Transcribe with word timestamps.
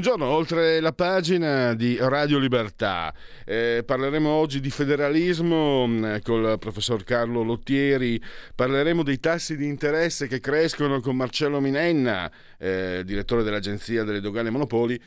Buongiorno, 0.00 0.34
oltre 0.34 0.80
la 0.80 0.94
pagina 0.94 1.74
di 1.74 1.98
Radio 2.00 2.38
Libertà 2.38 3.12
eh, 3.44 3.82
parleremo 3.84 4.30
oggi 4.30 4.58
di 4.58 4.70
federalismo 4.70 5.86
mm, 5.86 6.16
col 6.22 6.56
professor 6.58 7.04
Carlo 7.04 7.42
Lottieri, 7.42 8.18
parleremo 8.54 9.02
dei 9.02 9.20
tassi 9.20 9.58
di 9.58 9.66
interesse 9.66 10.26
che 10.26 10.40
crescono 10.40 11.00
con 11.00 11.16
Marcello 11.16 11.60
Minenna, 11.60 12.32
eh, 12.56 13.02
direttore 13.04 13.42
dell'Agenzia 13.42 14.02
delle 14.02 14.20
Dogane 14.20 14.48
Monopoli. 14.48 14.98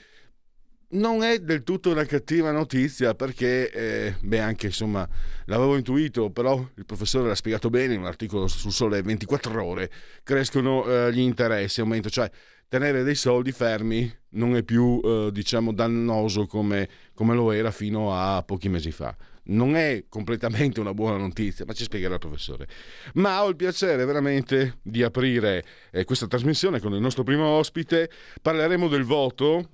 Non 0.89 1.23
è 1.23 1.39
del 1.39 1.63
tutto 1.63 1.89
una 1.89 2.05
cattiva 2.05 2.51
notizia 2.51 3.15
perché, 3.15 3.71
eh, 3.71 4.15
beh, 4.21 4.39
anche 4.41 4.67
insomma, 4.67 5.09
l'avevo 5.45 5.75
intuito, 5.75 6.29
però 6.29 6.63
il 6.75 6.85
professore 6.85 7.29
l'ha 7.29 7.33
spiegato 7.33 7.71
bene 7.71 7.95
in 7.95 8.01
un 8.01 8.05
articolo 8.05 8.47
sul 8.47 8.71
Sole 8.71 9.01
24 9.01 9.65
ore, 9.65 9.89
crescono 10.21 10.85
eh, 10.85 11.11
gli 11.11 11.19
interessi, 11.19 11.79
aumento, 11.81 12.11
cioè 12.11 12.29
tenere 12.73 13.03
dei 13.03 13.13
soldi 13.13 13.51
fermi 13.51 14.11
non 14.29 14.55
è 14.55 14.63
più 14.63 14.99
eh, 15.03 15.29
diciamo 15.31 15.71
dannoso 15.71 16.47
come, 16.47 16.89
come, 17.13 17.35
lo 17.35 17.51
era 17.51 17.69
fino 17.69 18.11
a 18.11 18.41
pochi 18.41 18.67
mesi 18.67 18.89
fa. 18.89 19.15
Non 19.45 19.75
è 19.75 20.05
completamente 20.09 20.79
una 20.79 20.91
buona 20.91 21.17
notizia, 21.17 21.65
ma 21.67 21.73
ci 21.73 21.83
spiegherà 21.83 22.15
il 22.15 22.19
professore. 22.19 22.67
Ma 23.13 23.43
ho 23.43 23.49
il 23.49 23.55
piacere 23.55 24.05
veramente 24.05 24.79
di 24.81 25.03
aprire 25.03 25.63
eh, 25.91 26.03
questa 26.03 26.25
trasmissione 26.25 26.79
con 26.79 26.95
il 26.95 26.99
nostro 26.99 27.21
primo 27.21 27.45
ospite. 27.45 28.09
Parleremo 28.41 28.87
del 28.87 29.03
voto, 29.03 29.69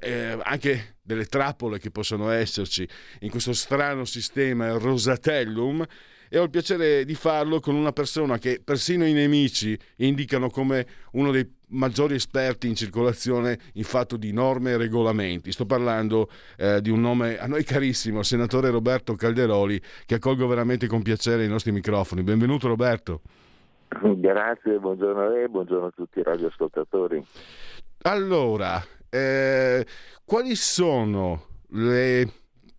eh, 0.00 0.38
anche 0.42 0.96
delle 1.00 1.24
trappole 1.24 1.78
che 1.78 1.90
possono 1.90 2.28
esserci 2.28 2.86
in 3.20 3.30
questo 3.30 3.54
strano 3.54 4.04
sistema 4.04 4.68
Rosatellum 4.72 5.86
e 6.28 6.38
ho 6.38 6.42
il 6.42 6.50
piacere 6.50 7.04
di 7.04 7.14
farlo 7.14 7.60
con 7.60 7.74
una 7.74 7.92
persona 7.92 8.38
che 8.38 8.60
persino 8.62 9.04
i 9.06 9.12
nemici 9.12 9.78
indicano 9.96 10.50
come 10.50 10.86
uno 11.12 11.30
dei 11.30 11.48
maggiori 11.68 12.14
esperti 12.14 12.68
in 12.68 12.74
circolazione 12.74 13.58
in 13.74 13.84
fatto 13.84 14.16
di 14.16 14.32
norme 14.32 14.72
e 14.72 14.76
regolamenti. 14.76 15.52
Sto 15.52 15.66
parlando 15.66 16.28
eh, 16.56 16.80
di 16.80 16.90
un 16.90 17.00
nome 17.00 17.38
a 17.38 17.46
noi 17.46 17.64
carissimo, 17.64 18.20
il 18.20 18.24
senatore 18.24 18.70
Roberto 18.70 19.14
Calderoli, 19.14 19.80
che 20.04 20.16
accolgo 20.16 20.46
veramente 20.46 20.86
con 20.86 21.02
piacere 21.02 21.44
i 21.44 21.48
nostri 21.48 21.72
microfoni. 21.72 22.22
Benvenuto 22.22 22.68
Roberto. 22.68 23.20
Grazie, 23.88 24.78
buongiorno 24.78 25.22
a 25.22 25.28
lei, 25.28 25.48
buongiorno 25.48 25.86
a 25.86 25.90
tutti 25.90 26.18
i 26.18 26.22
radioascoltatori. 26.22 27.24
Allora, 28.02 28.82
eh, 29.08 29.86
quali 30.24 30.54
sono 30.54 31.46
le 31.70 32.28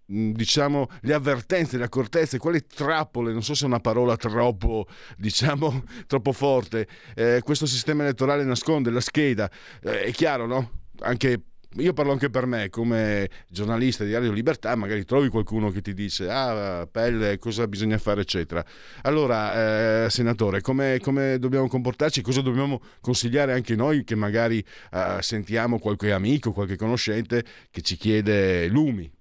diciamo, 0.08 0.90
le 1.02 1.14
avvertenze, 1.14 1.78
le 1.78 1.84
accortezze, 1.84 2.38
quali 2.38 2.66
trappole, 2.66 3.34
non 3.34 3.44
so 3.44 3.54
se 3.54 3.66
è 3.66 3.68
una 3.68 3.80
parola 3.80 4.16
troppo, 4.16 4.88
diciamo, 5.18 5.84
troppo 6.08 6.32
forte, 6.32 6.88
eh, 7.16 7.42
questo 7.44 7.66
sistema 7.66 8.04
elettorale 8.04 8.44
nasconde, 8.44 8.90
la 8.90 9.02
scheda, 9.02 9.50
eh, 9.82 10.04
è 10.04 10.12
chiaro, 10.12 10.46
no? 10.46 10.72
Anche 11.00 11.42
io 11.80 11.94
parlo 11.94 12.12
anche 12.12 12.30
per 12.30 12.46
me 12.46 12.70
come 12.70 13.30
giornalista 13.50 14.04
di 14.04 14.14
Radio 14.14 14.32
Libertà, 14.32 14.73
magari 14.76 15.04
trovi 15.04 15.28
qualcuno 15.28 15.70
che 15.70 15.82
ti 15.82 15.94
dice 15.94 16.28
ah 16.30 16.88
pelle, 16.90 17.38
cosa 17.38 17.67
bisogna 17.67 17.98
fare 17.98 18.22
eccetera. 18.22 18.66
Allora, 19.04 20.06
eh, 20.06 20.10
senatore, 20.10 20.62
come, 20.62 21.00
come, 21.02 21.38
dobbiamo 21.38 21.67
comportarci? 21.67 22.22
Cosa 22.22 22.42
dobbiamo 22.42 22.82
consigliare 23.02 23.54
anche 23.54 23.76
noi 23.76 24.04
che 24.04 24.16
magari 24.16 24.64
eh, 24.92 25.17
sentiamo 25.20 25.78
qualche 25.78 26.12
amico, 26.12 26.52
qualche 26.52 26.78
conoscente 26.78 27.44
che 27.70 27.82
ci 27.82 27.96
chiede 27.96 28.67
lumi? 28.67 29.17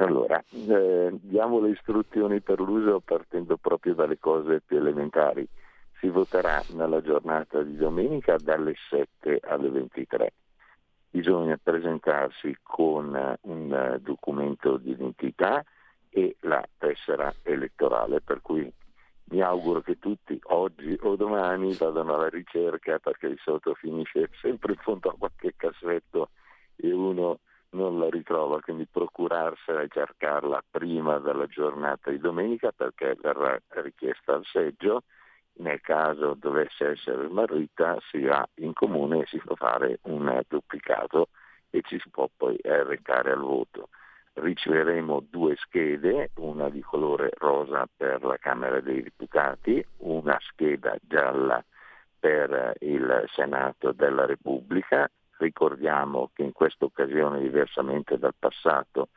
Allora, 0.00 0.42
eh, 0.48 1.10
diamo 1.20 1.60
le 1.60 1.70
istruzioni 1.70 2.40
per 2.40 2.58
l'uso 2.58 3.00
partendo 3.00 3.58
proprio 3.58 3.94
dalle 3.94 4.18
cose 4.18 4.62
più 4.64 4.78
elementari. 4.78 5.46
Si 5.98 6.08
voterà 6.08 6.62
nella 6.72 7.02
giornata 7.02 7.62
di 7.62 7.76
domenica 7.76 8.36
dalle 8.38 8.74
7 8.88 9.40
alle 9.42 9.68
23. 9.68 10.32
Bisogna 11.10 11.58
presentarsi 11.62 12.56
con 12.62 13.38
un 13.42 13.98
documento 14.00 14.78
di 14.78 14.92
identità 14.92 15.62
e 16.08 16.36
la 16.40 16.66
tessera 16.78 17.32
elettorale, 17.42 18.22
per 18.22 18.40
cui 18.40 18.72
mi 19.24 19.42
auguro 19.42 19.82
che 19.82 19.98
tutti 19.98 20.40
oggi 20.44 20.96
o 21.02 21.14
domani 21.14 21.74
vadano 21.74 22.14
alla 22.14 22.30
ricerca 22.30 22.98
perché 22.98 23.28
di 23.28 23.38
solito 23.44 23.74
finisce 23.74 24.30
sempre 24.40 24.72
in 24.72 24.78
fondo 24.78 25.10
a 25.10 25.14
qualche 25.16 25.52
cassetto 25.56 26.30
e 26.76 26.90
uno 26.90 27.40
non 27.70 27.98
la 27.98 28.08
ritrova, 28.08 28.60
quindi 28.60 28.86
procurarsela 28.86 29.82
e 29.82 29.88
cercarla 29.88 30.62
prima 30.70 31.18
della 31.18 31.46
giornata 31.46 32.10
di 32.10 32.18
domenica 32.18 32.72
perché 32.72 33.16
verrà 33.20 33.60
richiesta 33.68 34.34
al 34.34 34.44
seggio. 34.44 35.04
Nel 35.54 35.80
caso 35.80 36.34
dovesse 36.34 36.90
essere 36.90 37.28
smarrita 37.28 37.98
si 38.10 38.22
va 38.22 38.48
in 38.56 38.72
comune 38.72 39.20
e 39.20 39.26
si 39.26 39.38
fa 39.40 39.54
fare 39.56 39.98
un 40.02 40.40
duplicato 40.48 41.28
e 41.70 41.82
ci 41.82 41.98
si 42.00 42.08
può 42.08 42.28
poi 42.34 42.58
recare 42.62 43.32
al 43.32 43.40
voto. 43.40 43.88
Riceveremo 44.32 45.26
due 45.28 45.56
schede, 45.56 46.30
una 46.36 46.70
di 46.70 46.80
colore 46.80 47.30
rosa 47.36 47.86
per 47.94 48.22
la 48.22 48.36
Camera 48.38 48.80
dei 48.80 49.02
Deputati, 49.02 49.84
una 49.98 50.38
scheda 50.40 50.96
gialla 51.02 51.62
per 52.18 52.74
il 52.80 53.24
Senato 53.34 53.92
della 53.92 54.26
Repubblica 54.26 55.10
Ricordiamo 55.40 56.28
che 56.34 56.42
in 56.42 56.52
questa 56.52 56.84
occasione, 56.84 57.40
diversamente 57.40 58.18
dal 58.18 58.34
passato, 58.38 59.08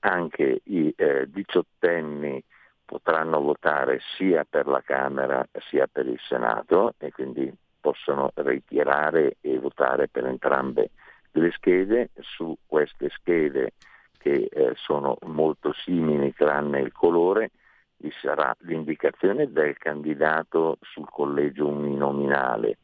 anche 0.00 0.60
i 0.64 0.92
eh, 0.96 1.30
diciottenni 1.30 2.42
potranno 2.84 3.40
votare 3.40 4.00
sia 4.16 4.44
per 4.44 4.66
la 4.66 4.82
Camera 4.84 5.46
sia 5.68 5.86
per 5.86 6.08
il 6.08 6.18
Senato 6.26 6.94
e 6.98 7.12
quindi 7.12 7.54
possono 7.80 8.32
ritirare 8.34 9.36
e 9.40 9.56
votare 9.60 10.08
per 10.08 10.26
entrambe 10.26 10.90
le 11.30 11.52
schede. 11.52 12.10
Su 12.18 12.56
queste 12.66 13.08
schede 13.10 13.74
che 14.18 14.48
eh, 14.50 14.72
sono 14.74 15.16
molto 15.26 15.72
simili 15.72 16.34
tranne 16.34 16.80
il 16.80 16.90
colore, 16.90 17.52
vi 17.98 18.12
sarà 18.20 18.52
l'indicazione 18.62 19.52
del 19.52 19.78
candidato 19.78 20.78
sul 20.80 21.08
collegio 21.08 21.68
uninominale 21.68 22.78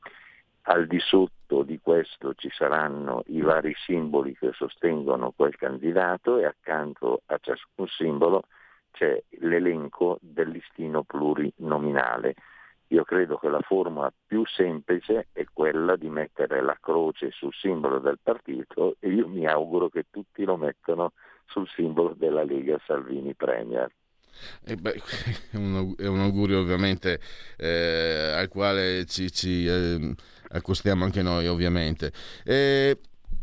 al 0.68 0.86
di 0.86 1.00
sotto 1.00 1.62
di 1.62 1.80
questo 1.82 2.34
ci 2.34 2.50
saranno 2.52 3.22
i 3.28 3.40
vari 3.40 3.74
simboli 3.86 4.36
che 4.36 4.50
sostengono 4.52 5.32
quel 5.34 5.56
candidato 5.56 6.38
e 6.38 6.44
accanto 6.44 7.22
a 7.26 7.38
ciascun 7.40 7.86
simbolo 7.86 8.44
c'è 8.90 9.22
l'elenco 9.40 10.18
del 10.20 10.48
listino 10.48 11.04
plurinominale. 11.04 12.34
Io 12.88 13.04
credo 13.04 13.38
che 13.38 13.48
la 13.48 13.60
formula 13.60 14.12
più 14.26 14.44
semplice 14.46 15.28
è 15.32 15.44
quella 15.50 15.96
di 15.96 16.10
mettere 16.10 16.62
la 16.62 16.76
croce 16.80 17.30
sul 17.30 17.52
simbolo 17.54 17.98
del 17.98 18.18
partito 18.22 18.96
e 18.98 19.08
io 19.08 19.26
mi 19.26 19.46
auguro 19.46 19.88
che 19.88 20.04
tutti 20.10 20.44
lo 20.44 20.56
mettano 20.56 21.12
sul 21.46 21.68
simbolo 21.68 22.12
della 22.14 22.44
Lega 22.44 22.78
Salvini 22.84 23.34
Premier. 23.34 23.90
Eh 24.64 24.76
beh, 24.76 25.00
è, 25.50 25.56
un, 25.56 26.20
augurio 26.20 26.60
ovviamente 26.60 27.20
eh, 27.56 28.32
al 28.34 28.48
quale 28.48 29.04
ci, 29.06 29.32
ci 29.32 29.66
eh, 29.66 30.14
accostiamo 30.50 31.04
anche 31.04 31.22
noi 31.22 31.46
ovviamente. 31.46 32.12
Eh, 32.44 32.98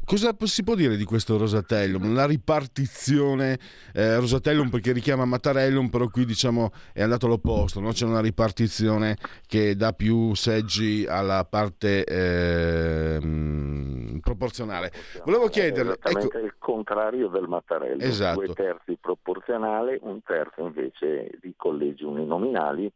Cosa 0.05 0.35
si 0.43 0.63
può 0.63 0.75
dire 0.75 0.97
di 0.97 1.03
questo 1.03 1.35
Rosatellum? 1.35 2.13
La 2.13 2.27
ripartizione, 2.27 3.57
eh, 3.91 4.19
Rosatellum 4.19 4.69
perché 4.69 4.91
richiama 4.91 5.25
Mattarellum, 5.25 5.89
però 5.89 6.09
qui 6.09 6.25
diciamo 6.25 6.69
è 6.93 7.01
andato 7.01 7.25
all'opposto, 7.25 7.79
no? 7.79 7.89
c'è 7.89 8.05
una 8.05 8.21
ripartizione 8.21 9.17
che 9.47 9.75
dà 9.75 9.93
più 9.93 10.35
seggi 10.35 11.07
alla 11.07 11.43
parte 11.49 12.03
eh, 12.03 13.19
proporzionale. 14.21 14.91
Volevo 15.23 15.47
chiederle... 15.47 15.97
È 15.99 16.09
ecco, 16.09 16.37
il 16.37 16.53
contrario 16.59 17.27
del 17.27 17.47
Mattarellum, 17.47 18.01
esatto. 18.01 18.41
due 18.41 18.53
terzi 18.53 18.99
proporzionale, 19.01 19.97
un 20.03 20.21
terzo 20.21 20.61
invece 20.61 21.31
di 21.41 21.55
collegi 21.57 22.03
uninominali, 22.03 22.91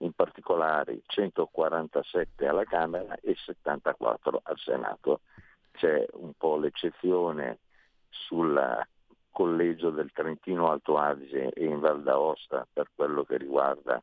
in 0.00 0.12
particolare 0.12 1.00
147 1.06 2.46
alla 2.46 2.64
Camera 2.64 3.16
e 3.20 3.34
74 3.34 4.40
al 4.44 4.58
Senato 4.58 5.20
c'è 5.72 6.06
un 6.12 6.32
po' 6.36 6.56
l'eccezione 6.56 7.58
sulla 8.08 8.86
collegio 9.30 9.90
del 9.90 10.10
Trentino 10.12 10.70
Alto 10.70 10.98
Adige 10.98 11.50
e 11.50 11.64
in 11.64 11.80
Val 11.80 12.02
d'Aosta 12.02 12.66
per 12.70 12.90
quello 12.94 13.24
che 13.24 13.38
riguarda 13.38 14.02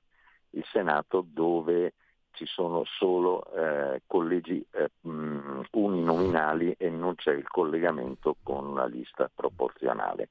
il 0.52 0.66
Senato 0.72 1.24
dove 1.28 1.94
ci 2.32 2.46
sono 2.46 2.84
solo 2.86 3.46
eh, 3.54 4.02
collegi 4.06 4.66
eh, 4.72 4.92
uninominali 5.02 6.74
e 6.78 6.90
non 6.90 7.16
c'è 7.16 7.34
il 7.34 7.48
collegamento 7.48 8.36
con 8.44 8.66
una 8.66 8.86
lista 8.86 9.30
proporzionale. 9.34 10.30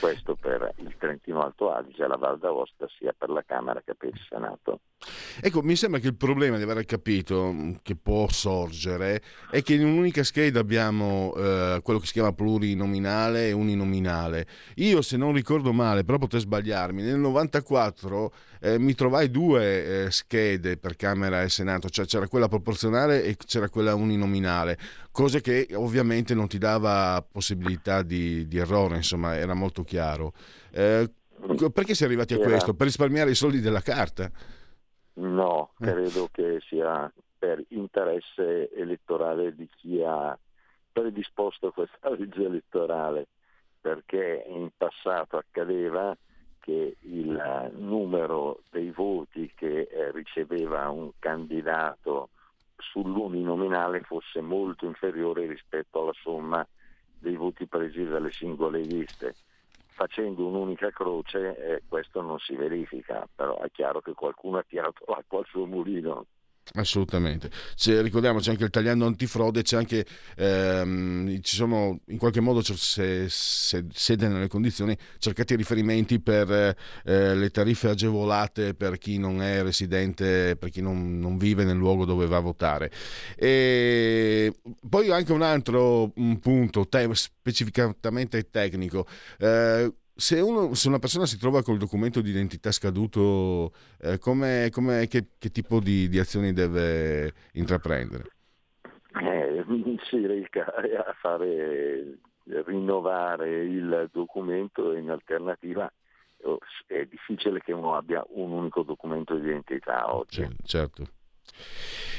Questo 0.00 0.34
per 0.34 0.72
il 0.76 0.94
Trentino 0.98 1.42
Alto 1.42 1.70
Adige 1.70 2.06
la 2.06 2.16
Val 2.16 2.38
d'Aosta 2.38 2.86
sia 2.98 3.14
per 3.16 3.28
la 3.28 3.42
Camera 3.44 3.82
che 3.82 3.94
per 3.94 4.08
il 4.08 4.20
Senato. 4.28 4.80
Ecco, 5.40 5.62
mi 5.62 5.76
sembra 5.76 6.00
che 6.00 6.06
il 6.06 6.16
problema 6.16 6.56
di 6.56 6.62
aver 6.62 6.84
capito 6.84 7.52
mm, 7.52 7.74
che 7.82 7.94
può 7.94 8.28
sorgere 8.28 9.22
è 9.50 9.62
che 9.62 9.74
in 9.74 9.84
un'unica 9.84 10.22
scheda 10.22 10.58
abbiamo 10.60 11.34
eh, 11.36 11.80
quello 11.82 11.98
che 11.98 12.06
si 12.06 12.12
chiama 12.12 12.32
plurinominale 12.32 13.48
e 13.48 13.52
uninominale. 13.52 14.46
Io, 14.76 15.02
se 15.02 15.16
non 15.16 15.34
ricordo 15.34 15.72
male, 15.72 16.02
però 16.02 16.18
potrei 16.18 16.40
sbagliarmi, 16.40 17.02
nel 17.02 17.18
94 17.18 18.32
eh, 18.60 18.78
mi 18.78 18.94
trovai 18.94 19.30
due 19.30 20.04
eh, 20.04 20.10
schede 20.10 20.76
per 20.76 20.96
Camera 20.96 21.42
e 21.42 21.48
Senato, 21.48 21.88
cioè 21.88 22.06
c'era 22.06 22.28
quella 22.28 22.48
proporzionale 22.48 23.22
e 23.22 23.36
c'era 23.36 23.68
quella 23.68 23.94
uninominale, 23.94 24.78
cose 25.10 25.40
che 25.40 25.68
ovviamente 25.74 26.34
non 26.34 26.48
ti 26.48 26.58
dava 26.58 27.24
possibilità 27.30 28.02
di, 28.02 28.46
di 28.46 28.58
errore, 28.58 28.96
insomma, 28.96 29.36
era 29.36 29.54
molto 29.54 29.84
chiaro. 29.84 30.32
Eh, 30.70 31.10
perché 31.72 31.94
si 31.94 32.02
è 32.02 32.06
arrivati 32.06 32.34
a 32.34 32.38
questo? 32.38 32.74
Per 32.74 32.86
risparmiare 32.86 33.30
i 33.30 33.34
soldi 33.34 33.60
della 33.60 33.80
carta? 33.80 34.30
No, 35.14 35.72
eh. 35.80 35.86
credo 35.86 36.28
che 36.30 36.58
sia 36.68 37.10
per 37.38 37.64
interesse 37.68 38.70
elettorale 38.74 39.54
di 39.54 39.68
chi 39.76 40.02
ha 40.04 40.36
predisposto 40.92 41.70
questa 41.70 42.10
legge 42.16 42.44
elettorale, 42.44 43.28
perché 43.80 44.44
in 44.48 44.70
passato 44.76 45.36
accadeva 45.36 46.16
che 46.60 46.96
il 47.00 47.72
numero 47.76 48.60
dei 48.70 48.90
voti 48.90 49.50
che 49.54 49.88
eh, 49.90 50.10
riceveva 50.12 50.88
un 50.90 51.10
candidato 51.18 52.30
sull'uninominale 52.76 54.02
fosse 54.02 54.40
molto 54.40 54.86
inferiore 54.86 55.46
rispetto 55.46 56.00
alla 56.02 56.14
somma 56.22 56.66
dei 57.18 57.34
voti 57.36 57.66
presi 57.66 58.04
dalle 58.04 58.30
singole 58.30 58.80
liste 58.80 59.34
facendo 59.98 60.46
un'unica 60.46 60.90
croce 60.90 61.56
eh, 61.56 61.82
questo 61.88 62.22
non 62.22 62.38
si 62.38 62.54
verifica, 62.54 63.28
però 63.34 63.58
è 63.58 63.68
chiaro 63.72 64.00
che 64.00 64.12
qualcuno 64.12 64.58
ha 64.58 64.62
tirato 64.62 65.04
l'acqua 65.08 65.40
al 65.40 65.46
suo 65.46 65.66
mulino. 65.66 66.26
Assolutamente. 66.74 67.50
C'è, 67.74 68.02
ricordiamoci 68.02 68.50
anche 68.50 68.64
il 68.64 68.70
tagliando 68.70 69.06
antifrode, 69.06 69.62
c'è 69.62 69.76
anche, 69.76 70.04
ehm, 70.36 71.40
ci 71.40 71.56
sono 71.56 72.00
in 72.08 72.18
qualche 72.18 72.40
modo, 72.40 72.62
se, 72.62 73.26
se 73.28 73.86
siete 73.92 74.28
nelle 74.28 74.48
condizioni, 74.48 74.96
cercate 75.18 75.56
riferimenti 75.56 76.20
per 76.20 76.50
eh, 76.50 77.34
le 77.34 77.50
tariffe 77.50 77.88
agevolate 77.88 78.74
per 78.74 78.98
chi 78.98 79.18
non 79.18 79.40
è 79.40 79.62
residente, 79.62 80.56
per 80.56 80.70
chi 80.70 80.82
non, 80.82 81.18
non 81.18 81.38
vive 81.38 81.64
nel 81.64 81.76
luogo 81.76 82.04
dove 82.04 82.26
va 82.26 82.36
a 82.36 82.40
votare. 82.40 82.90
E 83.36 84.54
poi 84.88 85.10
anche 85.10 85.32
un 85.32 85.42
altro 85.42 86.12
un 86.16 86.38
punto 86.38 86.86
te- 86.86 87.08
specificatamente 87.14 88.50
tecnico. 88.50 89.06
Eh, 89.38 89.92
se, 90.18 90.40
uno, 90.40 90.74
se, 90.74 90.88
una 90.88 90.98
persona 90.98 91.26
si 91.26 91.38
trova 91.38 91.62
col 91.62 91.78
documento 91.78 92.20
di 92.20 92.30
identità 92.30 92.72
scaduto, 92.72 93.72
eh, 94.00 94.18
com'è, 94.18 94.68
com'è, 94.70 95.06
che, 95.06 95.26
che, 95.38 95.50
tipo 95.50 95.78
di, 95.78 96.08
di, 96.08 96.18
azioni 96.18 96.52
deve 96.52 97.32
intraprendere? 97.52 98.24
Eh, 99.22 99.64
si 100.10 100.26
reca 100.26 100.66
a 100.74 101.14
fare 101.20 102.18
rinnovare 102.64 103.64
il 103.64 104.08
documento 104.10 104.92
in 104.92 105.10
alternativa 105.10 105.88
oh, 106.42 106.58
è 106.86 107.04
difficile 107.04 107.60
che 107.60 107.72
uno 107.72 107.94
abbia 107.94 108.24
un 108.30 108.50
unico 108.50 108.82
documento 108.82 109.36
di 109.36 109.46
identità 109.46 110.12
oggi. 110.12 110.48
Certo. 110.64 111.04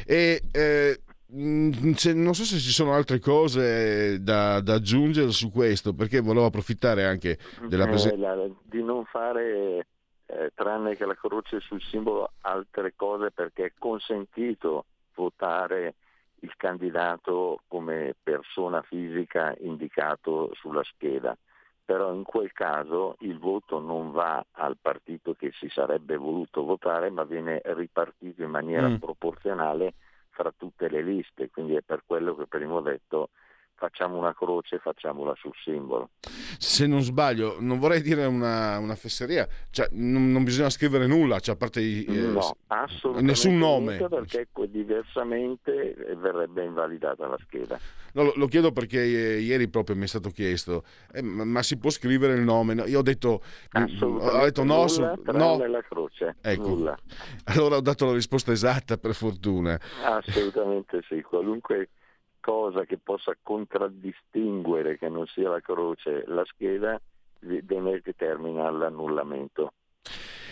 E 0.06 0.42
eh, 0.54 1.02
non 1.31 2.34
so 2.34 2.44
se 2.44 2.58
ci 2.58 2.72
sono 2.72 2.94
altre 2.94 3.20
cose 3.20 4.22
da, 4.22 4.62
da, 4.62 4.76
aggiungere 4.76 5.31
su 5.31 5.52
questo, 5.52 5.94
perché 5.94 6.22
volevo 6.22 6.46
approfittare 6.46 7.06
anche 7.06 7.38
della 7.68 7.86
presenza. 7.86 8.34
Eh, 8.34 8.54
di 8.64 8.81
non 8.81 9.06
fare, 9.06 9.86
eh, 10.26 10.52
tranne 10.56 10.96
che 10.96 11.06
la 11.06 11.16
croce 11.16 11.60
sul 11.60 11.81
simbolo, 11.81 12.31
altre 12.42 12.94
cose 12.96 13.30
perché 13.31 13.66
è 13.66 13.74
consentito 13.78 14.86
votare 15.14 15.96
il 16.42 16.56
candidato 16.56 17.62
come 17.68 18.16
persona 18.22 18.81
fisica 18.81 19.56
indicato 19.60 20.52
sulla 20.54 20.84
scheda. 20.84 21.38
Però 21.86 22.14
in 22.14 22.24
quel 22.24 22.52
caso 22.54 23.16
il 23.20 23.40
voto 23.40 23.80
non 23.80 24.12
va 24.12 24.44
al 24.52 24.78
partito 24.80 25.34
che 25.34 25.52
si 25.54 25.70
sarebbe 25.70 26.18
voluto 26.18 26.64
votare, 26.64 27.10
ma 27.10 27.24
viene 27.24 27.62
ripartito 27.64 28.44
in 28.44 28.52
maniera 28.52 28.88
mm. 28.88 28.96
proporzionale 28.96 29.94
tra 30.40 30.54
tutte 30.56 30.88
le 30.88 31.02
liste, 31.02 31.50
quindi 31.50 31.76
è 31.76 31.82
per 31.82 32.04
quello 32.06 32.34
che 32.34 32.48
prima 32.48 32.76
ho 32.76 32.82
detto 32.82 33.32
facciamo 33.80 34.18
una 34.18 34.34
croce 34.34 34.78
facciamola 34.78 35.34
sul 35.38 35.54
simbolo. 35.64 36.10
Se 36.58 36.86
non 36.86 37.02
sbaglio, 37.02 37.56
non 37.60 37.80
vorrei 37.80 38.02
dire 38.02 38.26
una, 38.26 38.78
una 38.78 38.96
fesseria, 38.96 39.48
cioè, 39.72 39.88
non, 39.92 40.31
non, 40.31 40.44
bisogna 40.44 40.70
scrivere 40.70 41.08
nulla, 41.08 41.40
cioè, 41.40 41.56
a 41.56 41.58
parte 41.58 41.80
i, 41.80 42.04
eh, 42.04 42.28
no, 42.28 42.56
nessun 43.22 43.58
nome. 43.58 44.06
Perché 44.08 44.48
diversamente 44.68 45.96
verrebbe 46.18 46.66
invalidata 46.66 47.26
la 47.26 47.38
scheda. 47.42 47.80
No, 48.14 48.24
lo, 48.24 48.34
lo, 48.36 48.48
chiedo 48.48 48.72
perché 48.72 49.02
eh, 49.02 49.40
ieri 49.40 49.70
proprio 49.70 49.96
mi 49.96 50.04
è 50.04 50.08
stato 50.08 50.30
chiesto, 50.30 50.84
eh, 51.14 51.22
ma, 51.22 51.46
ma, 51.46 51.64
si 51.64 51.78
può 51.78 51.90
scrivere 51.90 52.34
il 52.34 52.42
nome? 52.42 52.74
No, 52.74 52.86
io 52.86 53.00
ho 53.00 53.04
detto, 53.04 53.42
ho 53.72 54.44
detto 54.44 54.64
no, 54.64 54.88
su, 54.88 55.02
no. 55.02 55.66
la 55.66 55.81
croce. 55.81 56.36
Ecco. 56.42 56.68
Nulla. 56.68 56.98
Allora 57.46 57.78
ho 57.78 57.81
dato 57.81 58.06
la 58.06 58.14
risposta 58.14 58.52
esatta 58.52 58.98
per 58.98 59.14
fortuna. 59.14 59.80
Assolutamente 60.04 61.02
sì, 61.08 61.22
qualunque 61.22 61.90
cosa 62.40 62.86
che 62.86 62.98
possa 62.98 63.36
contraddistinguere 63.42 64.98
che 64.98 65.10
non 65.10 65.26
sia 65.28 65.50
la 65.50 65.60
croce 65.60 66.24
la 66.28 66.44
scheda 66.46 67.00
determina 67.40 68.70
l'annullamento. 68.70 69.74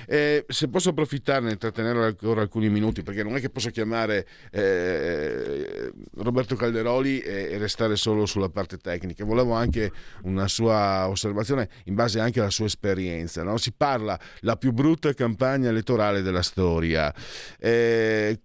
Eh, 0.06 0.46
se 0.48 0.70
posso 0.70 0.90
approfittarne 0.90 1.52
e 1.52 1.58
trattenere 1.58 2.06
ancora 2.06 2.42
alcuni 2.42 2.70
minuti, 2.70 3.04
perché 3.04 3.24
non 3.24 3.36
è 3.36 3.42
che 3.42 3.50
posso 3.50 3.70
chiamare 3.72 4.26
eh, 4.52 5.92
Roberto 6.18 6.56
Calderoli 6.56 7.20
e, 7.20 7.50
e, 7.52 7.58
restare 7.58 7.96
solo 7.98 8.26
sulla 8.26 8.50
parte 8.50 8.78
tecnica, 8.78 9.26
volevo 9.26 9.54
anche 9.54 9.92
una 10.24 10.48
sua 10.48 11.10
osservazione 11.10 11.68
in 11.86 11.96
base 11.96 12.20
anche 12.20 12.40
alla 12.40 12.50
sua 12.50 12.66
esperienza. 12.66 13.44
No? 13.44 13.58
Si 13.58 13.74
parla 13.74 14.18
la 14.42 14.56
più 14.56 14.72
brutta 14.72 15.14
campagna 15.14 15.70
elettorale 15.70 16.22
della 16.22 16.44
storia. 16.44 17.14
Eh, 17.60 18.40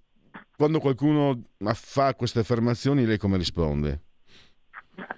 quando 0.63 0.79
qualcuno 0.79 1.43
fa 1.75 2.15
queste 2.15 2.39
affermazioni, 2.39 3.05
lei 3.05 3.19
come 3.19 3.37
risponde? 3.37 4.03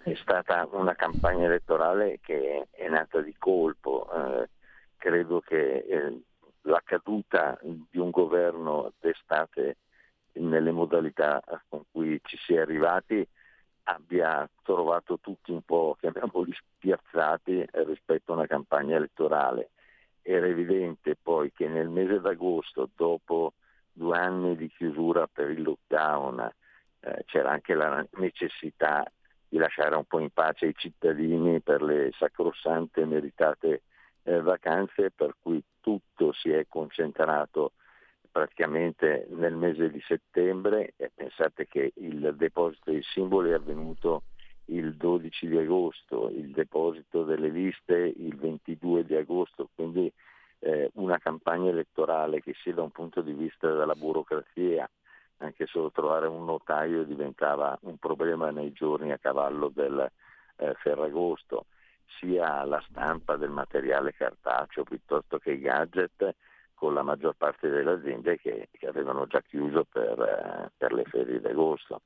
È 0.02 0.14
stata 0.14 0.66
una 0.72 0.94
campagna 0.94 1.44
elettorale 1.44 2.18
che 2.22 2.68
è 2.70 2.88
nata 2.88 3.20
di 3.20 3.34
colpo. 3.36 4.08
Eh, 4.10 4.48
credo 4.96 5.42
che 5.42 5.84
eh, 5.86 6.22
la 6.62 6.80
caduta 6.82 7.58
di 7.60 7.98
un 7.98 8.08
governo 8.08 8.90
d'estate 8.98 9.76
nelle 10.32 10.70
modalità 10.70 11.42
con 11.68 11.82
cui 11.92 12.18
ci 12.24 12.38
si 12.38 12.54
è 12.54 12.60
arrivati 12.60 13.28
abbia 13.82 14.48
trovato 14.62 15.18
tutti 15.20 15.52
un 15.52 15.60
po', 15.60 15.94
chiamiamoli 16.00 16.54
spiazzati 16.54 17.66
rispetto 17.84 18.32
a 18.32 18.36
una 18.36 18.46
campagna 18.46 18.96
elettorale. 18.96 19.72
Era 20.22 20.46
evidente 20.46 21.18
poi 21.22 21.52
che 21.52 21.68
nel 21.68 21.90
mese 21.90 22.18
d'agosto, 22.18 22.88
dopo 22.96 23.52
due 23.94 24.18
anni 24.18 24.56
di 24.56 24.68
chiusura 24.68 25.26
per 25.26 25.50
il 25.50 25.62
lockdown, 25.62 26.52
eh, 27.00 27.22
c'era 27.26 27.52
anche 27.52 27.74
la 27.74 28.04
necessità 28.14 29.04
di 29.48 29.56
lasciare 29.56 29.94
un 29.94 30.04
po' 30.04 30.18
in 30.18 30.30
pace 30.30 30.66
i 30.66 30.74
cittadini 30.76 31.60
per 31.60 31.80
le 31.80 32.10
sacrosante 32.18 33.02
e 33.02 33.06
meritate 33.06 33.82
eh, 34.24 34.40
vacanze, 34.40 35.12
per 35.12 35.36
cui 35.40 35.62
tutto 35.80 36.32
si 36.32 36.50
è 36.50 36.66
concentrato 36.68 37.72
praticamente 38.30 39.28
nel 39.30 39.54
mese 39.54 39.90
di 39.90 40.02
settembre. 40.06 40.94
E 40.96 41.12
pensate 41.14 41.68
che 41.68 41.92
il 41.96 42.34
deposito 42.36 42.90
dei 42.90 43.02
simboli 43.02 43.50
è 43.50 43.54
avvenuto 43.54 44.24
il 44.66 44.96
12 44.96 45.46
di 45.46 45.58
agosto, 45.58 46.30
il 46.30 46.50
deposito 46.50 47.22
delle 47.22 47.48
liste 47.48 47.94
il 47.94 48.36
22 48.36 49.04
di 49.04 49.14
agosto, 49.14 49.68
quindi 49.74 50.12
eh, 50.64 50.90
una 50.94 51.18
campagna 51.18 51.68
elettorale 51.68 52.40
che 52.40 52.54
sia 52.62 52.73
da 52.73 52.83
un 52.83 52.90
punto 52.90 53.21
di 53.21 53.35
vista 53.35 53.71
della 53.71 53.94
burocrazia, 53.94 54.88
anche 55.38 55.66
solo 55.66 55.90
trovare 55.90 56.26
un 56.26 56.44
notaio 56.47 57.04
diventava 57.04 57.78
un 57.83 57.99
problema 57.99 58.50
nei 58.50 58.73
giorni 58.73 59.12
a 59.12 59.18
cavallo 59.18 59.68
del 59.68 60.11
eh, 60.56 60.75
Ferragosto, 60.78 61.66
sia 62.18 62.64
la 62.64 62.83
stampa 62.88 63.37
del 63.37 63.50
materiale 63.50 64.14
cartaceo 64.14 64.85
piuttosto 64.85 65.38
che 65.38 65.52
i 65.52 65.61
gadget 65.61 66.35
con 66.73 66.94
la 66.94 67.02
maggior 67.02 67.35
parte 67.37 67.68
delle 67.68 67.92
aziende 67.92 68.38
che, 68.38 68.68
che 68.73 68.87
avevano 68.87 69.26
già 69.26 69.42
chiuso 69.42 69.85
per, 69.85 70.18
eh, 70.18 70.73
per, 70.78 70.94
le 70.94 71.04
ferie 71.04 71.40
d'agosto. 71.40 72.00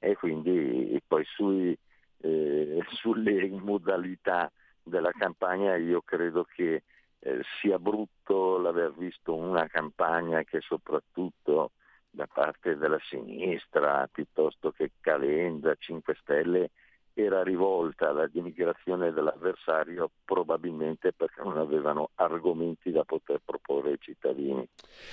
E 0.00 0.16
quindi 0.16 1.00
poi 1.06 1.24
sui, 1.24 1.76
eh, 2.18 2.82
sulle 2.90 3.48
modalità 3.48 4.50
della 4.82 5.12
campagna 5.12 5.76
io 5.76 6.02
credo 6.02 6.44
che 6.52 6.82
eh, 7.24 7.40
sia 7.60 7.78
brutto 7.78 8.58
l'aver 8.58 8.92
visto 8.96 9.34
una 9.34 9.66
campagna 9.68 10.42
che 10.42 10.60
soprattutto 10.60 11.70
da 12.10 12.26
parte 12.26 12.76
della 12.76 13.00
sinistra, 13.08 14.06
piuttosto 14.10 14.70
che 14.72 14.92
Calenda, 15.00 15.74
5 15.78 16.16
Stelle, 16.20 16.70
era 17.14 17.42
rivolta 17.42 18.08
alla 18.08 18.26
denigrazione 18.26 19.12
dell'avversario 19.12 20.10
probabilmente 20.24 21.12
perché 21.12 21.42
non 21.42 21.58
avevano 21.58 22.10
argomenti 22.14 22.90
da 22.90 23.04
poter 23.04 23.40
proporre 23.44 23.90
ai 23.90 23.98
cittadini. 24.00 24.66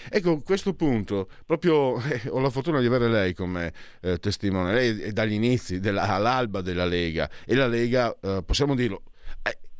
Ecco, 0.10 0.32
a 0.32 0.42
questo 0.42 0.74
punto, 0.74 1.28
proprio 1.46 1.98
eh, 1.98 2.30
ho 2.30 2.39
la 2.39 2.50
fortuna 2.50 2.80
di 2.80 2.86
avere 2.86 3.10
lei 3.10 3.34
come 3.34 3.74
eh, 4.01 4.18
testimone, 4.18 4.74
lei 4.74 5.01
è 5.01 5.12
dagli 5.12 5.34
inizi, 5.34 5.80
della, 5.80 6.04
all'alba 6.04 6.62
della 6.62 6.86
Lega 6.86 7.30
e 7.46 7.56
la 7.56 7.68
Lega, 7.68 8.16
eh, 8.22 8.44
possiamo 8.46 8.75
dirlo, 8.75 9.04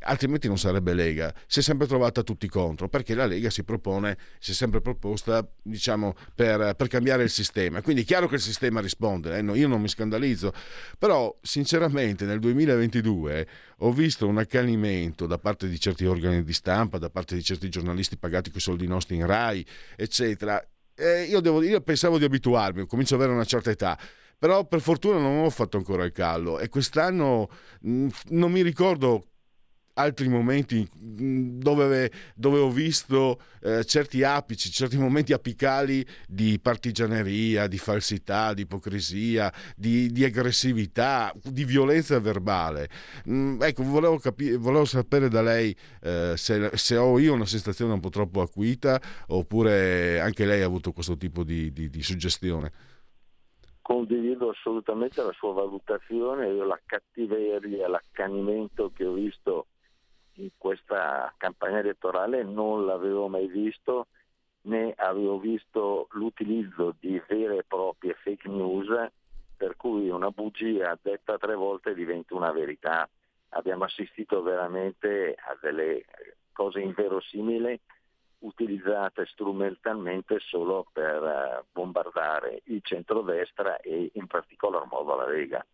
altrimenti 0.00 0.48
non 0.48 0.58
sarebbe 0.58 0.94
Lega, 0.94 1.34
si 1.46 1.60
è 1.60 1.62
sempre 1.62 1.86
trovata 1.86 2.22
tutti 2.22 2.48
contro, 2.48 2.88
perché 2.88 3.14
la 3.14 3.26
Lega 3.26 3.50
si 3.50 3.64
propone, 3.64 4.16
si 4.38 4.52
è 4.52 4.54
sempre 4.54 4.80
proposta 4.80 5.46
diciamo, 5.62 6.14
per, 6.34 6.74
per 6.76 6.88
cambiare 6.88 7.22
il 7.22 7.30
sistema. 7.30 7.82
Quindi 7.82 8.02
è 8.02 8.04
chiaro 8.04 8.28
che 8.28 8.36
il 8.36 8.40
sistema 8.40 8.80
risponde, 8.80 9.36
eh? 9.36 9.42
no, 9.42 9.54
io 9.54 9.68
non 9.68 9.80
mi 9.80 9.88
scandalizzo, 9.88 10.52
però 10.98 11.36
sinceramente 11.42 12.24
nel 12.24 12.38
2022 12.38 13.48
ho 13.78 13.92
visto 13.92 14.26
un 14.26 14.38
accanimento 14.38 15.26
da 15.26 15.38
parte 15.38 15.68
di 15.68 15.78
certi 15.78 16.06
organi 16.06 16.42
di 16.42 16.52
stampa, 16.52 16.98
da 16.98 17.10
parte 17.10 17.34
di 17.34 17.42
certi 17.42 17.68
giornalisti 17.68 18.16
pagati 18.16 18.50
con 18.50 18.58
i 18.58 18.62
soldi 18.62 18.86
nostri 18.86 19.16
in 19.16 19.26
RAI, 19.26 19.64
eccetera. 19.96 20.62
Eh, 20.94 21.22
io, 21.24 21.40
devo, 21.40 21.62
io 21.62 21.80
pensavo 21.80 22.18
di 22.18 22.24
abituarmi, 22.24 22.86
comincio 22.86 23.14
ad 23.14 23.20
avere 23.20 23.34
una 23.34 23.44
certa 23.44 23.70
età 23.70 23.98
però 24.40 24.64
per 24.64 24.80
fortuna 24.80 25.18
non 25.18 25.44
ho 25.44 25.50
fatto 25.50 25.76
ancora 25.76 26.02
il 26.02 26.12
callo 26.12 26.58
e 26.58 26.70
quest'anno 26.70 27.50
mh, 27.82 28.08
non 28.28 28.50
mi 28.50 28.62
ricordo 28.62 29.26
altri 30.00 30.28
momenti 30.28 30.88
dove, 30.92 32.10
dove 32.34 32.58
ho 32.58 32.70
visto 32.70 33.40
eh, 33.62 33.84
certi 33.84 34.22
apici, 34.22 34.70
certi 34.70 34.96
momenti 34.98 35.32
apicali 35.32 36.04
di 36.26 36.58
partigianeria, 36.60 37.66
di 37.66 37.78
falsità, 37.78 38.54
di 38.54 38.62
ipocrisia, 38.62 39.52
di, 39.76 40.10
di 40.10 40.24
aggressività, 40.24 41.32
di 41.42 41.64
violenza 41.64 42.18
verbale. 42.18 42.88
Mm, 43.28 43.60
ecco, 43.62 43.82
volevo, 43.82 44.18
capi- 44.18 44.56
volevo, 44.56 44.84
sapere 44.84 45.28
da 45.28 45.42
lei 45.42 45.76
eh, 46.02 46.34
se, 46.36 46.70
se, 46.74 46.96
ho 46.96 47.18
io 47.18 47.34
una 47.34 47.46
sensazione 47.46 47.92
un 47.92 48.00
po' 48.00 48.08
troppo 48.08 48.40
acuita 48.40 49.00
oppure 49.28 50.20
anche 50.20 50.46
lei 50.46 50.62
ha 50.62 50.66
avuto 50.66 50.92
questo 50.92 51.16
tipo 51.16 51.44
di, 51.44 51.72
di, 51.72 51.90
di 51.90 52.02
suggestione 52.02 52.72
condivido 53.90 54.50
assolutamente 54.50 55.20
la 55.20 55.32
sua 55.32 55.52
valutazione, 55.52 56.46
io 56.46 56.62
la 56.62 56.78
cattiveria, 56.86 57.88
l'accanimento 57.88 58.92
che 58.94 59.04
ho 59.04 59.14
visto 59.14 59.66
questa 60.56 61.32
campagna 61.36 61.78
elettorale 61.78 62.42
non 62.42 62.84
l'avevo 62.86 63.28
mai 63.28 63.46
visto 63.48 64.06
né 64.62 64.92
avevo 64.96 65.38
visto 65.38 66.08
l'utilizzo 66.12 66.94
di 66.98 67.20
vere 67.26 67.58
e 67.58 67.64
proprie 67.66 68.14
fake 68.14 68.48
news 68.48 68.88
per 69.56 69.76
cui 69.76 70.08
una 70.08 70.30
bugia 70.30 70.98
detta 71.02 71.36
tre 71.36 71.54
volte 71.54 71.92
diventa 71.92 72.34
una 72.34 72.50
verità. 72.50 73.06
Abbiamo 73.50 73.84
assistito 73.84 74.42
veramente 74.42 75.34
a 75.34 75.56
delle 75.60 76.04
cose 76.52 76.80
inverosimili 76.80 77.78
utilizzate 78.38 79.26
strumentalmente 79.26 80.38
solo 80.40 80.86
per 80.90 81.22
eh, 81.22 81.64
bombardare 81.70 82.62
il 82.64 82.80
centrodestra 82.82 83.78
e 83.80 84.10
in 84.14 84.26
particolar 84.26 84.86
modo 84.90 85.14
la 85.14 85.28
Lega. 85.28 85.64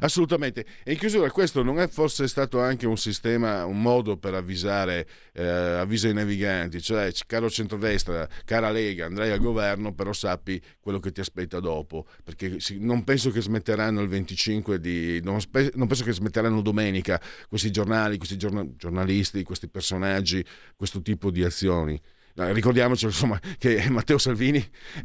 Assolutamente. 0.00 0.64
E 0.84 0.92
in 0.92 0.98
chiusura, 0.98 1.30
questo 1.30 1.62
non 1.62 1.80
è 1.80 1.88
forse 1.88 2.28
stato 2.28 2.60
anche 2.60 2.86
un 2.86 2.96
sistema, 2.96 3.64
un 3.64 3.80
modo 3.80 4.16
per 4.16 4.34
avvisare, 4.34 5.06
eh, 5.32 5.44
avviso 5.44 6.06
ai 6.06 6.14
naviganti, 6.14 6.80
cioè 6.80 7.10
caro 7.26 7.48
centrodestra, 7.48 8.28
cara 8.44 8.70
Lega, 8.70 9.06
andrai 9.06 9.30
al 9.30 9.40
governo, 9.40 9.94
però 9.94 10.12
sappi 10.12 10.60
quello 10.80 11.00
che 11.00 11.12
ti 11.12 11.20
aspetta 11.20 11.60
dopo, 11.60 12.06
perché 12.24 12.58
non 12.78 13.04
penso 13.04 13.30
che 13.30 13.40
smetteranno 13.40 14.00
il 14.00 14.08
25 14.08 14.80
di... 14.80 15.20
non, 15.22 15.40
spe, 15.40 15.72
non 15.74 15.86
penso 15.86 16.04
che 16.04 16.12
smetteranno 16.12 16.60
domenica 16.60 17.20
questi 17.48 17.70
giornali, 17.70 18.18
questi 18.18 18.36
giornalisti, 18.36 19.42
questi 19.42 19.68
personaggi, 19.68 20.44
questo 20.76 21.00
tipo 21.00 21.30
di 21.30 21.42
azioni. 21.42 22.00
Ricordiamoci 22.36 23.06
insomma, 23.06 23.38
che 23.58 23.82
Matteo 23.88 24.18
Salvini 24.18 24.62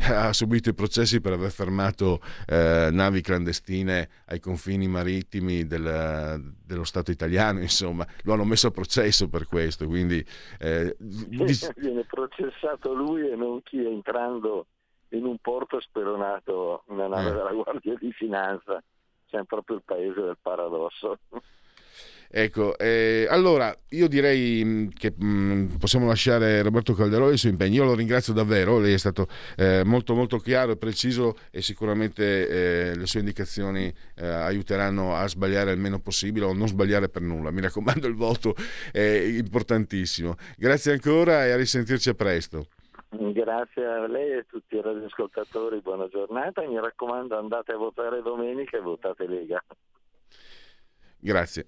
ha 0.09 0.33
subito 0.33 0.69
i 0.69 0.73
processi 0.73 1.21
per 1.21 1.31
aver 1.31 1.51
fermato 1.51 2.19
eh, 2.45 2.89
navi 2.91 3.21
clandestine 3.21 4.09
ai 4.25 4.41
confini 4.41 4.87
marittimi 4.87 5.65
del, 5.65 6.53
dello 6.61 6.83
Stato 6.83 7.09
italiano, 7.09 7.61
insomma, 7.61 8.05
lo 8.23 8.33
hanno 8.33 8.43
messo 8.43 8.67
a 8.67 8.71
processo 8.71 9.29
per 9.29 9.45
questo. 9.45 9.87
Quindi, 9.87 10.23
eh, 10.59 10.95
dis- 10.99 11.71
viene 11.79 12.03
processato 12.03 12.93
lui 12.93 13.29
e 13.29 13.35
non 13.35 13.63
chi 13.63 13.85
entrando 13.85 14.67
in 15.09 15.25
un 15.25 15.37
porto 15.37 15.79
speronato 15.79 16.83
una 16.87 17.07
nave 17.07 17.29
eh. 17.29 17.33
della 17.33 17.53
Guardia 17.53 17.95
di 17.97 18.11
Finanza. 18.11 18.83
Siamo 19.27 19.45
proprio 19.45 19.77
il 19.77 19.83
paese 19.85 20.21
del 20.21 20.37
paradosso. 20.41 21.17
Ecco, 22.33 22.77
eh, 22.77 23.27
allora 23.29 23.75
io 23.89 24.07
direi 24.07 24.63
mm, 24.63 24.87
che 24.97 25.13
mh, 25.13 25.25
mm, 25.25 25.65
possiamo 25.77 26.07
lasciare 26.07 26.61
Roberto 26.61 26.93
Calderoli 26.93 27.31
e 27.31 27.33
i 27.33 27.37
suoi 27.37 27.51
impegni. 27.51 27.75
Io 27.75 27.83
lo 27.83 27.93
ringrazio 27.93 28.31
davvero, 28.31 28.79
lei 28.79 28.93
è 28.93 28.97
stato 28.97 29.27
eh, 29.57 29.83
molto 29.83 30.15
molto 30.15 30.37
chiaro 30.37 30.71
e 30.71 30.77
preciso 30.77 31.35
e 31.51 31.61
sicuramente 31.61 32.47
eh, 32.47 32.95
le 32.95 33.05
sue 33.05 33.19
indicazioni 33.19 33.93
eh, 34.15 34.25
aiuteranno 34.25 35.13
a 35.13 35.27
sbagliare 35.27 35.73
il 35.73 35.79
meno 35.79 35.99
possibile 35.99 36.45
o 36.45 36.53
non 36.53 36.69
sbagliare 36.69 37.09
per 37.09 37.21
nulla. 37.21 37.51
Mi 37.51 37.59
raccomando, 37.59 38.07
il 38.07 38.15
voto 38.15 38.55
è 38.93 39.01
importantissimo. 39.37 40.35
Grazie 40.55 40.93
ancora 40.93 41.45
e 41.45 41.51
a 41.51 41.57
risentirci 41.57 42.09
a 42.09 42.13
presto. 42.13 42.67
Grazie 43.09 43.85
a 43.85 44.07
lei 44.07 44.31
e 44.31 44.37
a 44.37 44.45
tutti 44.47 44.77
i 44.77 44.81
radioascoltatori, 44.81 45.81
buona 45.81 46.07
giornata. 46.07 46.65
Mi 46.65 46.79
raccomando 46.79 47.37
andate 47.37 47.73
a 47.73 47.77
votare 47.77 48.21
domenica 48.21 48.77
e 48.77 48.79
votate 48.79 49.27
Lega. 49.27 49.61
Grazie. 51.19 51.67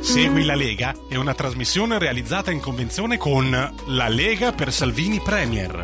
Segui 0.00 0.44
la 0.44 0.54
Lega 0.54 0.94
è 1.08 1.16
una 1.16 1.34
trasmissione 1.34 1.98
realizzata 1.98 2.50
in 2.50 2.60
convenzione 2.60 3.16
con 3.16 3.50
La 3.50 4.08
Lega 4.08 4.52
per 4.52 4.72
Salvini 4.72 5.20
Premier. 5.20 5.82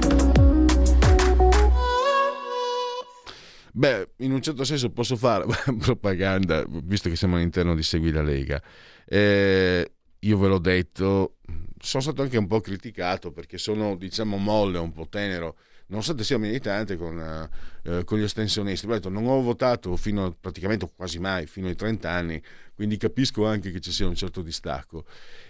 Beh, 3.72 4.10
in 4.18 4.32
un 4.32 4.42
certo 4.42 4.64
senso 4.64 4.90
posso 4.90 5.16
fare 5.16 5.46
propaganda, 5.78 6.64
visto 6.68 7.08
che 7.08 7.16
siamo 7.16 7.37
all'interno 7.37 7.75
di 7.75 7.82
Segui 7.82 8.10
la 8.10 8.22
Lega. 8.22 8.60
Eh, 9.06 9.92
io 10.18 10.38
ve 10.38 10.49
l'ho 10.49 10.58
detto, 10.58 11.37
sono 11.78 12.02
stato 12.02 12.22
anche 12.22 12.37
un 12.37 12.46
po' 12.46 12.60
criticato 12.60 13.32
perché 13.32 13.58
sono, 13.58 13.96
diciamo, 13.96 14.37
molle, 14.37 14.78
un 14.78 14.92
po' 14.92 15.08
tenero 15.08 15.56
nonostante 15.90 16.25
sia 16.25 16.38
militante 16.38 16.97
con, 16.97 17.49
eh, 17.82 18.04
con 18.04 18.18
gli 18.18 18.23
estensionisti. 18.23 18.87
Ho 18.87 18.90
detto, 18.90 19.09
non 19.09 19.26
ho 19.26 19.40
votato 19.42 19.97
fino 19.97 20.25
a, 20.25 20.35
praticamente 20.38 20.90
quasi 20.97 21.18
mai, 21.18 21.47
fino 21.47 21.68
ai 21.68 21.76
30 21.76 22.11
anni, 22.11 22.42
quindi 22.75 22.97
capisco 22.97 23.47
anche 23.47 23.70
che 23.70 23.80
ci 23.80 23.92
sia 23.92 24.06
un 24.06 24.14
certo 24.14 24.42
distacco. 24.42 25.04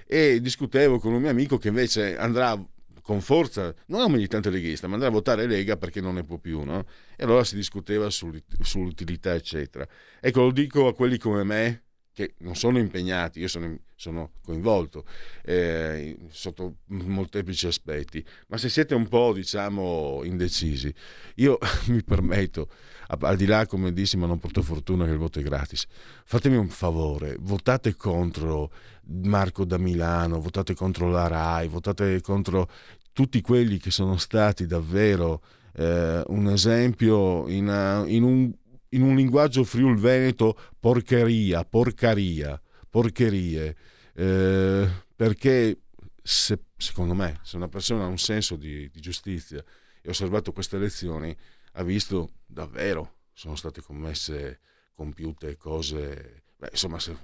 E 0.06 0.40
discutevo 0.40 0.98
con 0.98 1.12
un 1.12 1.20
mio 1.20 1.30
amico 1.30 1.58
che 1.58 1.68
invece 1.68 2.16
andrà 2.16 2.58
con 3.02 3.20
forza, 3.20 3.74
non 3.86 4.02
è 4.02 4.04
un 4.04 4.12
militante 4.12 4.50
leghista, 4.50 4.86
ma 4.86 4.94
andrà 4.94 5.08
a 5.08 5.12
votare 5.12 5.46
Lega 5.46 5.76
perché 5.76 6.00
non 6.00 6.14
ne 6.14 6.24
può 6.24 6.38
più, 6.38 6.62
no? 6.62 6.84
E 7.16 7.24
allora 7.24 7.44
si 7.44 7.56
discuteva 7.56 8.08
sull'utilità, 8.10 9.34
eccetera. 9.34 9.86
Ecco, 10.20 10.42
lo 10.42 10.52
dico 10.52 10.86
a 10.86 10.94
quelli 10.94 11.18
come 11.18 11.42
me, 11.42 11.82
che 12.20 12.34
non 12.38 12.54
sono 12.54 12.78
impegnati, 12.78 13.40
io 13.40 13.48
sono, 13.48 13.78
sono 13.94 14.32
coinvolto 14.42 15.06
eh, 15.42 16.18
sotto 16.28 16.76
molteplici 16.88 17.66
aspetti, 17.66 18.22
ma 18.48 18.58
se 18.58 18.68
siete 18.68 18.94
un 18.94 19.08
po' 19.08 19.32
diciamo 19.32 20.20
indecisi, 20.24 20.92
io 21.36 21.56
mi 21.88 22.02
permetto, 22.02 22.68
al 23.08 23.36
di 23.36 23.46
là 23.46 23.66
come 23.66 23.94
dissi, 23.94 24.18
ma 24.18 24.26
non 24.26 24.38
porto 24.38 24.60
fortuna 24.60 25.06
che 25.06 25.12
il 25.12 25.16
voto 25.16 25.38
è 25.38 25.42
gratis, 25.42 25.86
fatemi 26.24 26.56
un 26.56 26.68
favore, 26.68 27.36
votate 27.40 27.96
contro 27.96 28.70
Marco 29.22 29.64
da 29.64 29.78
Milano, 29.78 30.40
votate 30.40 30.74
contro 30.74 31.08
la 31.08 31.26
RAI, 31.26 31.68
votate 31.68 32.20
contro 32.20 32.68
tutti 33.12 33.40
quelli 33.40 33.78
che 33.78 33.90
sono 33.90 34.18
stati 34.18 34.66
davvero 34.66 35.42
eh, 35.74 36.22
un 36.26 36.48
esempio 36.48 37.48
in, 37.48 38.04
in 38.08 38.22
un 38.22 38.52
in 38.90 39.02
un 39.02 39.14
linguaggio 39.14 39.64
friul 39.64 39.98
veneto 39.98 40.58
porcheria, 40.78 41.64
porcaria, 41.64 42.60
porcherie, 42.88 43.76
eh, 44.14 44.88
perché 45.14 45.78
se, 46.22 46.58
secondo 46.76 47.14
me 47.14 47.38
se 47.42 47.56
una 47.56 47.68
persona 47.68 48.04
ha 48.04 48.08
un 48.08 48.18
senso 48.18 48.56
di, 48.56 48.88
di 48.90 49.00
giustizia 49.00 49.58
e 49.58 50.08
ha 50.08 50.10
osservato 50.10 50.52
queste 50.52 50.76
elezioni 50.76 51.36
ha 51.74 51.82
visto 51.82 52.30
davvero 52.46 53.18
sono 53.32 53.54
state 53.56 53.80
commesse 53.80 54.60
compiute 54.94 55.56
cose 55.56 56.42
Beh, 56.60 56.68
insomma, 56.72 56.98
se, 56.98 57.16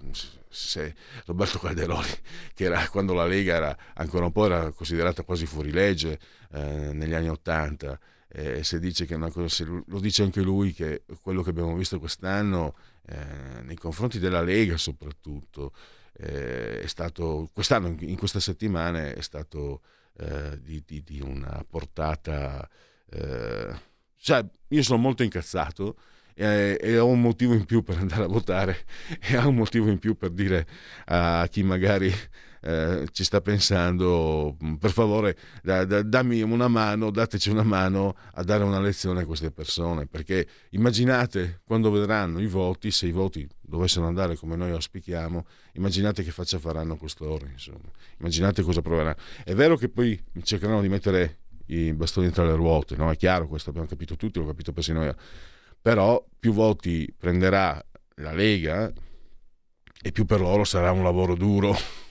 se, 0.49 0.95
Roberto 1.27 1.59
Calderoli, 1.59 2.09
che 2.55 2.65
era 2.65 2.89
quando 2.89 3.13
la 3.13 3.27
Lega 3.27 3.55
era 3.55 3.77
ancora 3.93 4.25
un 4.25 4.33
po' 4.33 4.47
era 4.47 4.73
considerata 4.73 5.25
quasi 5.25 5.45
fuorilegge 5.45 6.19
eh, 6.53 6.95
negli 6.95 7.13
anni 7.13 7.29
Ottanta, 7.29 8.01
eh, 8.29 8.65
se 8.65 8.79
dice 8.79 9.07
che 9.07 9.15
una 9.15 9.31
cosa, 9.31 9.65
lo 9.65 10.01
dice 10.01 10.23
anche 10.23 10.43
lui 10.43 10.73
che 10.73 11.05
quello 11.21 11.43
che 11.43 11.51
abbiamo 11.51 11.75
visto 11.77 11.99
quest'anno 11.99 12.75
eh, 13.07 13.63
nei 13.63 13.77
confronti 13.77 14.19
della 14.19 14.43
Lega 14.43 14.77
soprattutto 14.77 15.73
eh, 16.19 16.81
è 16.81 16.87
stato, 16.87 17.51
quest'anno, 17.53 17.95
in 18.01 18.17
queste 18.17 18.41
settimane, 18.41 19.15
è 19.15 19.21
stato 19.21 19.83
eh, 20.19 20.61
di, 20.63 20.83
di, 20.87 21.03
di, 21.03 21.21
una 21.21 21.65
portata... 21.69 22.69
Eh, 23.11 23.95
cioè, 24.19 24.45
io 24.69 24.83
sono 24.83 24.99
molto 24.99 25.23
incazzato 25.23 25.97
e, 26.35 26.79
e, 26.81 26.99
ho 26.99 27.07
un 27.07 27.21
motivo 27.21 27.55
in 27.55 27.65
più 27.65 27.83
per 27.83 27.99
andare 27.99 28.25
a 28.25 28.29
votare 28.29 28.85
e 29.21 29.37
ho 29.37 29.49
un 29.49 29.55
motivo 29.55 29.89
in 29.89 29.99
più 29.99 30.17
per 30.17 30.31
dire 30.31 30.67
a 31.07 31.47
chi 31.51 31.63
magari 31.63 32.13
eh, 32.67 33.07
ci 33.13 33.23
sta 33.23 33.41
pensando, 33.41 34.57
per 34.81 34.91
favore 34.91 35.37
da, 35.63 35.85
da, 35.85 36.03
dammi 36.03 36.43
una 36.43 36.67
mano, 36.67 37.13
dateci 37.13 37.49
una 37.49 37.63
mano 37.63 38.17
a 38.33 38.43
dare 38.43 38.65
una 38.65 38.81
lezione 38.81 39.21
a 39.23 39.25
queste 39.25 39.53
persone, 39.53 40.07
perché 40.07 40.49
immaginate 40.71 41.61
quando 41.65 41.93
vedranno 41.93 42.41
i 42.41 42.49
voti, 42.49 42.91
se 42.91 43.07
i 43.07 43.13
voti 43.13 43.49
dovessero 43.61 44.07
andare 44.07 44.35
come 44.35 44.57
noi 44.57 44.73
auspichiamo, 44.73 45.47
immaginate 45.75 46.25
che 46.25 46.33
faccia 46.33 46.59
faranno 46.59 46.97
costoro, 46.97 47.47
insomma. 47.47 47.89
immaginate 48.19 48.63
cosa 48.63 48.83
proveranno. 48.83 49.19
È 49.45 49.55
vero 49.55 49.77
che 49.77 49.89
poi 49.89 50.21
cercheranno 50.43 50.81
di 50.81 50.89
mettere 50.89 51.39
i 51.67 51.93
bastoni 51.93 52.31
tra 52.31 52.45
le 52.45 52.57
ruote, 52.57 52.97
no? 52.97 53.13
è 53.13 53.17
chiaro 53.17 53.47
questo, 53.47 53.71
abbiamo 53.71 53.87
capito 53.87 54.17
tutti, 54.17 54.41
l'ho 54.41 54.47
capito 54.47 54.73
persino 54.73 55.05
io, 55.05 55.15
però 55.81 56.25
più 56.37 56.53
voti 56.53 57.15
prenderà 57.17 57.81
la 58.17 58.33
Lega 58.33 58.93
e 60.03 60.11
più 60.11 60.25
per 60.25 60.41
loro 60.41 60.65
sarà 60.65 60.91
un 60.91 61.05
lavoro 61.05 61.37
duro 61.37 62.05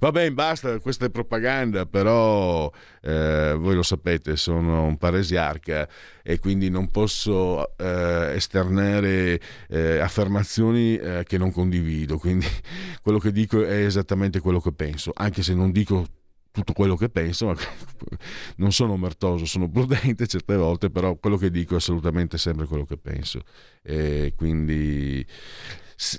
Va 0.00 0.10
bene, 0.10 0.32
basta, 0.32 0.78
questa 0.80 1.06
è 1.06 1.10
propaganda, 1.10 1.86
però 1.86 2.70
eh, 3.02 3.54
voi 3.58 3.74
lo 3.74 3.82
sapete, 3.82 4.36
sono 4.36 4.84
un 4.84 4.96
paresiarca 4.96 5.88
e 6.22 6.38
quindi 6.38 6.70
non 6.70 6.90
posso 6.90 7.76
eh, 7.76 8.32
esternare 8.34 9.40
eh, 9.68 9.98
affermazioni 9.98 10.96
eh, 10.96 11.24
che 11.26 11.38
non 11.38 11.52
condivido, 11.52 12.18
quindi 12.18 12.46
quello 13.02 13.18
che 13.18 13.32
dico 13.32 13.64
è 13.64 13.84
esattamente 13.84 14.40
quello 14.40 14.60
che 14.60 14.72
penso, 14.72 15.12
anche 15.14 15.42
se 15.42 15.54
non 15.54 15.72
dico 15.72 16.06
tutto 16.52 16.74
quello 16.74 16.96
che 16.96 17.08
penso, 17.08 17.46
ma 17.46 17.54
non 18.56 18.72
sono 18.72 18.92
omertoso, 18.92 19.46
sono 19.46 19.68
prudente 19.70 20.26
certe 20.26 20.54
volte, 20.54 20.90
però 20.90 21.16
quello 21.16 21.38
che 21.38 21.50
dico 21.50 21.74
è 21.74 21.78
assolutamente 21.78 22.36
sempre 22.38 22.66
quello 22.66 22.84
che 22.84 22.98
penso. 22.98 23.40
E 23.82 24.34
quindi 24.36 25.26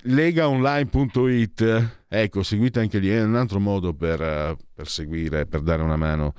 legaonline.it 0.04 2.02
ecco 2.08 2.44
seguite 2.44 2.80
anche 2.80 3.00
lì 3.00 3.10
è 3.10 3.24
un 3.24 3.36
altro 3.36 3.60
modo 3.60 3.94
per, 3.94 4.58
per, 4.74 4.88
seguire 4.88 5.46
per 5.46 5.62
dare 5.62 5.82
una 5.82 5.98
mano 5.98 6.34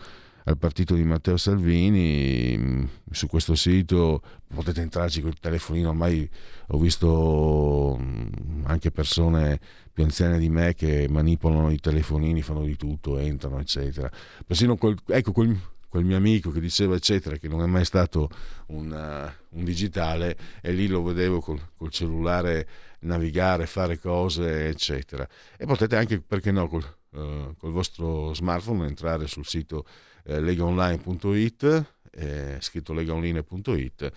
al 0.44 0.58
partito 0.58 0.94
di 0.94 1.04
Matteo 1.04 1.36
Salvini. 1.36 2.56
Mm, 2.56 2.84
su 3.10 3.26
questo 3.26 3.54
sito 3.54 4.22
potete 4.52 4.80
entrarci 4.80 5.20
col 5.20 5.38
telefonino 5.38 5.88
ormai 5.90 6.28
ho 6.68 6.78
visto 6.78 7.98
mm, 8.00 8.64
anche 8.64 8.90
persone 8.90 9.58
più 9.92 10.04
anziane 10.04 10.38
di 10.38 10.48
me 10.48 10.74
che 10.74 11.06
manipolano 11.08 11.70
i 11.70 11.78
telefonini 11.78 12.42
fanno 12.42 12.64
di 12.64 12.76
tutto 12.76 13.18
entrano 13.18 13.58
eccetera. 13.58 14.10
Persino 14.46 14.76
quel, 14.76 14.96
ecco 15.06 15.32
quel, 15.32 15.58
quel 15.94 16.04
mio 16.04 16.16
amico 16.16 16.50
che 16.50 16.58
diceva 16.58 16.96
eccetera 16.96 17.36
che 17.36 17.46
non 17.46 17.62
è 17.62 17.66
mai 17.66 17.84
stato 17.84 18.28
un, 18.66 18.90
uh, 18.90 19.56
un 19.56 19.64
digitale 19.64 20.36
e 20.60 20.72
lì 20.72 20.88
lo 20.88 21.04
vedevo 21.04 21.38
col, 21.38 21.60
col 21.76 21.90
cellulare 21.90 22.66
navigare, 23.02 23.66
fare 23.66 24.00
cose, 24.00 24.66
eccetera. 24.66 25.24
E 25.56 25.66
potete 25.66 25.94
anche, 25.94 26.20
perché 26.20 26.50
no, 26.50 26.66
col, 26.66 26.84
uh, 27.10 27.54
col 27.56 27.70
vostro 27.70 28.34
smartphone 28.34 28.88
entrare 28.88 29.28
sul 29.28 29.46
sito 29.46 29.86
eh, 30.24 30.40
legaonline.it, 30.40 31.84
eh, 32.10 32.56
scritto 32.58 32.92
legaonline.it. 32.92 34.12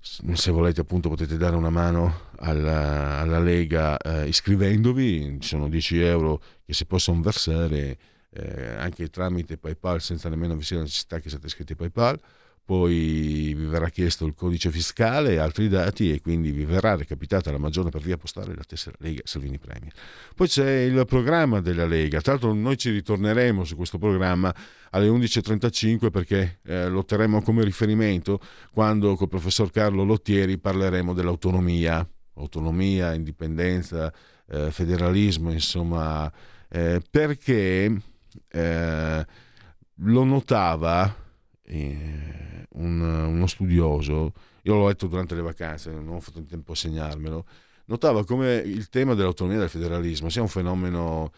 Se 0.00 0.50
volete 0.50 0.82
appunto 0.82 1.08
potete 1.08 1.38
dare 1.38 1.56
una 1.56 1.70
mano 1.70 2.26
alla, 2.40 3.20
alla 3.20 3.38
Lega 3.38 3.96
eh, 3.96 4.28
iscrivendovi, 4.28 5.38
ci 5.40 5.48
sono 5.48 5.66
10 5.70 6.00
euro 6.02 6.42
che 6.62 6.74
si 6.74 6.84
possono 6.84 7.22
versare 7.22 7.96
eh, 8.34 8.74
anche 8.76 9.08
tramite 9.08 9.56
PayPal 9.56 10.00
senza 10.00 10.28
nemmeno 10.28 10.56
vi 10.56 10.64
sia 10.64 10.76
la 10.76 10.82
necessità 10.82 11.20
che 11.20 11.28
siate 11.28 11.46
iscritti 11.46 11.72
a 11.72 11.76
PayPal. 11.76 12.20
Poi 12.66 13.52
vi 13.52 13.66
verrà 13.66 13.90
chiesto 13.90 14.24
il 14.24 14.32
codice 14.34 14.70
fiscale 14.70 15.32
e 15.32 15.36
altri 15.36 15.68
dati 15.68 16.10
e 16.10 16.22
quindi 16.22 16.50
vi 16.50 16.64
verrà 16.64 16.96
recapitata 16.96 17.50
la 17.50 17.58
maggiore 17.58 17.90
per 17.90 18.00
via 18.00 18.16
postale 18.16 18.54
la 18.54 18.62
tessera 18.66 18.96
Lega 19.00 19.20
Salvini 19.24 19.58
Premier. 19.58 19.92
Poi 20.34 20.48
c'è 20.48 20.70
il 20.80 21.04
programma 21.04 21.60
della 21.60 21.84
Lega, 21.84 22.22
tra 22.22 22.32
l'altro 22.32 22.54
noi 22.54 22.78
ci 22.78 22.88
ritorneremo 22.88 23.64
su 23.64 23.76
questo 23.76 23.98
programma 23.98 24.54
alle 24.90 25.08
11.35 25.08 26.10
perché 26.10 26.60
eh, 26.64 26.88
lo 26.88 27.04
terremo 27.04 27.42
come 27.42 27.64
riferimento 27.64 28.40
quando 28.72 29.14
col 29.14 29.28
professor 29.28 29.70
Carlo 29.70 30.02
Lottieri 30.02 30.56
parleremo 30.56 31.12
dell'autonomia, 31.12 32.08
autonomia, 32.36 33.12
indipendenza, 33.12 34.10
eh, 34.48 34.70
federalismo, 34.70 35.52
insomma, 35.52 36.32
eh, 36.70 37.02
perché 37.10 37.94
eh, 38.54 39.26
lo 39.94 40.24
notava 40.24 41.12
eh, 41.64 42.66
un, 42.70 43.00
uno 43.00 43.46
studioso, 43.46 44.32
io 44.62 44.74
l'ho 44.74 44.86
letto 44.86 45.08
durante 45.08 45.34
le 45.34 45.42
vacanze, 45.42 45.90
non 45.90 46.14
ho 46.14 46.20
fatto 46.20 46.38
in 46.38 46.46
tempo 46.46 46.72
a 46.72 46.76
segnarmelo, 46.76 47.46
notava 47.86 48.24
come 48.24 48.54
il 48.54 48.88
tema 48.88 49.14
dell'autonomia 49.14 49.58
e 49.58 49.60
del 49.60 49.70
federalismo 49.70 50.28
sia 50.28 50.40
un 50.40 50.48
fenomeno, 50.48 51.32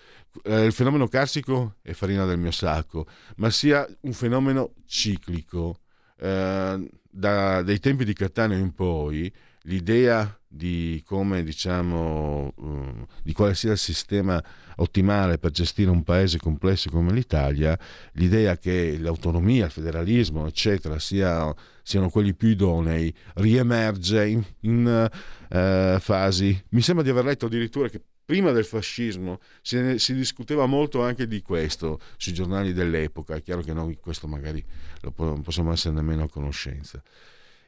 eh, 0.45 0.65
il 0.65 0.73
fenomeno 0.73 1.09
carsico 1.09 1.77
è 1.81 1.93
farina 1.93 2.27
del 2.27 2.39
mio 2.39 2.53
sacco, 2.53 3.07
ma 3.37 3.51
sia 3.51 3.87
un 4.03 4.13
fenomeno 4.13 4.75
ciclico. 4.87 5.81
Eh, 6.19 6.89
da, 7.17 7.63
dai 7.63 7.79
tempi 7.79 8.05
di 8.05 8.13
Cattaneo 8.13 8.59
in 8.59 8.75
poi 8.75 9.33
l'idea 9.67 10.39
di 10.49 11.03
come 11.05 11.43
diciamo 11.43 12.53
um, 12.57 13.07
di 13.23 13.33
quale 13.33 13.55
sia 13.55 13.73
il 13.73 13.79
sistema 13.79 14.43
ottimale 14.77 15.39
per 15.39 15.51
gestire 15.51 15.91
un 15.91 16.03
paese 16.03 16.39
complesso 16.39 16.91
come 16.91 17.13
l'Italia, 17.13 17.79
l'idea 18.13 18.57
che 18.57 18.97
l'autonomia, 18.99 19.67
il 19.67 19.71
federalismo, 19.71 20.47
eccetera, 20.47 20.99
sia, 20.99 21.55
siano 21.83 22.09
quelli 22.11 22.35
più 22.35 22.49
idonei, 22.49 23.13
riemerge 23.35 24.27
in, 24.27 24.45
in 24.61 25.09
uh, 25.51 25.99
fasi. 25.99 26.63
Mi 26.71 26.81
sembra 26.81 27.05
di 27.05 27.11
aver 27.11 27.25
letto 27.25 27.47
addirittura 27.47 27.89
che 27.89 28.01
prima 28.25 28.51
del 28.51 28.65
fascismo 28.65 29.41
si, 29.63 29.99
si, 29.99 30.15
discuteva 30.15 30.67
molto 30.67 31.03
anche 31.03 31.27
di 31.27 31.43
questo 31.43 32.01
sui 32.17 32.33
giornali 32.33 32.73
dell'epoca. 32.73 33.35
È 33.35 33.43
chiaro 33.43 33.63
che 33.63 33.73
noi 33.73 33.99
questo 34.01 34.27
magari 34.27 34.65
non 35.01 35.43
possiamo 35.43 35.73
essere 35.73 35.95
nemmeno 35.95 36.25
a 36.25 36.29
conoscenza 36.29 37.03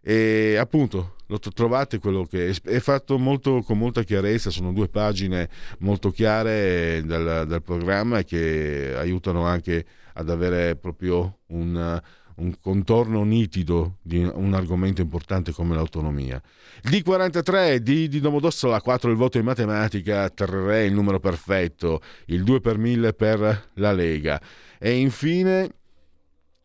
e 0.02 0.56
appunto 0.56 1.16
lo 1.26 1.38
trovate 1.38 1.98
quello 1.98 2.24
che 2.24 2.56
è 2.62 2.78
fatto 2.80 3.18
molto, 3.18 3.62
con 3.62 3.76
molta 3.76 4.02
chiarezza 4.02 4.50
sono 4.50 4.72
due 4.72 4.88
pagine 4.88 5.48
molto 5.80 6.10
chiare 6.10 7.02
dal, 7.04 7.46
dal 7.46 7.62
programma 7.62 8.22
che 8.22 8.94
aiutano 8.96 9.44
anche 9.44 9.84
ad 10.14 10.30
avere 10.30 10.74
proprio 10.76 11.40
un, 11.48 12.00
un 12.36 12.54
contorno 12.60 13.24
nitido 13.24 13.98
di 14.02 14.24
un 14.24 14.54
argomento 14.54 15.00
importante 15.02 15.52
come 15.52 15.74
l'autonomia. 15.74 16.40
Il 16.82 16.90
D43, 16.90 17.76
D 17.76 18.06
di 18.06 18.20
Domodossola, 18.20 18.80
4 18.80 19.10
il 19.10 19.16
voto 19.16 19.38
in 19.38 19.44
matematica, 19.44 20.28
3 20.30 20.84
il 20.84 20.92
numero 20.92 21.20
perfetto, 21.20 22.00
il 22.26 22.42
2 22.42 22.60
per 22.60 22.78
1000 22.78 23.12
per 23.12 23.70
la 23.74 23.92
Lega. 23.92 24.40
E 24.78 24.96
infine 24.96 25.68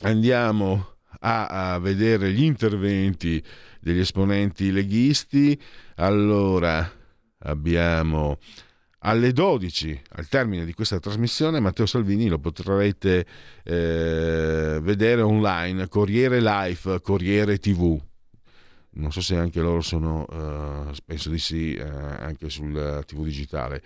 andiamo 0.02 0.93
a, 1.26 1.74
a 1.74 1.80
vedere 1.80 2.32
gli 2.32 2.44
interventi 2.44 3.44
degli 3.80 4.00
esponenti 4.00 4.72
leghisti. 4.72 5.60
Allora, 5.96 6.90
abbiamo 7.40 8.38
alle 9.06 9.34
12, 9.34 10.02
al 10.12 10.28
termine 10.28 10.66
di 10.66 10.74
questa 10.74 11.00
trasmissione, 11.00 11.60
Matteo 11.60 11.86
Salvini 11.86 12.28
lo 12.28 12.40
potrete 12.40 13.26
eh, 13.64 14.80
vedere 14.82 15.22
online, 15.22 15.88
Corriere 15.90 16.42
Live, 16.42 17.02
Corriere 17.02 17.58
TV. 17.58 18.00
Non 18.96 19.12
so 19.12 19.22
se 19.22 19.36
anche 19.36 19.60
loro 19.60 19.82
sono, 19.82 20.26
eh, 20.30 20.96
penso 21.06 21.30
di 21.30 21.40
sì, 21.40 21.74
eh, 21.74 21.84
anche 21.84 22.50
sul 22.50 23.04
TV 23.06 23.24
digitale. 23.24 23.82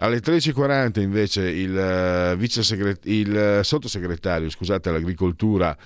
Alle 0.00 0.20
13.40 0.20 1.00
invece 1.00 1.50
il, 1.50 1.74
uh, 1.74 3.00
il 3.02 3.60
sottosegretario 3.64 4.48
scusate, 4.48 4.90
all'agricoltura 4.90 5.76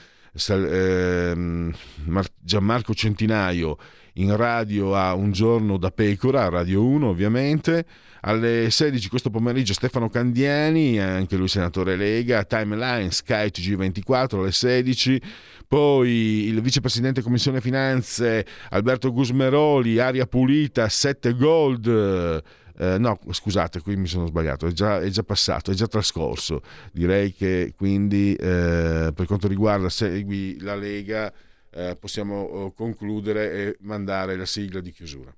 Gianmarco 2.41 2.95
Centinaio 2.95 3.77
in 4.15 4.35
radio 4.35 4.95
a 4.97 5.13
Un 5.15 5.31
giorno 5.31 5.77
da 5.77 5.91
pecora, 5.91 6.49
Radio 6.49 6.85
1 6.85 7.07
ovviamente. 7.07 7.85
Alle 8.25 8.71
16 8.71 9.09
questo 9.09 9.31
pomeriggio 9.31 9.73
Stefano 9.73 10.09
Candiani, 10.09 10.99
anche 11.01 11.37
lui 11.37 11.49
senatore 11.49 11.97
Lega, 11.97 12.45
Timeline, 12.45 13.11
Sky 13.11 13.49
TG24 13.49 14.39
alle 14.39 14.53
16. 14.53 15.21
Poi 15.67 16.47
il 16.47 16.61
vicepresidente 16.63 17.21
Commissione 17.21 17.61
Finanze 17.61 18.47
Alberto 18.71 19.13
Gusmeroli, 19.13 19.99
aria 19.99 20.27
pulita, 20.27 20.89
7 20.89 21.35
gold 21.35 22.43
eh, 22.83 22.99
no, 22.99 23.21
scusate, 23.31 23.81
qui 23.81 23.95
mi 23.95 24.09
sono 24.09 24.27
sbagliato, 24.27 24.67
è 24.67 24.73
già, 24.73 24.99
è 24.99 25.09
già, 25.09 25.23
passato, 25.23 25.71
è 25.71 25.75
già 25.75 25.87
trascorso. 25.87 26.63
Direi 26.91 27.33
che 27.33 27.75
quindi 27.77 28.35
eh, 28.35 29.13
per 29.15 29.27
quanto 29.27 29.47
riguarda 29.47 29.89
Segui 29.89 30.59
la 30.59 30.75
Lega 30.75 31.33
eh, 31.71 31.97
possiamo 31.97 32.41
oh, 32.41 32.73
concludere 32.73 33.53
e 33.53 33.77
mandare 33.83 34.37
la 34.37 34.47
sigla 34.47 34.81
di 34.81 34.91
chiusura. 34.91 35.33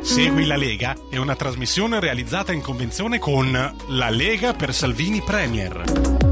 Segui 0.00 0.46
la 0.46 0.56
Lega 0.56 0.96
è 1.10 1.16
una 1.16 1.34
trasmissione 1.34 1.98
realizzata 1.98 2.52
in 2.52 2.60
convenzione 2.60 3.18
con 3.18 3.50
La 3.88 4.10
Lega 4.10 4.52
per 4.52 4.72
Salvini 4.72 5.22
Premier. 5.22 6.31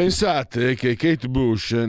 Pensate 0.00 0.76
che 0.76 0.96
Kate 0.96 1.28
Bush, 1.28 1.72
eh, 1.72 1.86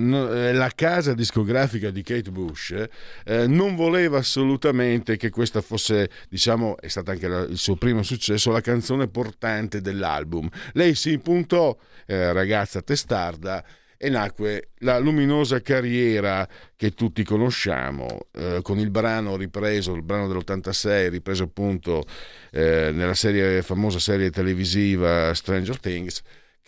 la 0.52 0.70
casa 0.76 1.14
discografica 1.14 1.92
di 1.92 2.04
Kate 2.04 2.30
Bush, 2.30 2.76
eh, 3.24 3.48
non 3.48 3.74
voleva 3.78 4.18
assolutamente 4.18 5.16
che 5.16 5.30
questa 5.30 5.62
fosse, 5.62 6.10
diciamo, 6.28 6.78
è 6.78 6.90
stato 6.90 7.12
anche 7.12 7.26
il 7.28 7.58
suo 7.58 7.78
primo 7.78 8.04
successo, 8.04 8.52
la 8.52 8.60
canzone 8.60 9.08
portante 9.08 9.80
dell'album. 9.80 10.50
Lei 10.74 10.94
si 10.94 11.14
impuntò, 11.14 11.74
eh, 12.06 12.34
ragazza 12.34 12.82
testarda, 12.82 13.64
e 13.96 14.10
nacque 14.10 14.72
la 14.80 14.98
luminosa 14.98 15.62
carriera 15.62 16.46
che 16.76 16.92
tutti 16.92 17.24
conosciamo, 17.24 18.28
eh, 18.34 18.60
con 18.62 18.78
il 18.78 18.90
brano 18.90 19.38
ripreso, 19.38 19.94
il 19.94 20.04
brano 20.04 20.28
dell'86, 20.28 21.10
ripreso 21.12 21.44
appunto 21.44 22.04
eh, 22.52 22.90
nella 22.92 23.14
serie, 23.14 23.62
famosa 23.62 24.00
serie 24.00 24.32
televisiva 24.32 25.34
Stranger 25.34 25.80
Things 25.80 26.22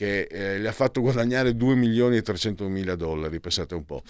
che 0.03 0.27
eh, 0.29 0.59
le 0.59 0.67
ha 0.67 0.73
fatto 0.73 0.99
guadagnare 0.99 1.55
2 1.55 1.75
milioni 1.75 2.17
e 2.17 2.21
300 2.21 2.67
mila 2.67 2.95
dollari, 2.95 3.39
pensate 3.39 3.73
un 3.73 3.85
po'. 3.85 4.01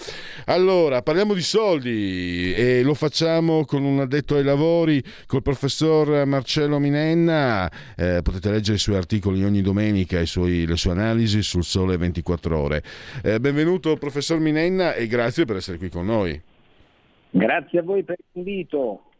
Allora, 0.45 1.03
parliamo 1.03 1.35
di 1.35 1.41
soldi 1.41 2.53
e 2.55 2.81
lo 2.81 2.95
facciamo 2.95 3.63
con 3.65 3.83
un 3.83 3.99
addetto 3.99 4.35
ai 4.35 4.43
lavori, 4.43 5.03
col 5.27 5.43
professor 5.43 6.25
Marcello 6.25 6.79
Minenna, 6.79 7.71
eh, 7.95 8.21
potete 8.23 8.49
leggere 8.49 8.77
i 8.77 8.79
suoi 8.79 8.95
articoli 8.95 9.43
ogni 9.43 9.61
domenica 9.61 10.19
e 10.19 10.25
le 10.65 10.77
sue 10.77 10.91
analisi 10.91 11.43
sul 11.43 11.63
Sole 11.63 11.95
24 11.97 12.57
Ore. 12.57 12.83
Eh, 13.23 13.39
benvenuto 13.39 13.95
professor 13.97 14.39
Minenna 14.39 14.95
e 14.95 15.05
grazie 15.05 15.45
per 15.45 15.57
essere 15.57 15.77
qui 15.77 15.89
con 15.89 16.05
noi. 16.07 16.41
Grazie 17.29 17.79
a 17.79 17.83
voi 17.83 18.03
per 18.03 18.17
l'invito. 18.31 19.12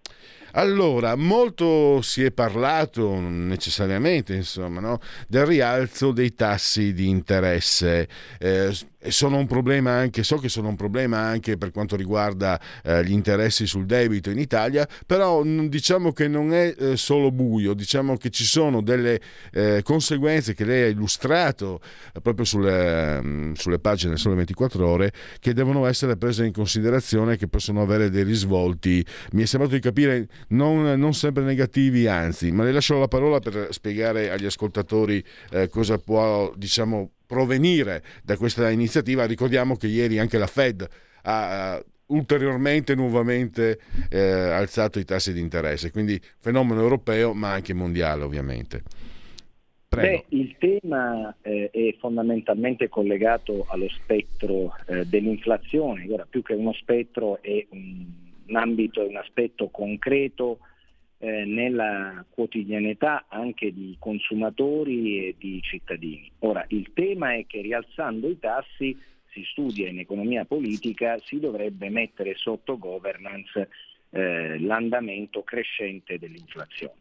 Allora, 0.55 1.15
molto 1.15 2.01
si 2.03 2.23
è 2.23 2.31
parlato 2.31 3.19
necessariamente 3.19 4.35
insomma, 4.35 4.79
no? 4.79 4.99
del 5.27 5.47
rialzo 5.47 6.11
dei 6.11 6.35
tassi 6.35 6.93
di 6.93 7.09
interesse. 7.09 8.07
Eh, 8.37 8.71
sono 9.09 9.37
un 9.37 9.47
problema 9.47 9.91
anche, 9.91 10.23
so 10.23 10.37
che 10.37 10.49
sono 10.49 10.69
un 10.69 10.75
problema 10.75 11.19
anche 11.19 11.57
per 11.57 11.71
quanto 11.71 11.95
riguarda 11.95 12.59
eh, 12.83 13.03
gli 13.03 13.11
interessi 13.11 13.65
sul 13.65 13.85
debito 13.85 14.29
in 14.29 14.39
Italia, 14.39 14.87
però 15.05 15.43
diciamo 15.43 16.11
che 16.11 16.27
non 16.27 16.53
è 16.53 16.73
eh, 16.77 16.97
solo 16.97 17.31
buio, 17.31 17.73
diciamo 17.73 18.17
che 18.17 18.29
ci 18.29 18.45
sono 18.45 18.81
delle 18.81 19.19
eh, 19.51 19.81
conseguenze 19.83 20.53
che 20.53 20.65
lei 20.65 20.83
ha 20.83 20.87
illustrato 20.87 21.81
eh, 22.13 22.21
proprio 22.21 22.45
sulle, 22.45 23.21
mm, 23.21 23.53
sulle 23.53 23.79
pagine 23.79 24.17
Sole 24.17 24.35
24 24.35 24.87
Ore 24.87 25.11
che 25.39 25.53
devono 25.53 25.85
essere 25.85 26.15
prese 26.17 26.45
in 26.45 26.53
considerazione, 26.53 27.37
che 27.37 27.47
possono 27.47 27.81
avere 27.81 28.09
dei 28.09 28.23
risvolti, 28.23 29.05
mi 29.31 29.43
è 29.43 29.45
sembrato 29.45 29.75
di 29.75 29.81
capire, 29.81 30.27
non, 30.49 30.99
non 30.99 31.13
sempre 31.13 31.43
negativi, 31.43 32.08
anzi, 32.08 32.51
ma 32.51 32.63
le 32.63 32.71
lascio 32.71 32.99
la 32.99 33.08
parola 33.08 33.39
per 33.39 33.67
spiegare 33.71 34.29
agli 34.29 34.45
ascoltatori 34.45 35.23
eh, 35.51 35.67
cosa 35.69 35.97
può, 35.97 36.53
diciamo, 36.56 37.12
provenire 37.25 38.03
da 38.23 38.38
questa 38.38 38.69
iniziativa. 38.69 39.25
Ricordiamo 39.25 39.75
che 39.75 39.88
ieri 39.88 40.19
anche 40.19 40.38
la 40.38 40.47
Fed 40.47 40.88
ha 41.23 41.82
ulteriormente 42.08 42.95
nuovamente 42.95 43.79
eh, 44.10 44.19
alzato 44.19 44.99
i 44.99 45.06
tassi 45.06 45.34
di 45.34 45.39
interesse, 45.39 45.91
quindi 45.91 46.19
fenomeno 46.39 46.82
europeo 46.82 47.34
ma 47.34 47.51
anche 47.51 47.73
mondiale 47.73 48.23
ovviamente. 48.23 48.82
Beh, 49.89 50.25
il 50.29 50.56
tema 50.58 51.36
eh, 51.41 51.69
è 51.71 51.95
fondamentalmente 51.99 52.89
collegato 52.89 53.65
allo 53.69 53.88
spettro 53.89 54.75
eh, 54.88 55.06
dell'inflazione, 55.06 56.08
ora 56.10 56.25
più 56.27 56.41
che 56.41 56.53
uno 56.53 56.73
spettro 56.73 57.39
è 57.43 57.63
un, 57.69 58.06
un 58.47 58.56
ambito, 58.56 59.06
un 59.06 59.15
aspetto 59.15 59.69
concreto 59.69 60.60
eh, 61.19 61.45
nella 61.45 62.25
quotidianità 62.29 63.25
anche 63.29 63.71
di 63.73 63.95
consumatori 63.99 65.27
e 65.27 65.36
di 65.38 65.62
cittadini. 65.62 66.29
Ora, 66.39 66.65
il 66.69 66.91
tema 66.93 67.34
è 67.34 67.45
che 67.45 67.62
rialzando 67.62 68.29
i 68.29 68.39
tassi, 68.39 68.97
si 69.32 69.43
studia 69.45 69.88
in 69.88 69.99
economia 69.99 70.45
politica, 70.45 71.17
si 71.19 71.39
dovrebbe 71.39 71.89
mettere 71.89 72.36
sotto 72.36 72.77
governance 72.77 73.69
eh, 74.10 74.60
l'andamento 74.60 75.43
crescente 75.43 76.19
dell'inflazione. 76.19 76.97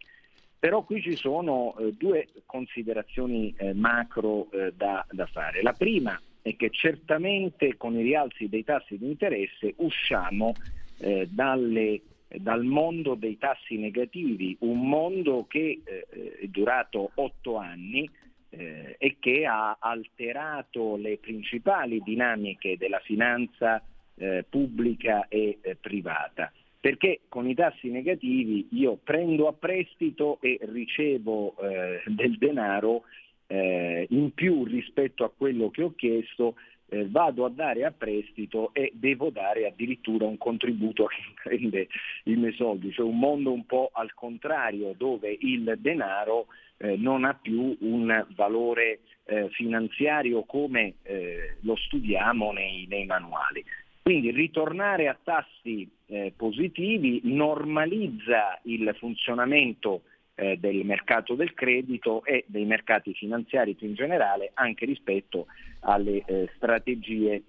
Però 0.58 0.82
qui 0.84 1.02
ci 1.02 1.16
sono 1.16 1.76
eh, 1.76 1.92
due 1.98 2.28
considerazioni 2.46 3.52
eh, 3.56 3.74
macro 3.74 4.48
eh, 4.52 4.72
da, 4.76 5.04
da 5.10 5.26
fare. 5.26 5.60
La 5.60 5.72
prima 5.72 6.18
è 6.40 6.54
che 6.54 6.70
certamente 6.70 7.76
con 7.76 7.98
i 7.98 8.02
rialzi 8.02 8.48
dei 8.48 8.62
tassi 8.62 8.96
di 8.96 9.06
interesse 9.06 9.74
usciamo 9.78 10.54
eh, 10.98 11.28
dalle 11.30 12.00
dal 12.38 12.64
mondo 12.64 13.14
dei 13.14 13.38
tassi 13.38 13.76
negativi, 13.76 14.56
un 14.60 14.88
mondo 14.88 15.46
che 15.48 15.82
eh, 15.84 16.06
è 16.40 16.46
durato 16.46 17.10
otto 17.14 17.56
anni 17.56 18.08
eh, 18.50 18.96
e 18.98 19.16
che 19.18 19.44
ha 19.46 19.76
alterato 19.78 20.96
le 20.96 21.18
principali 21.18 22.00
dinamiche 22.02 22.76
della 22.76 23.00
finanza 23.00 23.82
eh, 24.16 24.44
pubblica 24.48 25.26
e 25.28 25.58
eh, 25.60 25.76
privata. 25.76 26.52
Perché 26.78 27.20
con 27.28 27.48
i 27.48 27.54
tassi 27.54 27.90
negativi 27.90 28.68
io 28.72 28.98
prendo 29.02 29.46
a 29.46 29.52
prestito 29.52 30.38
e 30.40 30.58
ricevo 30.62 31.54
eh, 31.58 32.02
del 32.06 32.38
denaro 32.38 33.04
in 33.52 34.32
più 34.32 34.64
rispetto 34.64 35.24
a 35.24 35.30
quello 35.30 35.68
che 35.68 35.82
ho 35.82 35.94
chiesto 35.94 36.54
eh, 36.92 37.06
vado 37.08 37.46
a 37.46 37.48
dare 37.48 37.84
a 37.84 37.90
prestito 37.90 38.70
e 38.74 38.92
devo 38.94 39.30
dare 39.30 39.66
addirittura 39.66 40.26
un 40.26 40.36
contributo 40.36 41.06
che 41.06 41.16
prende 41.42 41.88
i 42.24 42.34
miei 42.34 42.52
soldi, 42.52 42.92
cioè 42.92 43.06
un 43.06 43.18
mondo 43.18 43.50
un 43.50 43.64
po' 43.64 43.90
al 43.92 44.12
contrario 44.12 44.94
dove 44.96 45.34
il 45.40 45.74
denaro 45.78 46.48
eh, 46.76 46.96
non 46.96 47.24
ha 47.24 47.32
più 47.32 47.74
un 47.80 48.26
valore 48.34 49.00
eh, 49.24 49.48
finanziario 49.50 50.42
come 50.42 50.94
eh, 51.02 51.56
lo 51.60 51.76
studiamo 51.76 52.52
nei, 52.52 52.86
nei, 52.88 53.06
manuali. 53.06 53.64
Quindi 54.02 54.30
ritornare 54.30 55.08
a 55.08 55.16
tassi 55.22 55.88
eh, 56.06 56.32
positivi 56.36 57.20
normalizza 57.24 58.58
il 58.64 58.94
funzionamento 58.98 60.02
eh, 60.42 60.56
del 60.58 60.84
mercato 60.84 61.34
del 61.34 61.54
credito 61.54 62.24
e 62.24 62.44
dei 62.48 62.64
mercati 62.64 63.14
finanziari 63.14 63.74
più 63.74 63.86
in 63.86 63.94
generale 63.94 64.50
anche 64.54 64.84
rispetto 64.84 65.46
alle 65.80 66.24
eh, 66.24 66.50
strategie 66.56 67.42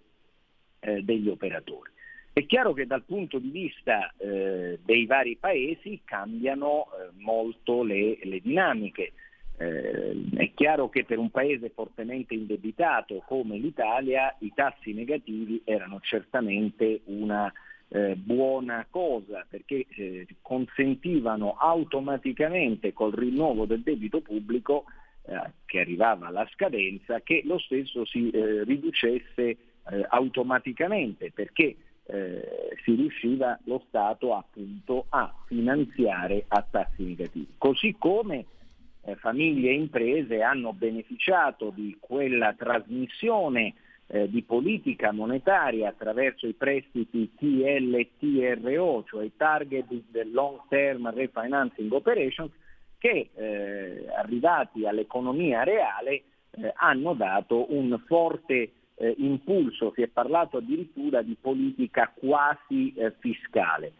eh, 0.79 1.01
degli 1.01 1.27
operatori. 1.27 1.89
È 2.31 2.45
chiaro 2.45 2.73
che 2.73 2.85
dal 2.85 3.03
punto 3.03 3.39
di 3.39 3.49
vista 3.49 4.13
eh, 4.17 4.79
dei 4.83 5.05
vari 5.05 5.37
paesi 5.39 6.01
cambiano 6.03 6.85
eh, 6.85 7.09
molto 7.17 7.83
le, 7.83 8.19
le 8.21 8.39
dinamiche. 8.39 9.13
Eh, 9.57 10.29
è 10.35 10.51
chiaro 10.53 10.89
che 10.89 11.03
per 11.03 11.17
un 11.17 11.29
paese 11.29 11.69
fortemente 11.69 12.33
indebitato 12.33 13.23
come 13.27 13.57
l'Italia 13.57 14.35
i 14.39 14.51
tassi 14.53 14.93
negativi 14.93 15.61
erano 15.63 15.99
certamente 16.01 17.01
una 17.05 17.51
eh, 17.93 18.15
buona 18.15 18.87
cosa 18.89 19.45
perché 19.47 19.85
eh, 19.87 20.25
consentivano 20.41 21.55
automaticamente 21.59 22.91
col 22.91 23.13
rinnovo 23.13 23.65
del 23.65 23.81
debito 23.81 24.19
pubblico 24.21 24.85
eh, 25.25 25.39
che 25.65 25.79
arrivava 25.79 26.25
alla 26.25 26.47
scadenza 26.51 27.21
che 27.21 27.43
lo 27.45 27.59
stesso 27.59 28.03
si 28.03 28.31
eh, 28.31 28.63
riducesse 28.63 29.43
eh, 29.43 29.57
automaticamente 30.09 31.31
perché 31.31 31.75
si 32.05 32.95
riusciva 32.95 33.57
lo 33.63 33.81
Stato 33.87 34.35
appunto 34.35 35.05
a 35.07 35.33
finanziare 35.47 36.43
a 36.49 36.61
tassi 36.69 37.01
negativi. 37.01 37.47
Così 37.57 37.95
come 37.97 38.45
famiglie 39.19 39.69
e 39.69 39.75
imprese 39.75 40.41
hanno 40.41 40.73
beneficiato 40.73 41.69
di 41.69 41.95
quella 42.01 42.53
trasmissione 42.55 43.75
eh, 44.13 44.29
di 44.29 44.43
politica 44.43 45.11
monetaria 45.11 45.89
attraverso 45.89 46.45
i 46.45 46.53
prestiti 46.53 47.31
TLTRO, 47.35 49.05
cioè 49.07 49.25
i 49.25 49.31
Target 49.35 49.87
Long 50.31 50.59
Term 50.69 51.11
Refinancing 51.11 51.91
Operations, 51.91 52.51
che 52.99 53.31
eh, 53.33 54.05
arrivati 54.15 54.85
all'economia 54.85 55.63
reale 55.63 56.11
eh, 56.51 56.71
hanno 56.75 57.15
dato 57.15 57.73
un 57.73 57.99
forte 58.05 58.71
eh, 58.93 59.15
impulso, 59.17 59.91
si 59.95 60.03
è 60.03 60.07
parlato 60.07 60.57
addirittura 60.57 61.23
di 61.23 61.35
politica 61.41 62.13
quasi 62.13 62.93
eh, 62.93 63.13
fiscale. 63.17 63.93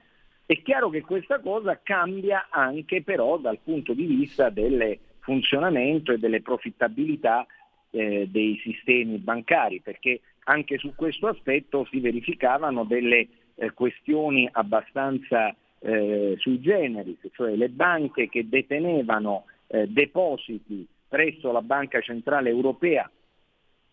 È 0.45 0.62
chiaro 0.62 0.91
che 0.91 1.02
questa 1.02 1.39
cosa 1.39 1.80
cambia 1.82 2.49
anche 2.52 3.02
però 3.02 3.39
dal 3.39 3.58
punto 3.63 3.93
di 3.93 4.06
vista 4.06 4.52
del 4.52 4.95
funzionamento 5.21 6.12
e 6.12 6.19
delle 6.19 6.41
profittabilità 6.43 7.47
eh, 7.93 8.27
dei 8.29 8.60
sistemi 8.63 9.17
bancari, 9.17 9.79
perché 9.79 10.21
anche 10.45 10.77
su 10.77 10.93
questo 10.95 11.27
aspetto 11.27 11.88
si 11.91 11.99
verificavano 11.99 12.84
delle 12.86 13.27
eh, 13.56 13.71
questioni 13.71 14.49
abbastanza 14.51 15.56
eh, 15.79 16.36
sui 16.39 16.60
generis, 16.60 17.19
cioè 17.34 17.56
le 17.56 17.69
banche 17.69 18.29
che 18.29 18.49
detenevano 18.49 19.45
eh, 19.67 19.88
depositi 19.88 20.88
presso 21.08 21.51
la 21.51 21.62
Banca 21.62 22.01
Centrale 22.01 22.49
Europea 22.49 23.10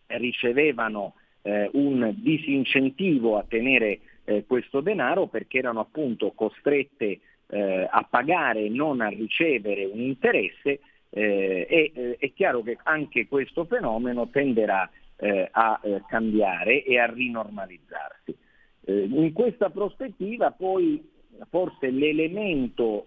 ricevevano 0.06 1.14
eh, 1.42 1.68
un 1.74 2.14
disincentivo 2.16 3.36
a 3.36 3.44
tenere 3.46 4.00
eh, 4.24 4.44
questo 4.46 4.80
denaro 4.80 5.26
perché 5.26 5.58
erano 5.58 5.80
appunto 5.80 6.32
costrette 6.32 7.20
a 7.52 8.06
pagare 8.08 8.66
e 8.66 8.68
non 8.68 9.00
a 9.00 9.08
ricevere 9.08 9.84
un 9.84 9.98
interesse 9.98 10.78
eh, 11.10 11.66
e 11.68 11.92
eh, 11.94 12.16
è 12.18 12.32
chiaro 12.32 12.62
che 12.62 12.78
anche 12.82 13.26
questo 13.26 13.64
fenomeno 13.64 14.28
tenderà 14.28 14.88
eh, 15.16 15.48
a 15.50 15.80
eh, 15.82 16.02
cambiare 16.08 16.82
e 16.84 16.98
a 16.98 17.06
rinormalizzarsi. 17.06 18.36
Eh, 18.82 19.04
in 19.04 19.32
questa 19.32 19.70
prospettiva 19.70 20.52
poi 20.52 21.02
forse 21.48 21.90
l'elemento 21.90 23.06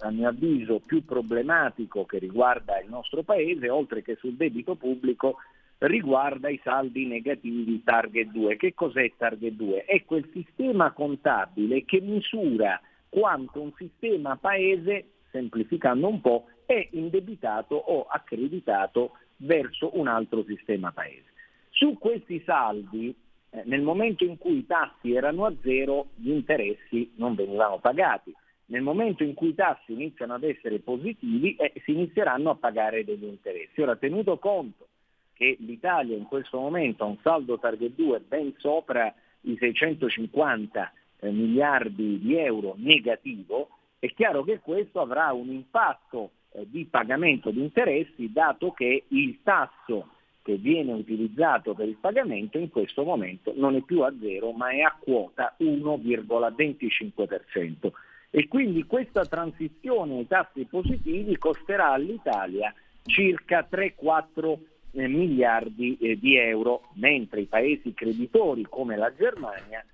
a 0.00 0.10
mio 0.10 0.28
avviso 0.28 0.80
più 0.80 1.04
problematico 1.04 2.04
che 2.04 2.18
riguarda 2.18 2.80
il 2.80 2.88
nostro 2.88 3.22
Paese, 3.22 3.68
oltre 3.68 4.02
che 4.02 4.16
sul 4.16 4.34
debito 4.34 4.74
pubblico, 4.74 5.36
riguarda 5.78 6.48
i 6.48 6.60
saldi 6.62 7.06
negativi 7.06 7.82
Target 7.84 8.28
2. 8.30 8.56
Che 8.56 8.74
cos'è 8.74 9.12
Target 9.16 9.52
2? 9.52 9.84
È 9.84 10.04
quel 10.04 10.28
sistema 10.32 10.92
contabile 10.92 11.84
che 11.84 12.00
misura 12.00 12.80
quanto 13.08 13.60
un 13.60 13.72
sistema 13.76 14.36
paese, 14.36 15.06
semplificando 15.30 16.08
un 16.08 16.20
po', 16.20 16.46
è 16.72 16.88
indebitato 16.92 17.74
o 17.74 18.06
accreditato 18.08 19.12
verso 19.36 19.98
un 19.98 20.08
altro 20.08 20.44
sistema 20.44 20.92
paese. 20.92 21.30
Su 21.70 21.98
questi 21.98 22.42
saldi, 22.44 23.14
eh, 23.50 23.62
nel 23.64 23.82
momento 23.82 24.24
in 24.24 24.38
cui 24.38 24.58
i 24.58 24.66
tassi 24.66 25.14
erano 25.14 25.46
a 25.46 25.52
zero, 25.62 26.08
gli 26.14 26.30
interessi 26.30 27.12
non 27.16 27.34
venivano 27.34 27.78
pagati. 27.78 28.34
Nel 28.66 28.82
momento 28.82 29.22
in 29.22 29.34
cui 29.34 29.48
i 29.48 29.54
tassi 29.54 29.92
iniziano 29.92 30.34
ad 30.34 30.44
essere 30.44 30.78
positivi, 30.78 31.56
eh, 31.56 31.72
si 31.84 31.92
inizieranno 31.92 32.50
a 32.50 32.54
pagare 32.56 33.04
degli 33.04 33.24
interessi. 33.24 33.80
Ora, 33.82 33.96
tenuto 33.96 34.38
conto 34.38 34.86
che 35.34 35.56
l'Italia 35.60 36.16
in 36.16 36.24
questo 36.24 36.58
momento 36.58 37.04
ha 37.04 37.08
un 37.08 37.18
saldo 37.22 37.58
target 37.58 37.92
2 37.94 38.20
ben 38.20 38.54
sopra 38.58 39.12
i 39.42 39.56
650 39.58 40.92
eh, 41.18 41.30
miliardi 41.30 42.18
di 42.18 42.36
euro 42.36 42.74
negativo, 42.78 43.68
è 43.98 44.12
chiaro 44.12 44.42
che 44.44 44.60
questo 44.60 45.00
avrà 45.00 45.32
un 45.32 45.50
impatto 45.50 46.30
di 46.66 46.84
pagamento 46.84 47.50
di 47.50 47.60
interessi 47.60 48.30
dato 48.32 48.72
che 48.72 49.04
il 49.08 49.38
tasso 49.42 50.08
che 50.42 50.56
viene 50.56 50.92
utilizzato 50.92 51.74
per 51.74 51.88
il 51.88 51.96
pagamento 52.00 52.58
in 52.58 52.70
questo 52.70 53.04
momento 53.04 53.52
non 53.56 53.76
è 53.76 53.82
più 53.82 54.02
a 54.02 54.12
zero 54.20 54.52
ma 54.52 54.70
è 54.70 54.80
a 54.80 54.96
quota 54.98 55.54
1,25% 55.58 57.90
e 58.34 58.48
quindi 58.48 58.84
questa 58.84 59.26
transizione 59.26 60.18
ai 60.18 60.26
tassi 60.26 60.64
positivi 60.64 61.36
costerà 61.36 61.92
all'Italia 61.92 62.72
circa 63.04 63.66
3-4 63.70 64.58
eh, 64.92 65.08
miliardi 65.08 65.98
eh, 66.00 66.18
di 66.18 66.36
euro, 66.36 66.88
mentre 66.94 67.42
i 67.42 67.46
paesi 67.46 67.92
creditori 67.92 68.64
come 68.68 68.96
la 68.96 69.12
Germania 69.14 69.84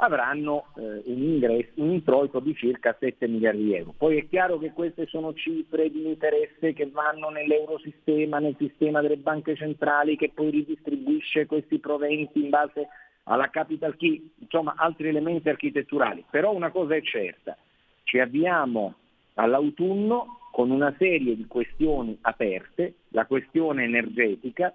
avranno 0.00 0.66
eh, 0.76 1.02
un, 1.06 1.22
ingresso, 1.22 1.70
un 1.76 1.90
introito 1.90 2.40
di 2.40 2.54
circa 2.54 2.96
7 2.98 3.26
miliardi 3.26 3.64
di 3.64 3.74
euro. 3.74 3.94
Poi 3.96 4.18
è 4.18 4.28
chiaro 4.28 4.58
che 4.58 4.72
queste 4.72 5.06
sono 5.06 5.34
cifre 5.34 5.90
di 5.90 6.06
interesse 6.06 6.72
che 6.72 6.88
vanno 6.90 7.30
nell'eurosistema, 7.30 8.38
nel 8.38 8.54
sistema 8.58 9.00
delle 9.00 9.16
banche 9.16 9.56
centrali 9.56 10.16
che 10.16 10.30
poi 10.32 10.50
ridistribuisce 10.50 11.46
questi 11.46 11.78
proventi 11.78 12.42
in 12.42 12.50
base 12.50 12.88
alla 13.24 13.50
capital 13.50 13.96
key, 13.96 14.30
insomma 14.38 14.74
altri 14.76 15.08
elementi 15.08 15.48
architetturali. 15.48 16.24
Però 16.30 16.54
una 16.54 16.70
cosa 16.70 16.94
è 16.94 17.02
certa, 17.02 17.56
ci 18.04 18.20
avviamo 18.20 18.94
all'autunno 19.34 20.38
con 20.52 20.70
una 20.70 20.94
serie 20.96 21.36
di 21.36 21.46
questioni 21.46 22.16
aperte, 22.22 22.94
la 23.08 23.26
questione 23.26 23.84
energetica, 23.84 24.72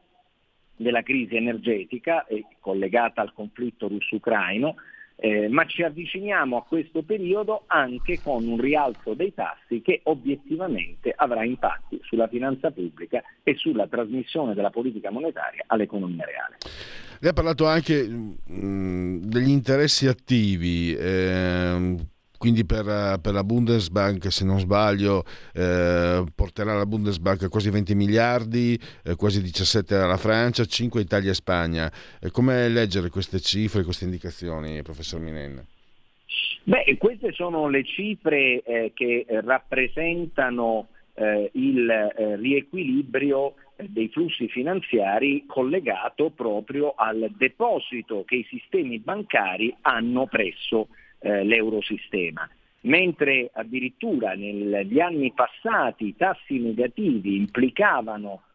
della 0.76 1.04
crisi 1.04 1.36
energetica 1.36 2.26
collegata 2.60 3.22
al 3.22 3.34
conflitto 3.34 3.88
russo-ucraino, 3.88 4.76
eh, 5.15 5.47
ma 5.47 5.65
ci 5.65 5.84
avviciniamo 5.84 6.58
a 6.58 6.63
questo 6.63 7.04
periodo 7.04 7.63
anche 7.67 8.19
con 8.21 8.45
un 8.45 8.60
rialzo 8.60 9.13
dei 9.13 9.34
tassi 9.34 9.82
che 9.82 10.02
obiettivamente 10.04 11.13
avrà 11.15 11.43
impatti 11.43 11.99
sulla 12.04 12.28
finanza 12.28 12.71
pubblica 12.71 13.23
e 13.43 13.56
sulla 13.56 13.88
trasmissione 13.88 14.54
della 14.54 14.69
politica 14.69 15.12
monetaria 15.12 15.63
all'economia 15.67 16.26
reale. 16.26 16.58
Lei 17.19 17.32
ha 17.32 17.34
parlato 17.34 17.65
anche 17.65 18.04
mh, 18.04 18.38
mm, 18.52 19.17
degli 19.23 19.49
interessi 19.49 20.08
attivi. 20.08 20.93
Eh, 20.93 21.95
quindi 22.43 22.65
per, 22.65 23.21
per, 23.21 23.32
la 23.32 23.45
Bundesbank, 23.45 24.29
se 24.29 24.43
non 24.43 24.60
sbaglio, 24.60 25.23
eh, 25.53 26.25
porterà 26.36 26.73
la 26.73 26.86
Bundesbank 26.86 27.47
quasi 27.47 27.69
20 27.69 27.95
miliardi, 27.95 28.77
eh, 29.06 29.15
quasi 29.15 29.41
17 29.41 29.95
alla 29.95 30.17
Francia, 30.17 30.65
5 30.65 30.99
Italia 30.99 31.32
e 31.32 31.36
Spagna. 31.36 31.89
Eh, 32.21 32.32
come 32.32 32.67
leggere 32.67 33.08
queste 33.08 33.39
cifre, 33.39 33.86
queste 33.86 34.03
indicazioni, 34.03 34.82
professor 34.82 35.21
Minenna? 35.21 35.63
Beh, 36.65 36.97
queste 36.97 37.32
sono 37.32 37.69
le 37.69 37.86
cifre 37.86 38.62
eh, 38.62 38.91
che 38.93 39.25
rappresentano 39.41 40.89
eh, 41.13 41.49
il 41.53 41.89
eh, 41.89 42.36
riequilibrio 42.36 43.53
dei 43.77 44.10
flussi 44.10 44.49
finanziari 44.49 45.45
collegato 45.47 46.29
proprio 46.32 46.93
al 46.97 47.32
deposito 47.38 48.25
che 48.25 48.36
i 48.36 48.45
sistemi 48.49 48.99
bancari 48.99 49.73
hanno 49.84 50.27
presso 50.27 50.89
eh, 51.24 51.44
l'eurosistema. 51.44 52.48
Mentre 52.82 53.50
addirittura 53.54 54.34
negli 54.34 55.00
anni 55.00 55.32
passati 55.32 56.08
i 56.08 56.16
tassi 56.18 56.60
negativi 56.60 57.48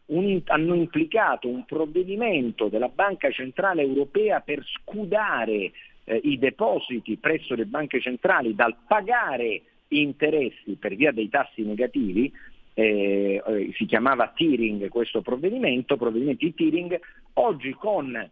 un, 0.07 0.43
hanno 0.47 0.75
implicato 0.75 1.49
un 1.49 1.65
provvedimento 1.65 2.69
della 2.69 2.89
Banca 2.89 3.31
Centrale 3.31 3.81
Europea 3.81 4.41
per 4.41 4.63
scudare 4.65 5.73
eh, 6.05 6.21
i 6.23 6.39
depositi 6.39 7.17
presso 7.17 7.55
le 7.55 7.65
banche 7.65 8.01
centrali 8.01 8.55
dal 8.55 8.77
pagare 8.87 9.63
interessi 9.89 10.77
per 10.79 10.95
via 10.95 11.13
dei 11.13 11.31
tassi 11.31 11.63
negativi, 11.63 12.31
eh, 12.75 13.43
eh, 13.45 13.73
si 13.75 13.87
chiamava 13.87 14.33
tearing 14.37 14.89
questo 14.89 15.23
provvedimento, 15.23 15.97
provvedimento 15.97 16.45
di 16.45 16.55
tearing, 16.55 17.01
oggi 17.35 17.73
con 17.73 18.31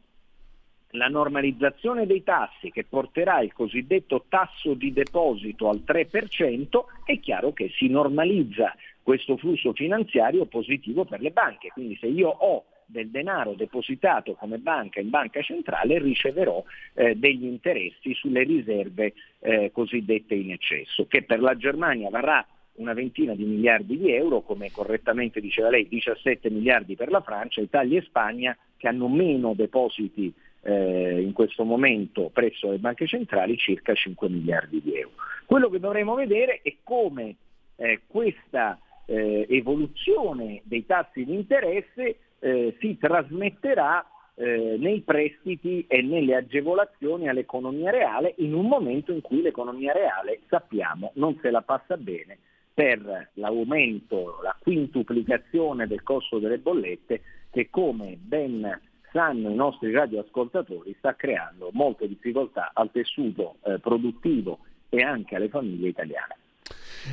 la 0.91 1.09
normalizzazione 1.09 2.07
dei 2.07 2.23
tassi 2.23 2.71
che 2.71 2.85
porterà 2.85 3.41
il 3.41 3.53
cosiddetto 3.53 4.25
tasso 4.29 4.75
di 4.75 4.93
deposito 4.93 5.69
al 5.69 5.83
3%, 5.87 6.85
è 7.05 7.19
chiaro 7.21 7.53
che 7.53 7.71
si 7.77 7.89
normalizza 7.89 8.75
questo 9.03 9.37
flusso 9.37 9.73
finanziario 9.73 10.47
positivo 10.47 11.05
per 11.05 11.21
le 11.21 11.31
banche. 11.31 11.69
Quindi 11.69 11.97
se 12.01 12.07
io 12.07 12.29
ho 12.29 12.65
del 12.87 13.09
denaro 13.09 13.55
depositato 13.55 14.35
come 14.35 14.59
banca 14.59 15.01
in 15.01 15.11
banca 15.11 15.43
centrale 15.43 15.99
riceverò 15.99 16.63
eh, 16.95 17.17
degli 17.17 17.45
interessi 17.45 18.15
sulle 18.15 18.45
riserve 18.45 19.13
eh, 19.41 19.71
cosiddette 19.73 20.35
in 20.35 20.53
eccesso, 20.53 21.07
che 21.07 21.23
per 21.23 21.41
la 21.41 21.57
Germania 21.57 22.11
varrà 22.11 22.47
una 22.75 22.93
ventina 22.93 23.35
di 23.35 23.45
miliardi 23.45 23.99
di 23.99 24.13
euro, 24.13 24.43
come 24.43 24.71
correttamente 24.71 25.41
diceva 25.41 25.71
lei, 25.71 25.89
17 25.89 26.51
miliardi 26.51 26.95
per 26.95 27.11
la 27.11 27.21
Francia, 27.23 27.61
Italia 27.61 27.99
e 27.99 28.03
Spagna 28.03 28.57
che 28.77 28.89
hanno 28.89 29.09
meno 29.09 29.55
depositi 29.55 30.33
eh, 30.67 31.21
in 31.21 31.33
questo 31.33 31.65
momento 31.65 32.29
presso 32.33 32.71
le 32.71 32.79
banche 32.79 33.07
centrali 33.07 33.57
circa 33.57 33.95
5 33.95 34.29
miliardi 34.29 34.83
di 34.83 34.97
euro. 34.97 35.15
Quello 35.45 35.71
che 35.71 35.79
dovremo 35.79 36.15
vedere 36.15 36.61
è 36.63 36.75
come 36.83 37.37
eh, 37.77 38.01
questa 38.07 38.79
eh, 39.07 39.47
evoluzione 39.49 40.63
dei 40.65 40.85
tassi 40.85 41.25
di 41.25 41.35
interesse 41.35 42.17
eh, 42.41 42.77
si 42.81 42.99
trasmetterà 42.99 44.05
eh, 44.35 44.77
nei 44.79 45.03
prestiti 45.03 45.85
e 45.87 46.03
nelle 46.03 46.35
agevolazioni 46.35 47.29
all'economia 47.29 47.93
reale 47.93 48.35
in 48.39 48.53
un 48.53 48.67
momento 48.67 49.13
in 49.13 49.21
cui 49.21 49.43
l'economia 49.43 49.93
reale, 49.93 50.41
sappiamo, 50.49 51.13
non 51.15 51.39
se 51.41 51.51
la 51.51 51.63
passa 51.63 51.97
bene 51.97 52.39
per 52.75 53.31
l'aumento, 53.35 54.41
la 54.43 54.55
quintuplicazione 54.61 55.87
del 55.87 56.03
costo 56.03 56.39
delle 56.39 56.59
bollette 56.59 57.23
che 57.51 57.71
come 57.71 58.19
ben 58.21 58.79
sanno 59.17 59.49
i 59.49 59.55
nostri 59.55 59.91
radioascoltatori 59.93 60.95
sta 60.99 61.17
creando 61.17 61.71
molte 61.73 62.07
difficoltà 62.07 62.73
al 62.75 62.91
tessuto 62.93 63.57
eh, 63.65 63.79
produttivo 63.79 64.59
e 64.91 65.03
anche 65.03 65.37
alle 65.37 65.49
famiglie 65.49 65.89
italiane. 65.89 66.37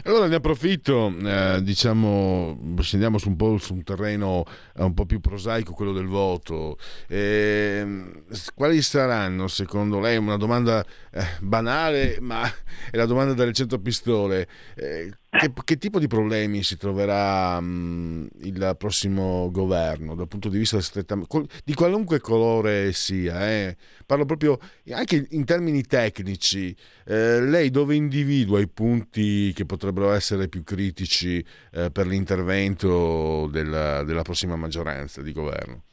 Allora 0.03 0.27
ne 0.27 0.35
approfitto, 0.35 1.13
eh, 1.23 1.61
diciamo, 1.61 2.75
scendiamo 2.79 3.17
su 3.17 3.29
un 3.29 3.35
po' 3.37 3.57
su 3.57 3.73
un 3.73 3.83
terreno 3.83 4.43
eh, 4.75 4.83
un 4.83 4.93
po' 4.93 5.05
più 5.05 5.21
prosaico, 5.21 5.71
quello 5.71 5.93
del 5.93 6.07
voto. 6.07 6.77
Eh, 7.07 8.03
quali 8.53 8.81
saranno, 8.81 9.47
secondo 9.47 10.01
lei, 10.01 10.17
una 10.17 10.35
domanda 10.35 10.83
eh, 11.11 11.21
banale, 11.39 12.17
ma 12.19 12.41
è 12.91 12.97
la 12.97 13.05
domanda 13.05 13.33
delle 13.33 13.53
100 13.53 13.79
pistole, 13.79 14.47
eh, 14.75 15.09
che, 15.37 15.51
che, 15.63 15.77
tipo 15.77 15.99
di 15.99 16.07
problemi 16.07 16.63
si 16.63 16.77
troverà 16.77 17.59
mh, 17.59 18.27
il 18.41 18.75
prossimo 18.77 19.49
governo 19.51 20.15
dal 20.15 20.27
punto 20.27 20.49
di 20.49 20.57
vista 20.57 20.79
di 21.63 21.73
qualunque 21.73 22.19
colore 22.19 22.93
sia? 22.93 23.49
Eh? 23.49 23.75
Parlo 24.05 24.25
proprio 24.25 24.59
anche 24.91 25.27
in 25.31 25.43
termini 25.45 25.83
tecnici. 25.83 26.75
Eh, 27.05 27.41
lei 27.41 27.69
dove 27.69 27.95
individua 27.95 28.59
i 28.59 28.67
punti 28.67 29.51
che 29.53 29.65
potrebbero 29.65 30.11
essere 30.11 30.47
più 30.47 30.63
critici 30.63 31.43
eh, 31.71 31.89
per 31.91 32.07
l'intervento 32.07 33.47
della, 33.51 34.03
della 34.03 34.21
prossima 34.21 34.55
maggioranza 34.55 35.21
di 35.21 35.31
governo? 35.31 35.83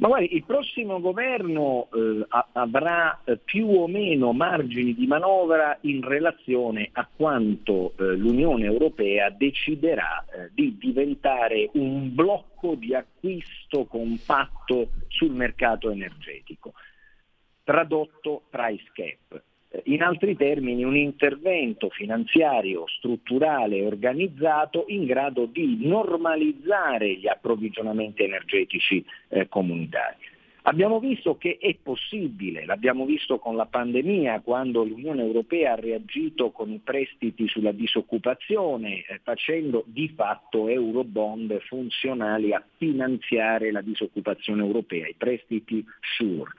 Ma 0.00 0.08
guardi, 0.08 0.34
il 0.34 0.44
prossimo 0.44 0.98
governo 0.98 1.88
eh, 1.92 2.26
avrà 2.52 3.20
eh, 3.22 3.36
più 3.36 3.68
o 3.68 3.86
meno 3.86 4.32
margini 4.32 4.94
di 4.94 5.06
manovra 5.06 5.76
in 5.82 6.00
relazione 6.00 6.88
a 6.92 7.06
quanto 7.14 7.92
eh, 7.98 8.16
l'Unione 8.16 8.64
Europea 8.64 9.28
deciderà 9.28 10.24
eh, 10.24 10.50
di 10.54 10.78
diventare 10.78 11.68
un 11.74 12.14
blocco 12.14 12.76
di 12.76 12.94
acquisto 12.94 13.84
compatto 13.84 14.88
sul 15.08 15.32
mercato 15.32 15.90
energetico, 15.90 16.72
tradotto 17.62 18.44
price 18.48 18.90
cap. 18.94 19.42
Eh, 19.70 19.82
in 19.84 20.02
altri 20.02 20.36
termini 20.36 20.84
un 20.84 20.96
intervento 20.96 21.88
finanziario, 21.90 22.86
strutturale, 22.88 23.84
organizzato 23.84 24.84
in 24.88 25.04
grado 25.04 25.46
di 25.46 25.78
normalizzare 25.86 27.14
gli 27.14 27.28
approvvigionamenti 27.28 28.24
energetici 28.24 29.04
eh, 29.28 29.48
comunitari. 29.48 30.16
Abbiamo 30.64 31.00
visto 31.00 31.38
che 31.38 31.56
è 31.58 31.74
possibile, 31.82 32.66
l'abbiamo 32.66 33.06
visto 33.06 33.38
con 33.38 33.56
la 33.56 33.64
pandemia 33.64 34.40
quando 34.40 34.84
l'Unione 34.84 35.22
Europea 35.22 35.72
ha 35.72 35.80
reagito 35.80 36.50
con 36.50 36.70
i 36.70 36.80
prestiti 36.84 37.48
sulla 37.48 37.72
disoccupazione, 37.72 39.04
eh, 39.06 39.20
facendo 39.22 39.84
di 39.86 40.10
fatto 40.14 40.68
eurobond 40.68 41.58
funzionali 41.60 42.52
a 42.52 42.62
finanziare 42.76 43.70
la 43.70 43.80
disoccupazione 43.80 44.62
europea, 44.62 45.06
i 45.06 45.14
prestiti 45.16 45.82
SURE. 46.00 46.50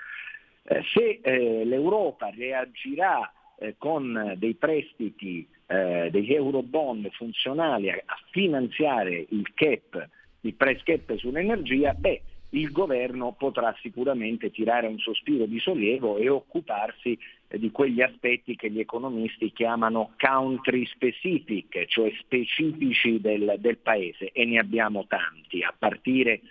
Eh, 0.64 0.84
se 0.94 1.20
eh, 1.22 1.66
l'Europa 1.66 2.30
reagirà 2.30 3.32
eh, 3.58 3.76
con 3.78 4.36
dei 4.38 4.56
prestiti, 4.56 5.48
eh, 5.68 6.10
degli 6.12 6.34
eurobond 6.34 7.10
funzionali 7.12 7.90
a, 7.90 8.02
a, 8.06 8.20
finanziare 8.30 9.26
il 9.30 9.54
cap, 9.54 10.08
il 10.42 10.54
price 10.54 10.82
cap 10.84 11.16
sull'energia, 11.16 11.94
beh, 11.94 12.22
il 12.54 12.72
governo 12.72 13.34
potrà 13.38 13.74
sicuramente 13.82 14.52
tirare 14.52 14.88
un 14.88 15.00
sospiro 15.00 15.46
di 15.46 15.60
sollievo 15.60 16.18
e 16.18 16.28
occuparsi 16.28 17.18
eh, 17.48 17.58
di 17.58 17.72
quegli 17.72 18.02
aspetti 18.02 18.56
che 18.56 18.70
gli 18.70 18.80
economisti 18.80 19.52
chiamano 19.54 20.14
country 20.18 20.86
specific, 20.86 21.86
cioè 21.86 22.12
specifici 22.20 23.22
del, 23.22 23.56
del 23.60 23.78
paese, 23.78 24.32
e 24.32 24.46
ne 24.46 24.60
abbiamo 24.60 25.06
tanti, 25.08 25.64
a 25.64 25.74
partire 25.78 26.42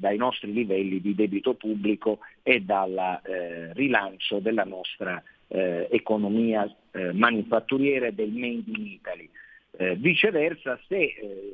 dai 0.00 0.16
nostri 0.16 0.50
livelli 0.52 1.00
di 1.00 1.14
debito 1.14 1.54
pubblico 1.54 2.20
e 2.42 2.60
dal 2.60 3.20
eh, 3.22 3.72
rilancio 3.74 4.38
della 4.38 4.64
nostra 4.64 5.22
eh, 5.48 5.88
economia 5.90 6.64
eh, 6.92 7.12
manifatturiera 7.12 8.06
e 8.06 8.12
del 8.12 8.30
made 8.30 8.64
in 8.66 8.86
Italy. 8.86 9.28
Eh, 9.72 9.96
viceversa, 9.96 10.80
se 10.88 10.96
eh, 10.96 11.52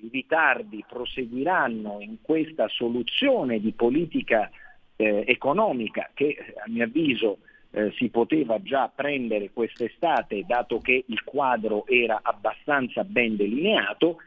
i 0.00 0.08
ritardi 0.10 0.82
proseguiranno 0.88 1.98
in 2.00 2.16
questa 2.22 2.68
soluzione 2.68 3.60
di 3.60 3.72
politica 3.72 4.50
eh, 4.96 5.24
economica 5.26 6.10
che 6.14 6.54
a 6.56 6.68
mio 6.70 6.84
avviso 6.84 7.38
si 7.96 8.08
poteva 8.08 8.62
già 8.62 8.88
prendere 8.94 9.50
quest'estate 9.52 10.44
dato 10.46 10.78
che 10.78 11.02
il 11.08 11.24
quadro 11.24 11.88
era 11.88 12.20
abbastanza 12.22 13.02
ben 13.02 13.34
delineato, 13.34 14.18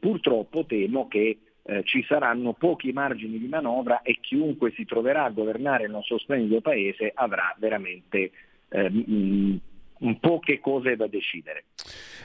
purtroppo 0.00 0.64
temo 0.64 1.06
che 1.06 1.38
eh, 1.64 1.82
ci 1.84 2.04
saranno 2.06 2.52
pochi 2.52 2.92
margini 2.92 3.38
di 3.38 3.46
manovra 3.46 4.02
e 4.02 4.18
chiunque 4.20 4.72
si 4.72 4.84
troverà 4.84 5.24
a 5.24 5.30
governare 5.30 5.84
il 5.84 5.90
nostro 5.90 6.18
splendido 6.18 6.60
paese 6.60 7.12
avrà 7.14 7.54
veramente 7.58 8.30
eh, 8.68 8.90
mh, 8.90 9.60
poche 10.20 10.60
cose 10.60 10.96
da 10.96 11.06
decidere. 11.06 11.64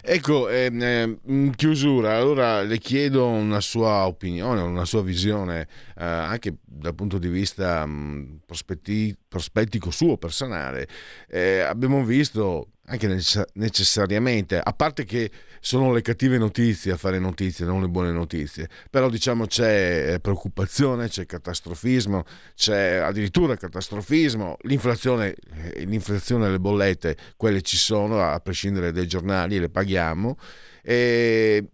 Ecco, 0.01 0.49
ehm, 0.49 0.81
eh, 0.81 1.17
in 1.25 1.53
chiusura, 1.55 2.15
allora 2.15 2.61
le 2.61 2.77
chiedo 2.77 3.27
una 3.27 3.59
sua 3.59 4.07
opinione, 4.07 4.61
una 4.61 4.85
sua 4.85 5.01
visione, 5.01 5.67
eh, 5.97 6.03
anche 6.05 6.57
dal 6.63 6.95
punto 6.95 7.17
di 7.17 7.27
vista 7.27 7.85
mh, 7.85 8.41
prospetti- 8.45 9.15
prospettico 9.27 9.91
suo 9.91 10.17
personale. 10.17 10.87
Eh, 11.27 11.59
abbiamo 11.59 12.03
visto 12.03 12.69
anche 12.87 13.07
necessariamente, 13.53 14.59
a 14.59 14.73
parte 14.73 15.05
che 15.05 15.31
sono 15.59 15.91
le 15.91 16.01
cattive 16.01 16.37
notizie 16.37 16.91
a 16.91 16.97
fare 16.97 17.17
notizie, 17.17 17.65
non 17.65 17.81
le 17.81 17.87
buone 17.87 18.11
notizie, 18.11 18.69
però 18.89 19.09
diciamo 19.09 19.47
c'è 19.47 20.13
eh, 20.13 20.19
preoccupazione, 20.19 21.07
c'è 21.07 21.25
catastrofismo, 21.25 22.23
c'è 22.53 22.97
addirittura 22.97 23.55
catastrofismo, 23.55 24.57
l'inflazione, 24.61 25.33
eh, 25.73 25.85
l'inflazione 25.85 26.49
le 26.49 26.59
bollette, 26.59 27.17
quelle 27.35 27.61
ci 27.61 27.77
sono, 27.77 28.21
a 28.21 28.39
prescindere 28.39 28.91
dai 28.91 29.07
giornali, 29.07 29.59
le 29.59 29.69
paghiamo. 29.69 30.37
E 30.83 31.69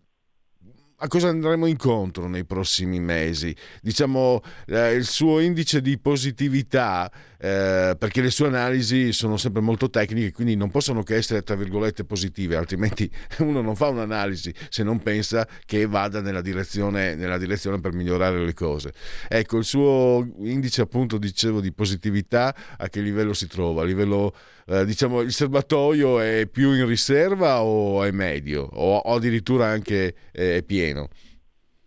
a 1.03 1.07
cosa 1.07 1.29
andremo 1.29 1.65
incontro 1.65 2.27
nei 2.27 2.45
prossimi 2.45 2.99
mesi? 2.99 3.55
Diciamo 3.81 4.41
eh, 4.67 4.93
il 4.93 5.05
suo 5.05 5.39
indice 5.39 5.81
di 5.81 5.97
positività, 5.97 7.11
eh, 7.43 7.95
perché 7.97 8.21
le 8.21 8.29
sue 8.29 8.45
analisi 8.45 9.11
sono 9.11 9.35
sempre 9.35 9.63
molto 9.63 9.89
tecniche, 9.89 10.31
quindi 10.31 10.55
non 10.55 10.69
possono 10.69 11.01
che 11.01 11.15
essere 11.15 11.41
tra 11.41 11.55
virgolette 11.55 12.03
positive, 12.03 12.55
altrimenti 12.55 13.09
uno 13.39 13.61
non 13.61 13.75
fa 13.75 13.87
un'analisi 13.87 14.53
se 14.69 14.83
non 14.83 15.01
pensa 15.01 15.47
che 15.65 15.87
vada 15.87 16.21
nella 16.21 16.41
direzione, 16.41 17.15
nella 17.15 17.39
direzione 17.39 17.79
per 17.79 17.93
migliorare 17.93 18.45
le 18.45 18.53
cose. 18.53 18.93
Ecco, 19.27 19.57
il 19.57 19.65
suo 19.65 20.27
indice 20.41 20.81
appunto, 20.81 21.17
dicevo, 21.17 21.61
di 21.61 21.73
positività 21.73 22.55
a 22.77 22.87
che 22.89 23.01
livello 23.01 23.33
si 23.33 23.47
trova? 23.47 23.81
A 23.81 23.85
livello, 23.85 24.35
eh, 24.67 24.85
diciamo, 24.85 25.21
il 25.21 25.33
serbatoio 25.33 26.19
è 26.19 26.45
più 26.45 26.73
in 26.73 26.85
riserva 26.85 27.63
o 27.63 28.03
è 28.03 28.11
medio? 28.11 28.69
O, 28.71 28.97
o 28.97 29.15
addirittura 29.15 29.65
anche 29.65 30.13
eh, 30.31 30.63
pieno? 30.63 31.09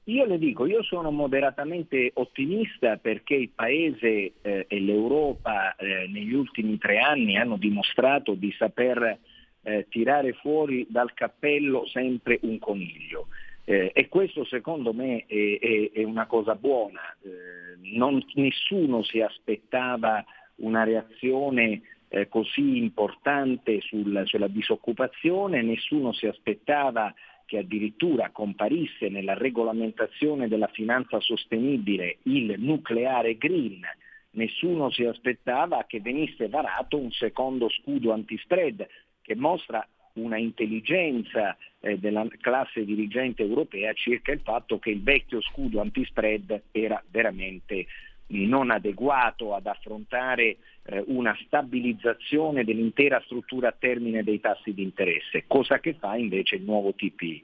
Io 0.04 0.26
le 0.26 0.38
dico, 0.38 0.66
io 0.66 0.82
sono 0.82 1.10
moderatamente 1.10 2.10
ottimista 2.14 2.98
perché 2.98 3.34
il 3.34 3.48
Paese 3.48 4.34
eh, 4.42 4.66
e 4.68 4.80
l'Europa 4.80 5.74
eh, 5.76 6.06
negli 6.08 6.34
ultimi 6.34 6.76
tre 6.76 6.98
anni 6.98 7.38
hanno 7.38 7.56
dimostrato 7.56 8.34
di 8.34 8.52
saper 8.52 9.18
eh, 9.62 9.86
tirare 9.88 10.34
fuori 10.34 10.86
dal 10.90 11.14
cappello 11.14 11.86
sempre 11.86 12.38
un 12.42 12.58
coniglio. 12.58 13.28
Eh, 13.64 13.92
e 13.94 14.08
questo 14.08 14.44
secondo 14.44 14.92
me 14.92 15.24
è, 15.26 15.58
è, 15.58 15.90
è 15.92 16.02
una 16.04 16.26
cosa 16.26 16.54
buona. 16.54 17.00
Eh, 17.22 17.96
non, 17.96 18.22
nessuno 18.34 19.02
si 19.02 19.22
aspettava 19.22 20.22
una 20.56 20.84
reazione 20.84 21.80
eh, 22.08 22.28
così 22.28 22.76
importante 22.76 23.80
sul, 23.80 24.22
sulla 24.26 24.48
disoccupazione, 24.48 25.62
nessuno 25.62 26.12
si 26.12 26.26
aspettava 26.26 27.12
che 27.46 27.58
addirittura 27.58 28.30
comparisse 28.30 29.08
nella 29.08 29.34
regolamentazione 29.34 30.48
della 30.48 30.68
finanza 30.68 31.20
sostenibile 31.20 32.18
il 32.24 32.54
nucleare 32.58 33.36
green, 33.36 33.82
nessuno 34.30 34.90
si 34.90 35.04
aspettava 35.04 35.84
che 35.86 36.00
venisse 36.00 36.48
varato 36.48 36.96
un 36.98 37.10
secondo 37.12 37.68
scudo 37.68 38.12
antispread 38.12 38.86
che 39.22 39.34
mostra 39.34 39.86
una 40.14 40.36
intelligenza 40.36 41.56
eh, 41.80 41.98
della 41.98 42.26
classe 42.40 42.84
dirigente 42.84 43.42
europea 43.42 43.92
circa 43.94 44.32
il 44.32 44.40
fatto 44.40 44.78
che 44.78 44.90
il 44.90 45.02
vecchio 45.02 45.40
scudo 45.40 45.80
antispread 45.80 46.62
era 46.70 47.02
veramente 47.10 47.86
non 48.28 48.70
adeguato 48.70 49.54
ad 49.54 49.66
affrontare 49.66 50.56
eh, 50.84 51.02
una 51.06 51.36
stabilizzazione 51.44 52.64
dell'intera 52.64 53.20
struttura 53.24 53.68
a 53.68 53.76
termine 53.78 54.22
dei 54.22 54.40
tassi 54.40 54.72
di 54.72 54.82
interesse, 54.82 55.44
cosa 55.46 55.78
che 55.80 55.94
fa 55.94 56.16
invece 56.16 56.56
il 56.56 56.62
nuovo 56.62 56.94
TPI. 56.94 57.42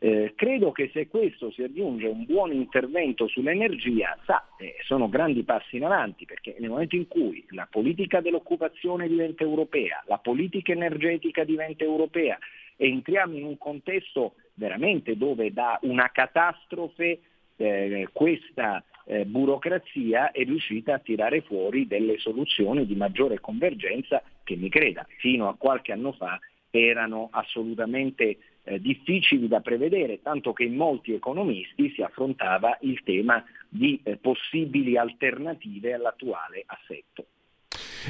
Eh, 0.00 0.34
credo 0.36 0.70
che 0.70 0.90
se 0.92 1.08
questo 1.08 1.50
si 1.50 1.62
aggiunge 1.62 2.06
un 2.06 2.24
buon 2.24 2.52
intervento 2.52 3.26
sull'energia, 3.26 4.16
sa, 4.24 4.46
eh, 4.56 4.76
sono 4.84 5.08
grandi 5.08 5.42
passi 5.42 5.76
in 5.76 5.84
avanti, 5.84 6.24
perché 6.24 6.54
nel 6.60 6.70
momento 6.70 6.94
in 6.94 7.08
cui 7.08 7.44
la 7.50 7.66
politica 7.68 8.20
dell'occupazione 8.20 9.08
diventa 9.08 9.42
europea, 9.42 10.02
la 10.06 10.18
politica 10.18 10.70
energetica 10.70 11.42
diventa 11.42 11.82
europea, 11.82 12.38
entriamo 12.76 13.34
in 13.34 13.44
un 13.44 13.58
contesto 13.58 14.34
veramente 14.54 15.16
dove 15.16 15.52
da 15.52 15.78
una 15.82 16.10
catastrofe 16.12 17.18
eh, 17.58 18.08
questa 18.12 18.82
eh, 19.04 19.24
burocrazia 19.24 20.30
è 20.30 20.44
riuscita 20.44 20.94
a 20.94 20.98
tirare 20.98 21.42
fuori 21.42 21.86
delle 21.86 22.18
soluzioni 22.18 22.86
di 22.86 22.94
maggiore 22.94 23.40
convergenza 23.40 24.22
che 24.44 24.56
mi 24.56 24.68
creda 24.68 25.06
fino 25.18 25.48
a 25.48 25.56
qualche 25.56 25.92
anno 25.92 26.12
fa 26.12 26.38
erano 26.70 27.28
assolutamente 27.32 28.38
eh, 28.64 28.78
difficili 28.80 29.48
da 29.48 29.60
prevedere, 29.60 30.20
tanto 30.22 30.52
che 30.52 30.64
in 30.64 30.76
molti 30.76 31.12
economisti 31.12 31.90
si 31.94 32.02
affrontava 32.02 32.76
il 32.82 33.02
tema 33.02 33.42
di 33.68 34.00
eh, 34.02 34.16
possibili 34.16 34.96
alternative 34.98 35.94
all'attuale 35.94 36.64
assetto. 36.66 37.26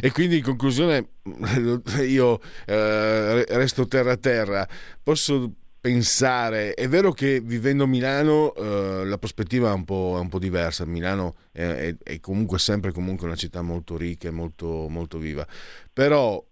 E 0.00 0.10
quindi 0.12 0.38
in 0.38 0.42
conclusione 0.42 1.08
io 2.08 2.40
eh, 2.66 3.44
resto 3.44 3.86
terra 3.86 4.12
a 4.12 4.16
terra, 4.16 4.68
posso 5.02 5.52
pensare, 5.80 6.74
è 6.74 6.88
vero 6.88 7.12
che 7.12 7.40
vivendo 7.40 7.84
a 7.84 7.86
Milano 7.86 8.54
eh, 8.54 9.04
la 9.04 9.18
prospettiva 9.18 9.70
è 9.70 9.72
un, 9.72 9.84
po', 9.84 10.14
è 10.16 10.20
un, 10.20 10.28
po', 10.28 10.38
diversa, 10.38 10.84
Milano 10.84 11.36
è, 11.52 11.62
è, 11.62 11.96
è, 12.02 12.20
comunque 12.20 12.58
sempre 12.58 12.92
comunque 12.92 13.26
una 13.26 13.36
città 13.36 13.62
molto 13.62 13.96
ricca 13.96 14.28
e 14.28 14.32
molto, 14.32 14.88
molto 14.88 15.18
viva, 15.18 15.46
però 15.92 16.44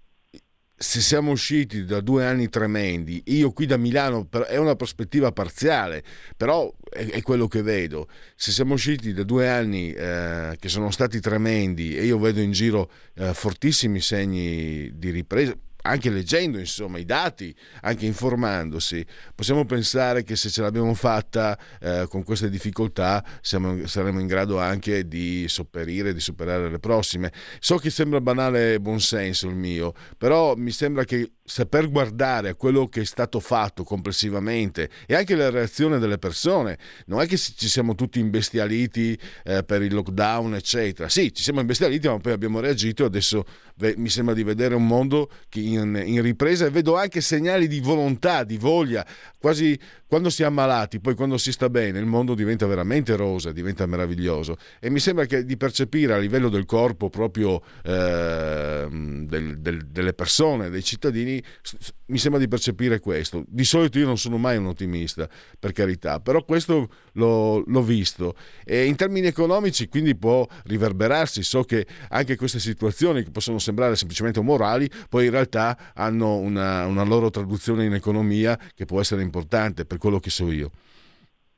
se 0.78 1.00
siamo 1.00 1.30
usciti 1.30 1.86
da 1.86 2.00
due 2.00 2.26
anni 2.26 2.50
tremendi, 2.50 3.22
io 3.26 3.50
qui 3.52 3.64
da 3.64 3.78
Milano 3.78 4.28
è 4.46 4.58
una 4.58 4.76
prospettiva 4.76 5.32
parziale, 5.32 6.04
però 6.36 6.70
è, 6.90 7.22
quello 7.22 7.48
che 7.48 7.62
vedo. 7.62 8.08
Se 8.34 8.52
siamo 8.52 8.74
usciti 8.74 9.14
da 9.14 9.22
due 9.22 9.48
anni 9.48 9.92
eh, 9.92 10.54
che 10.58 10.68
sono 10.68 10.90
stati 10.90 11.18
tremendi 11.18 11.96
e 11.96 12.04
io 12.04 12.18
vedo 12.18 12.40
in 12.40 12.52
giro 12.52 12.90
eh, 13.14 13.32
fortissimi 13.32 14.00
segni 14.00 14.90
di 14.98 15.10
ripresa, 15.10 15.56
anche 15.88 16.10
leggendo 16.10 16.58
insomma, 16.58 16.98
i 16.98 17.04
dati, 17.04 17.54
anche 17.82 18.06
informandosi, 18.06 19.04
possiamo 19.34 19.64
pensare 19.64 20.22
che 20.22 20.36
se 20.36 20.50
ce 20.50 20.62
l'abbiamo 20.62 20.94
fatta 20.94 21.58
eh, 21.80 22.06
con 22.08 22.22
queste 22.22 22.50
difficoltà 22.50 23.24
siamo, 23.40 23.86
saremo 23.86 24.20
in 24.20 24.26
grado 24.26 24.58
anche 24.58 25.06
di 25.06 25.46
sopperire, 25.48 26.12
di 26.12 26.20
superare 26.20 26.68
le 26.68 26.78
prossime. 26.78 27.32
So 27.58 27.76
che 27.76 27.90
sembra 27.90 28.20
banale 28.20 28.80
buonsenso 28.80 29.48
il 29.48 29.56
mio, 29.56 29.94
però 30.16 30.54
mi 30.56 30.70
sembra 30.70 31.04
che 31.04 31.30
saper 31.46 31.88
guardare 31.88 32.54
quello 32.54 32.88
che 32.88 33.02
è 33.02 33.04
stato 33.04 33.40
fatto 33.40 33.84
complessivamente 33.84 34.90
e 35.06 35.14
anche 35.14 35.34
la 35.34 35.48
reazione 35.48 35.98
delle 35.98 36.18
persone, 36.18 36.76
non 37.06 37.20
è 37.20 37.26
che 37.26 37.36
ci 37.36 37.68
siamo 37.68 37.94
tutti 37.94 38.18
imbestialiti 38.18 39.18
eh, 39.44 39.62
per 39.62 39.82
il 39.82 39.94
lockdown, 39.94 40.54
eccetera. 40.54 41.08
Sì, 41.08 41.32
ci 41.32 41.42
siamo 41.42 41.60
imbestialiti, 41.60 42.08
ma 42.08 42.18
poi 42.18 42.32
abbiamo 42.32 42.60
reagito 42.60 43.04
e 43.04 43.06
adesso 43.06 43.44
mi 43.96 44.08
sembra 44.08 44.34
di 44.34 44.42
vedere 44.42 44.74
un 44.74 44.86
mondo 44.86 45.30
in, 45.54 46.02
in 46.04 46.22
ripresa 46.22 46.66
e 46.66 46.70
vedo 46.70 46.96
anche 46.96 47.20
segnali 47.20 47.68
di 47.68 47.80
volontà, 47.80 48.42
di 48.42 48.56
voglia, 48.56 49.06
quasi 49.38 49.78
quando 50.06 50.30
si 50.30 50.42
è 50.42 50.44
ammalati, 50.46 51.00
poi 51.00 51.14
quando 51.14 51.36
si 51.36 51.52
sta 51.52 51.68
bene, 51.68 51.98
il 51.98 52.06
mondo 52.06 52.34
diventa 52.34 52.66
veramente 52.66 53.16
rosa, 53.16 53.52
diventa 53.52 53.86
meraviglioso 53.86 54.56
e 54.78 54.88
mi 54.88 55.00
sembra 55.00 55.26
che 55.26 55.44
di 55.44 55.56
percepire 55.56 56.14
a 56.14 56.18
livello 56.18 56.48
del 56.48 56.64
corpo 56.64 57.10
proprio 57.10 57.60
eh, 57.82 58.86
del, 58.88 59.58
del, 59.58 59.86
delle 59.86 60.12
persone, 60.12 60.70
dei 60.70 60.82
cittadini, 60.82 61.35
mi 62.06 62.18
sembra 62.18 62.40
di 62.40 62.48
percepire 62.48 63.00
questo. 63.00 63.44
Di 63.46 63.64
solito 63.64 63.98
io 63.98 64.06
non 64.06 64.18
sono 64.18 64.38
mai 64.38 64.56
un 64.56 64.66
ottimista, 64.66 65.28
per 65.58 65.72
carità, 65.72 66.20
però 66.20 66.44
questo 66.44 66.88
l'ho, 67.12 67.62
l'ho 67.66 67.82
visto 67.82 68.34
e 68.64 68.84
in 68.84 68.96
termini 68.96 69.26
economici 69.26 69.88
quindi 69.88 70.16
può 70.16 70.46
riverberarsi. 70.64 71.42
So 71.42 71.62
che 71.62 71.86
anche 72.10 72.36
queste 72.36 72.58
situazioni 72.58 73.22
che 73.22 73.30
possono 73.30 73.58
sembrare 73.58 73.96
semplicemente 73.96 74.40
morali, 74.40 74.88
poi 75.08 75.26
in 75.26 75.30
realtà 75.30 75.92
hanno 75.94 76.36
una, 76.36 76.86
una 76.86 77.04
loro 77.04 77.30
traduzione 77.30 77.84
in 77.84 77.94
economia 77.94 78.58
che 78.74 78.84
può 78.84 79.00
essere 79.00 79.22
importante 79.22 79.84
per 79.84 79.98
quello 79.98 80.18
che 80.18 80.30
so 80.30 80.50
io. 80.50 80.70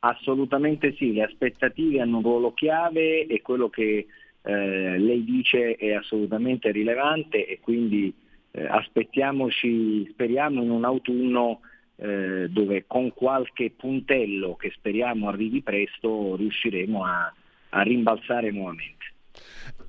Assolutamente 0.00 0.94
sì, 0.96 1.12
le 1.12 1.24
aspettative 1.24 2.00
hanno 2.00 2.18
un 2.18 2.22
ruolo 2.22 2.54
chiave 2.54 3.26
e 3.26 3.42
quello 3.42 3.68
che 3.68 4.06
eh, 4.42 4.98
lei 4.98 5.24
dice 5.24 5.74
è 5.74 5.92
assolutamente 5.92 6.70
rilevante 6.70 7.46
e 7.46 7.58
quindi 7.60 8.14
eh, 8.58 8.66
aspettiamoci, 8.66 10.08
speriamo 10.10 10.62
in 10.62 10.70
un 10.70 10.84
autunno 10.84 11.60
eh, 11.96 12.48
dove 12.48 12.84
con 12.86 13.12
qualche 13.12 13.72
puntello 13.76 14.56
che 14.56 14.70
speriamo 14.74 15.28
arrivi 15.28 15.62
presto 15.62 16.36
riusciremo 16.36 17.04
a, 17.04 17.32
a 17.70 17.82
rimbalzare 17.82 18.50
nuovamente 18.50 18.96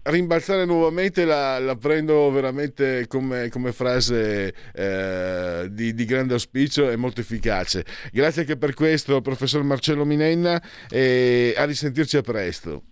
rimbalzare 0.03 0.65
nuovamente 0.65 1.25
la, 1.25 1.59
la, 1.59 1.75
prendo 1.75 2.31
veramente 2.31 3.05
come, 3.07 3.49
come 3.49 3.71
frase 3.71 4.53
eh, 4.73 5.67
di, 5.69 5.93
di, 5.93 6.05
grande 6.05 6.33
auspicio 6.33 6.89
e 6.89 6.95
molto 6.95 7.21
efficace. 7.21 7.85
Grazie 8.11 8.41
anche 8.41 8.57
per 8.57 8.73
questo, 8.73 9.21
professor 9.21 9.61
Marcello 9.63 10.05
Minenna, 10.05 10.61
e 10.89 11.53
a 11.55 11.65
risentirci 11.65 12.17
a 12.17 12.21
presto. 12.21 12.83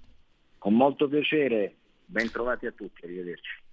Con 0.58 0.76
molto 0.76 1.08
piacere, 1.08 1.76
ben 2.06 2.30
trovati 2.30 2.66
a 2.66 2.72
tutti, 2.72 3.04
arrivederci. 3.04 3.66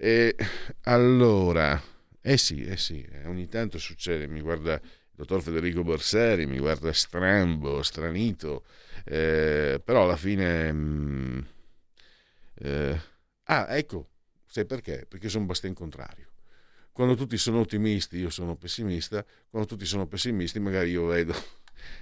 E, 0.00 0.36
allora, 0.82 1.82
eh 2.20 2.36
sì, 2.36 2.64
eh 2.64 2.76
sì, 2.76 3.04
ogni 3.24 3.48
tanto 3.48 3.78
succede, 3.78 4.28
mi 4.28 4.40
guarda 4.40 4.74
il 4.74 4.80
dottor 5.10 5.42
Federico 5.42 5.82
Borseri, 5.82 6.46
mi 6.46 6.58
guarda 6.60 6.92
strambo, 6.92 7.82
stranito, 7.82 8.64
eh, 9.04 9.80
però 9.84 10.04
alla 10.04 10.16
fine... 10.16 10.72
Mh, 10.72 10.78
mm, 10.78 11.40
eh, 12.60 13.00
ah, 13.44 13.66
ecco, 13.76 14.08
sai 14.46 14.66
perché? 14.66 15.04
Perché 15.08 15.28
sono 15.28 15.46
Bastian 15.46 15.74
contrario. 15.74 16.26
Quando 16.92 17.16
tutti 17.16 17.36
sono 17.36 17.60
ottimisti 17.60 18.18
io 18.18 18.30
sono 18.30 18.54
pessimista, 18.56 19.24
quando 19.50 19.68
tutti 19.68 19.84
sono 19.84 20.06
pessimisti 20.06 20.60
magari 20.60 20.90
io 20.90 21.06
vedo 21.06 21.34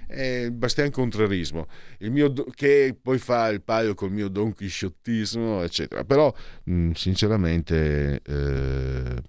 è 0.06 0.50
Bastian 0.50 0.90
contrarismo, 0.90 1.66
mio, 2.00 2.32
che 2.54 2.96
poi 3.00 3.18
fa 3.18 3.48
il 3.48 3.62
paio 3.62 3.94
col 3.94 4.12
mio 4.12 4.28
don 4.28 4.52
chisciottismo, 4.52 5.62
eccetera. 5.62 6.04
Però, 6.04 6.32
mh, 6.64 6.90
sinceramente, 6.92 8.20
eh, 8.22 9.22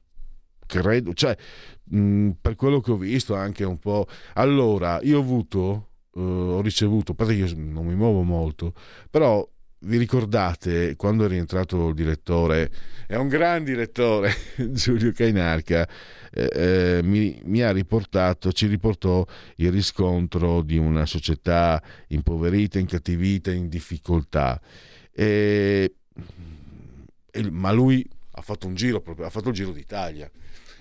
credo, 0.66 1.14
cioè, 1.14 1.36
mh, 1.84 2.30
per 2.42 2.56
quello 2.56 2.80
che 2.80 2.92
ho 2.92 2.98
visto 2.98 3.36
anche 3.36 3.64
un 3.64 3.80
po'... 3.80 4.08
Allora, 4.34 5.00
io 5.02 5.18
ho 5.18 5.22
avuto, 5.22 5.90
eh, 6.16 6.20
ho 6.22 6.62
ricevuto, 6.62 7.14
perché 7.14 7.34
io 7.34 7.52
non 7.56 7.86
mi 7.86 7.96
muovo 7.96 8.22
molto, 8.24 8.74
però 9.10 9.48
vi 9.88 9.98
ricordate 9.98 10.96
quando 10.96 11.26
è 11.26 11.28
rientrato 11.28 11.88
il 11.88 11.94
direttore, 11.96 12.70
è 13.08 13.16
un 13.16 13.28
gran 13.28 13.64
direttore, 13.64 14.34
Giulio 14.72 15.12
Cainarca, 15.14 15.88
eh, 16.32 16.50
eh, 16.98 17.00
mi, 17.04 17.40
mi, 17.46 17.62
ha 17.62 17.72
riportato, 17.72 18.52
ci 18.52 18.68
riportò 18.68 19.26
il 19.56 19.72
riscontro 19.72 20.62
di 20.62 20.78
una 20.78 21.06
società 21.06 21.82
impoverita, 22.08 22.80
incattivita, 22.80 23.52
in 23.52 23.70
difficoltà. 23.70 24.60
E, 25.12 25.96
e, 27.32 27.50
ma 27.50 27.72
lui 27.72 28.08
ha 28.32 28.42
fatto 28.42 28.68
un 28.68 28.76
giro, 28.76 29.02
ha 29.22 29.30
fatto 29.30 29.50
il 29.50 29.56
giro 29.56 29.72
d'Italia. 29.72 30.30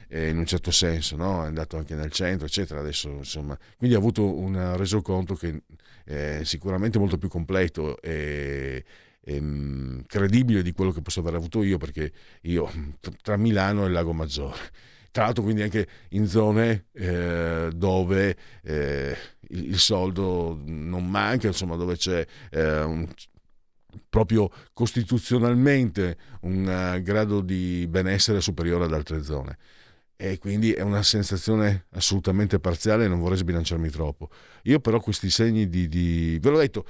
Eh, 0.09 0.29
in 0.29 0.39
un 0.39 0.47
certo 0.47 0.71
senso, 0.71 1.17
no? 1.17 1.43
è 1.43 1.47
andato 1.47 1.77
anche 1.77 1.95
nel 1.95 2.13
centro, 2.13 2.47
eccetera. 2.47 2.81
Adesso, 2.81 3.09
insomma, 3.09 3.59
quindi 3.77 3.97
ha 3.97 3.99
avuto 3.99 4.37
un 4.37 4.77
resoconto 4.77 5.35
che 5.35 5.63
è 6.07 6.41
sicuramente 6.45 6.99
molto 6.99 7.19
più 7.19 7.29
completo 7.29 8.01
e, 8.01 8.85
e 9.21 9.41
mm, 9.41 10.01
credibile 10.07 10.63
di 10.63 10.73
quello 10.73 10.93
che 10.93 11.03
posso 11.03 11.19
aver 11.21 11.35
avuto 11.35 11.65
io, 11.65 11.79
perché 11.79 12.13
io 12.43 12.71
tra 13.23 13.37
Milano 13.37 13.85
e 13.85 13.89
Lago 13.91 14.13
Maggiore. 14.13 14.59
Tra 15.11 15.25
l'altro 15.25 15.43
quindi 15.43 15.63
anche 15.63 15.89
in 16.11 16.27
zone 16.27 16.87
eh, 16.93 17.71
dove 17.75 18.37
eh, 18.63 19.17
il, 19.49 19.79
soldo 19.79 20.61
non 20.65 21.09
manca, 21.09 21.49
insomma 21.49 21.75
dove 21.75 21.97
c'è 21.97 22.25
eh, 22.51 22.83
un, 22.83 23.09
proprio 24.09 24.51
costituzionalmente 24.75 26.19
un 26.43 26.67
uh, 26.67 27.03
grado 27.03 27.41
di 27.41 27.87
benessere 27.89 28.43
superiore 28.43 28.85
ad 28.85 28.93
altre 28.93 29.23
zone 29.23 29.57
e 30.17 30.39
quindi 30.39 30.73
è 30.73 30.81
una 30.81 31.03
sensazione 31.03 31.87
assolutamente 31.91 32.59
parziale 32.59 33.07
non 33.07 33.21
vorrei 33.21 33.37
sbilanciarmi 33.39 33.91
troppo. 33.91 34.31
Io 34.63 34.81
però 34.81 34.99
questi 34.99 35.31
segni 35.31 35.69
di... 35.69 35.89
di... 35.89 36.39
ve 36.41 36.51
l'ho 36.51 36.59
detto, 36.59 36.87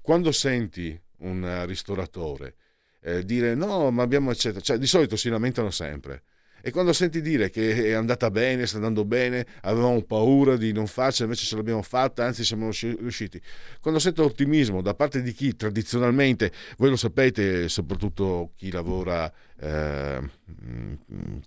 quando 0.00 0.30
senti 0.32 0.98
un 1.18 1.64
ristoratore 1.66 2.56
eh, 3.00 3.24
dire 3.24 3.54
no 3.54 3.90
ma 3.90 4.02
abbiamo 4.02 4.30
eccetera, 4.30 4.60
cioè 4.60 4.78
di 4.78 4.86
solito 4.86 5.16
si 5.16 5.28
lamentano 5.28 5.70
sempre 5.70 6.22
e 6.68 6.70
quando 6.70 6.92
senti 6.92 7.22
dire 7.22 7.48
che 7.48 7.86
è 7.86 7.92
andata 7.92 8.30
bene, 8.30 8.66
sta 8.66 8.76
andando 8.76 9.06
bene, 9.06 9.46
avevamo 9.62 10.02
paura 10.02 10.56
di 10.56 10.70
non 10.70 10.86
farcela, 10.86 11.24
invece 11.24 11.46
ce 11.46 11.56
l'abbiamo 11.56 11.80
fatta, 11.80 12.26
anzi 12.26 12.44
siamo 12.44 12.70
riusciti. 12.70 13.40
Quando 13.80 13.98
sento 13.98 14.22
ottimismo 14.22 14.82
da 14.82 14.94
parte 14.94 15.22
di 15.22 15.32
chi 15.32 15.56
tradizionalmente, 15.56 16.52
voi 16.76 16.90
lo 16.90 16.96
sapete, 16.96 17.70
soprattutto 17.70 18.52
chi 18.54 18.70
lavora, 18.70 19.32
eh, 19.58 20.20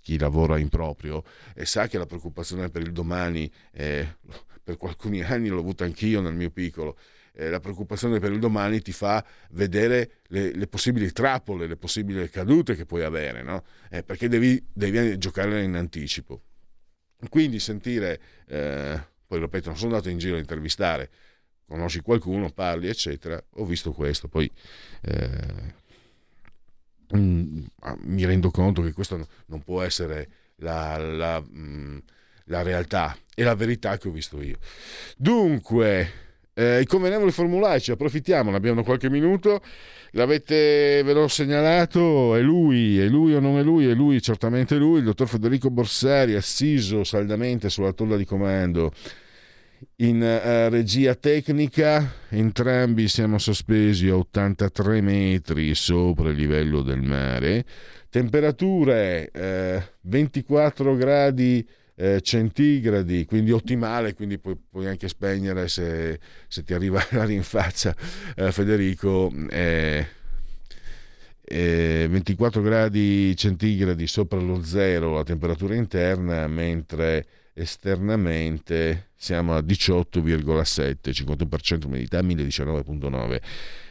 chi 0.01 0.17
lavora 0.17 0.57
in 0.57 0.69
proprio, 0.69 1.23
e 1.53 1.65
sa 1.65 1.87
che 1.87 1.99
la 1.99 2.07
preoccupazione 2.07 2.69
per 2.69 2.81
il 2.81 2.91
domani, 2.91 3.49
eh, 3.73 4.15
per 4.63 4.77
alcuni 4.81 5.21
anni 5.21 5.49
l'ho 5.49 5.59
avuta 5.59 5.83
anch'io 5.83 6.19
nel 6.19 6.33
mio 6.33 6.49
piccolo, 6.49 6.97
eh, 7.33 7.49
la 7.49 7.59
preoccupazione 7.59 8.19
per 8.19 8.31
il 8.31 8.39
domani 8.39 8.81
ti 8.81 8.91
fa 8.91 9.23
vedere 9.51 10.21
le, 10.27 10.53
le, 10.53 10.67
possibili 10.67 11.11
trappole, 11.11 11.67
le 11.67 11.77
possibili 11.77 12.29
cadute 12.29 12.75
che 12.75 12.85
puoi 12.85 13.03
avere, 13.03 13.41
no? 13.43 13.63
eh, 13.89 14.03
perché 14.03 14.27
devi, 14.27 14.63
devi 14.71 15.17
giocare 15.17 15.63
in 15.63 15.75
anticipo. 15.75 16.41
Quindi 17.29 17.59
sentire, 17.59 18.19
eh, 18.47 18.99
poi 19.27 19.39
ripeto, 19.39 19.69
non 19.69 19.77
sono 19.77 19.91
andato 19.91 20.09
in 20.09 20.17
giro 20.17 20.35
a 20.35 20.39
intervistare, 20.39 21.09
conosci 21.67 22.01
qualcuno, 22.01 22.51
parli, 22.51 22.87
eccetera, 22.87 23.41
ho 23.51 23.65
visto 23.65 23.91
questo, 23.93 24.27
poi 24.27 24.51
eh, 25.01 25.73
mm, 27.15 27.63
mi 28.03 28.25
rendo 28.25 28.51
conto 28.51 28.81
che 28.81 28.91
questo 28.91 29.27
non 29.45 29.61
può 29.63 29.81
essere 29.81 30.29
la, 30.57 30.97
la, 30.97 31.41
mm, 31.41 31.97
la 32.45 32.61
realtà 32.63 33.17
e 33.33 33.43
la 33.43 33.55
verità 33.55 33.97
che 33.97 34.07
ho 34.07 34.11
visto 34.11 34.41
io. 34.41 34.57
Dunque, 35.15 36.30
eh, 36.53 36.81
I 36.81 36.85
convenevoli 36.85 37.31
formulari, 37.31 37.79
ci 37.79 37.91
approfittiamo, 37.91 38.51
ne 38.51 38.57
abbiamo 38.57 38.83
qualche 38.83 39.09
minuto. 39.09 39.61
L'avete, 40.11 41.01
ve 41.03 41.13
l'ho 41.13 41.27
segnalato, 41.29 42.35
è 42.35 42.41
lui, 42.41 42.99
è 42.99 43.07
lui 43.07 43.33
o 43.33 43.39
non 43.39 43.57
è 43.57 43.63
lui? 43.63 43.87
È 43.87 43.93
lui, 43.93 44.21
certamente 44.21 44.75
lui, 44.75 44.99
il 44.99 45.05
dottor 45.05 45.27
Federico 45.27 45.69
Borsari, 45.69 46.35
assiso 46.35 47.05
saldamente 47.05 47.69
sulla 47.69 47.93
tolla 47.93 48.17
di 48.17 48.25
comando. 48.25 48.91
in 49.97 50.21
uh, 50.21 50.69
regia 50.69 51.15
tecnica, 51.15 52.13
entrambi 52.29 53.07
siamo 53.07 53.37
sospesi 53.37 54.09
a 54.09 54.17
83 54.17 55.01
metri 55.01 55.73
sopra 55.73 56.29
il 56.29 56.35
livello 56.35 56.81
del 56.81 57.01
mare, 57.01 57.65
temperature 58.09 59.31
eh, 59.31 59.83
24 60.01 60.95
gradi 60.95 61.65
eh, 62.01 62.19
centigradi, 62.21 63.25
quindi 63.25 63.51
ottimale, 63.51 64.15
quindi 64.15 64.39
puoi, 64.39 64.57
puoi 64.57 64.87
anche 64.87 65.07
spegnere 65.07 65.67
se, 65.67 66.19
se, 66.47 66.63
ti 66.63 66.73
arriva 66.73 66.99
la 67.11 67.25
rinfaccia 67.25 67.95
eh, 68.35 68.51
Federico. 68.51 69.31
Eh, 69.49 70.07
24 71.51 72.61
gradi 72.61 73.35
centigradi 73.35 74.07
sopra 74.07 74.39
lo 74.39 74.63
zero 74.63 75.15
la 75.15 75.23
temperatura 75.23 75.75
interna, 75.75 76.47
mentre 76.47 77.27
esternamente 77.53 79.09
siamo 79.17 79.53
a 79.53 79.59
18,7, 79.59 80.95
51% 81.09 81.85
umidità, 81.87 82.21
1019,9 82.21 83.41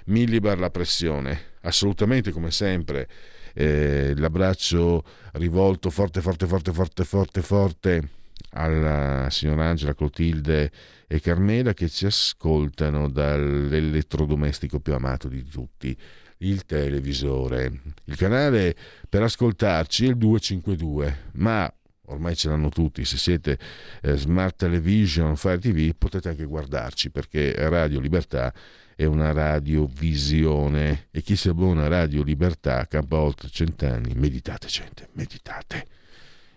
millibar 0.06 0.58
la 0.58 0.70
pressione. 0.70 1.38
Assolutamente 1.60 2.30
come 2.32 2.50
sempre 2.50 3.06
eh, 3.54 4.14
l'abbraccio 4.16 5.04
rivolto 5.32 5.90
forte, 5.90 6.20
forte, 6.20 6.46
forte, 6.46 6.72
forte, 6.72 7.04
forte, 7.04 7.42
forte 7.42 8.08
alla 8.52 9.28
signora 9.30 9.66
Angela, 9.66 9.94
Clotilde 9.94 10.70
e 11.06 11.20
Carmela 11.20 11.74
che 11.74 11.88
ci 11.88 12.06
ascoltano 12.06 13.08
dall'elettrodomestico 13.08 14.80
più 14.80 14.94
amato 14.94 15.28
di 15.28 15.44
tutti, 15.44 15.96
il 16.38 16.64
televisore. 16.64 17.80
Il 18.04 18.16
canale 18.16 18.74
per 19.08 19.22
ascoltarci 19.22 20.06
è 20.06 20.08
il 20.08 20.16
252, 20.16 21.16
ma 21.32 21.72
ormai 22.06 22.34
ce 22.34 22.48
l'hanno 22.48 22.68
tutti, 22.70 23.04
se 23.04 23.16
siete 23.16 23.58
eh, 24.02 24.16
Smart 24.16 24.56
Television, 24.56 25.36
Fire 25.36 25.58
TV 25.58 25.94
potete 25.96 26.28
anche 26.28 26.44
guardarci 26.44 27.10
perché 27.10 27.54
Radio 27.68 28.00
Libertà 28.00 28.52
è 29.00 29.06
una 29.06 29.32
radiovisione 29.32 31.06
e 31.10 31.22
chi 31.22 31.34
si 31.34 31.48
abbona 31.48 31.84
a 31.84 31.88
Radio 31.88 32.22
Libertà 32.22 32.86
campa 32.86 33.16
oltre 33.16 33.48
cent'anni. 33.48 34.12
Meditate 34.14 34.66
gente, 34.66 35.08
meditate. 35.12 35.86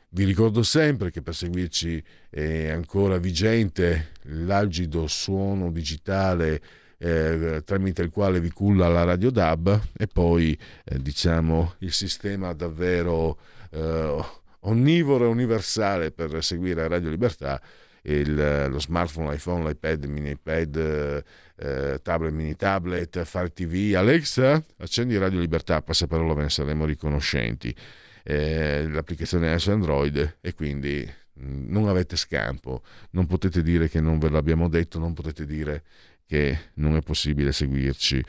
Vi 0.09 0.25
ricordo 0.25 0.61
sempre 0.61 1.09
che 1.09 1.21
per 1.21 1.35
seguirci 1.35 2.03
è 2.29 2.67
ancora 2.67 3.17
vigente 3.17 4.09
l'algido 4.23 5.07
suono 5.07 5.71
digitale 5.71 6.61
eh, 6.97 7.61
tramite 7.63 8.01
il 8.01 8.09
quale 8.09 8.41
vi 8.41 8.49
culla 8.49 8.89
la 8.89 9.05
radio 9.05 9.31
DAB 9.31 9.79
e 9.97 10.07
poi 10.07 10.59
eh, 10.83 11.01
diciamo 11.01 11.75
il 11.77 11.93
sistema 11.93 12.51
davvero 12.51 13.37
eh, 13.69 14.21
onnivoro 14.59 15.23
e 15.23 15.27
universale 15.29 16.11
per 16.11 16.43
seguire 16.43 16.89
Radio 16.89 17.09
Libertà 17.09 17.61
il, 18.03 18.67
lo 18.69 18.79
smartphone, 18.79 19.31
l'iPhone, 19.31 19.67
l'iPad, 19.67 20.03
mini 20.05 20.31
iPad, 20.31 21.23
eh, 21.63 21.99
tablet, 22.01 22.33
mini 22.33 22.55
tablet, 22.55 23.23
Fire 23.23 23.53
TV. 23.53 23.95
Alexa, 23.95 24.61
accendi 24.77 25.17
Radio 25.17 25.39
Libertà, 25.39 25.81
passaparola, 25.81 26.33
ve 26.33 26.41
ne 26.43 26.49
saremo 26.49 26.83
riconoscenti. 26.83 27.73
Eh, 28.21 28.87
l'applicazione 28.89 29.53
è 29.53 29.59
su 29.59 29.71
Android 29.71 30.37
e 30.41 30.53
quindi 30.53 31.09
mm, 31.39 31.71
non 31.71 31.87
avete 31.87 32.17
scampo, 32.17 32.83
non 33.11 33.27
potete 33.27 33.63
dire 33.63 33.87
che 33.87 34.01
non 34.01 34.19
ve 34.19 34.29
l'abbiamo 34.29 34.67
detto, 34.67 34.99
non 34.99 35.13
potete 35.13 35.45
dire 35.45 35.83
che 36.25 36.57
non 36.75 36.97
è 36.97 37.01
possibile 37.01 37.53
seguirci. 37.53 38.21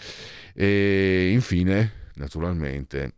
E 0.54 1.30
infine, 1.32 2.10
naturalmente, 2.14 3.14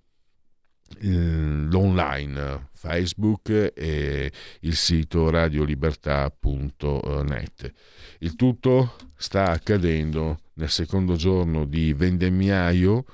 l'online 1.01 2.69
Facebook 2.73 3.73
e 3.75 4.31
il 4.61 4.75
sito 4.75 5.29
radiolibertà.net. 5.31 7.73
Il 8.19 8.37
tutto 8.37 8.97
sta 9.17 9.51
accadendo 9.51 10.41
nel 10.55 10.71
secondo 10.71 11.17
giorno 11.17 11.65
di 11.65 11.93
vendemmiaio, 11.93 13.05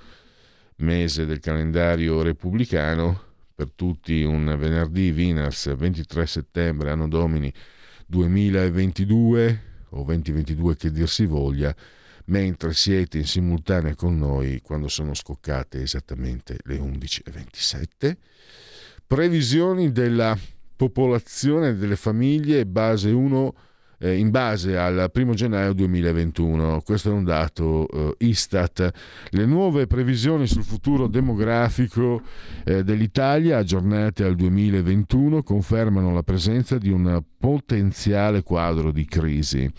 mese 0.77 1.27
del 1.27 1.41
calendario 1.41 2.23
repubblicano, 2.23 3.31
per 3.55 3.71
tutti 3.75 4.23
un 4.23 4.57
venerdì 4.59 5.13
Vinars 5.13 5.77
23 5.77 6.27
settembre 6.27 6.91
anno 6.91 7.07
domini 7.07 7.53
2022 8.07 9.63
o 9.91 10.05
2022 10.05 10.77
che 10.77 10.91
dir 10.91 11.07
si 11.09 11.27
voglia 11.27 11.75
mentre 12.27 12.73
siete 12.73 13.19
in 13.19 13.27
simultanea 13.27 13.95
con 13.95 14.19
noi 14.19 14.61
quando 14.63 14.89
sono 14.89 15.15
scoccate 15.15 15.83
esattamente 15.83 16.59
le 16.65 16.79
11.27. 16.79 18.17
Previsioni 19.07 19.93
della 19.93 20.37
popolazione 20.77 21.77
delle 21.77 21.97
famiglie 21.97 22.67
base 22.67 23.11
1 23.11 23.55
eh, 24.03 24.17
in 24.17 24.31
base 24.31 24.77
al 24.77 25.11
1 25.13 25.35
gennaio 25.35 25.73
2021. 25.73 26.83
Questo 26.85 27.11
è 27.11 27.13
un 27.13 27.25
dato 27.25 27.89
eh, 27.89 28.27
Istat. 28.27 28.91
Le 29.31 29.47
nuove 29.47 29.87
previsioni 29.87 30.47
sul 30.47 30.65
futuro 30.65 31.07
demografico 31.07 32.23
eh, 32.65 32.83
dell'Italia 32.83 33.59
aggiornate 33.59 34.25
al 34.25 34.35
2021 34.35 35.43
confermano 35.43 36.13
la 36.13 36.23
presenza 36.23 36.79
di 36.79 36.91
un 36.91 37.23
potenziale 37.39 38.43
quadro 38.43 38.91
di 38.91 39.05
crisi. 39.05 39.71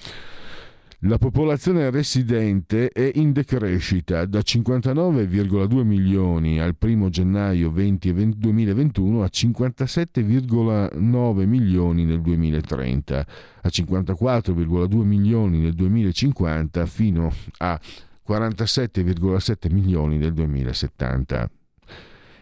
La 1.06 1.18
popolazione 1.18 1.90
residente 1.90 2.88
è 2.88 3.12
in 3.16 3.34
decrescita 3.34 4.26
da 4.26 4.40
59,2 4.40 5.84
milioni 5.84 6.62
al 6.62 6.78
1 6.80 7.10
gennaio 7.10 7.74
20, 7.74 8.38
2021 8.38 9.22
a 9.22 9.30
57,9 9.30 11.46
milioni 11.46 12.06
nel 12.06 12.22
2030, 12.22 13.20
a 13.20 13.26
54,2 13.68 15.02
milioni 15.02 15.60
nel 15.60 15.74
2050 15.74 16.86
fino 16.86 17.34
a 17.58 17.78
47,7 18.26 19.74
milioni 19.74 20.18
nel 20.18 20.32
2070. 20.32 21.52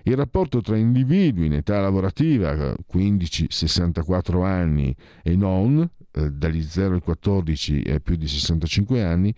Il 0.03 0.15
rapporto 0.15 0.61
tra 0.61 0.77
individui 0.77 1.47
in 1.47 1.53
età 1.53 1.81
lavorativa 1.81 2.53
15-64 2.53 4.43
anni 4.43 4.95
e 5.23 5.35
non 5.35 5.89
eh, 6.13 6.31
dagli 6.31 6.61
0 6.61 6.95
ai 6.95 7.01
14 7.01 7.81
e 7.81 7.99
più 7.99 8.15
di 8.15 8.27
65 8.27 9.03
anni 9.03 9.33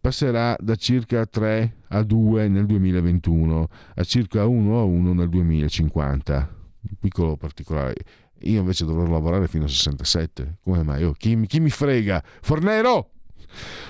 passerà 0.00 0.56
da 0.60 0.74
circa 0.76 1.26
3 1.26 1.76
a 1.88 2.02
2 2.02 2.48
nel 2.48 2.66
2021 2.66 3.68
a 3.94 4.04
circa 4.04 4.46
1 4.46 4.78
a 4.78 4.84
1 4.84 5.12
nel 5.12 5.28
2050. 5.28 6.56
Un 6.80 6.96
piccolo 7.00 7.36
particolare. 7.36 7.94
Io 8.42 8.60
invece 8.60 8.84
dovrò 8.84 9.10
lavorare 9.10 9.48
fino 9.48 9.64
a 9.64 9.68
67. 9.68 10.58
Come 10.62 10.82
mai? 10.82 11.02
Oh, 11.02 11.12
chi, 11.12 11.38
chi 11.46 11.60
mi 11.60 11.70
frega? 11.70 12.22
Fornero! 12.40 13.10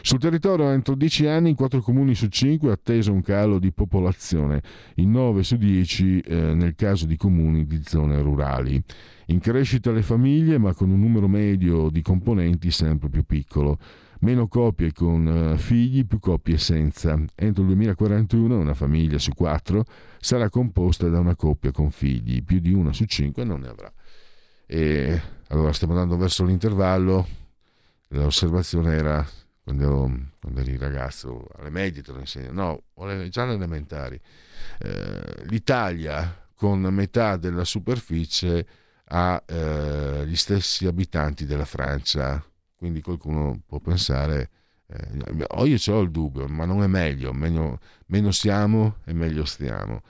Sul 0.02 0.18
territorio 0.18 0.70
entro 0.70 0.94
10 0.94 1.26
anni 1.26 1.50
in 1.50 1.54
4 1.54 1.80
comuni 1.80 2.14
su 2.14 2.26
5 2.28 2.68
è 2.68 2.72
atteso 2.72 3.12
un 3.12 3.22
calo 3.22 3.58
di 3.58 3.72
popolazione, 3.72 4.62
in 4.96 5.10
9 5.10 5.42
su 5.42 5.56
10 5.56 6.20
eh, 6.20 6.54
nel 6.54 6.74
caso 6.74 7.06
di 7.06 7.16
comuni 7.16 7.66
di 7.66 7.82
zone 7.84 8.20
rurali. 8.22 8.82
In 9.26 9.40
crescita 9.40 9.90
le 9.90 10.02
famiglie, 10.02 10.56
ma 10.56 10.72
con 10.72 10.90
un 10.90 11.00
numero 11.00 11.28
medio 11.28 11.90
di 11.90 12.00
componenti 12.00 12.70
sempre 12.70 13.10
più 13.10 13.24
piccolo. 13.24 13.78
Meno 14.20 14.48
coppie 14.48 14.92
con 14.92 15.26
uh, 15.26 15.56
figli, 15.56 16.06
più 16.06 16.18
coppie 16.18 16.56
senza. 16.56 17.12
Entro 17.34 17.62
il 17.62 17.68
2041 17.68 18.58
una 18.58 18.74
famiglia 18.74 19.18
su 19.18 19.32
quattro 19.34 19.84
sarà 20.18 20.48
composta 20.48 21.08
da 21.08 21.20
una 21.20 21.36
coppia 21.36 21.70
con 21.70 21.90
figli, 21.90 22.42
più 22.42 22.58
di 22.58 22.72
una 22.72 22.92
su 22.92 23.04
cinque 23.04 23.44
non 23.44 23.60
ne 23.60 23.68
avrà. 23.68 23.92
E 24.66 25.20
allora 25.48 25.72
stiamo 25.72 25.92
andando 25.92 26.16
verso 26.16 26.44
l'intervallo. 26.44 27.26
L'osservazione 28.08 28.94
era 28.94 29.26
quando, 29.68 30.30
quando 30.40 30.60
eri 30.60 30.78
ragazzo, 30.78 31.46
alle 31.58 31.68
medie 31.68 32.00
te 32.00 32.12
lo 32.12 32.20
insegno, 32.20 32.52
no, 32.52 32.82
già 33.28 33.42
alle 33.42 33.52
elementari. 33.52 34.18
Eh, 34.78 35.44
L'Italia 35.44 36.46
con 36.54 36.80
metà 36.80 37.36
della 37.36 37.64
superficie 37.64 38.66
ha 39.04 39.42
eh, 39.44 40.24
gli 40.26 40.36
stessi 40.36 40.86
abitanti 40.86 41.44
della 41.44 41.66
Francia. 41.66 42.42
Quindi 42.76 43.02
qualcuno 43.02 43.60
può 43.66 43.78
pensare, 43.78 44.50
eh, 44.86 45.36
io 45.66 45.94
ho 45.94 46.00
il 46.00 46.10
dubbio, 46.10 46.46
ma 46.46 46.64
non 46.64 46.82
è 46.82 46.86
meglio, 46.86 47.34
meno, 47.34 47.78
meno 48.06 48.30
siamo 48.30 48.96
e 49.04 49.12
meglio 49.12 49.44
stiamo. 49.44 50.00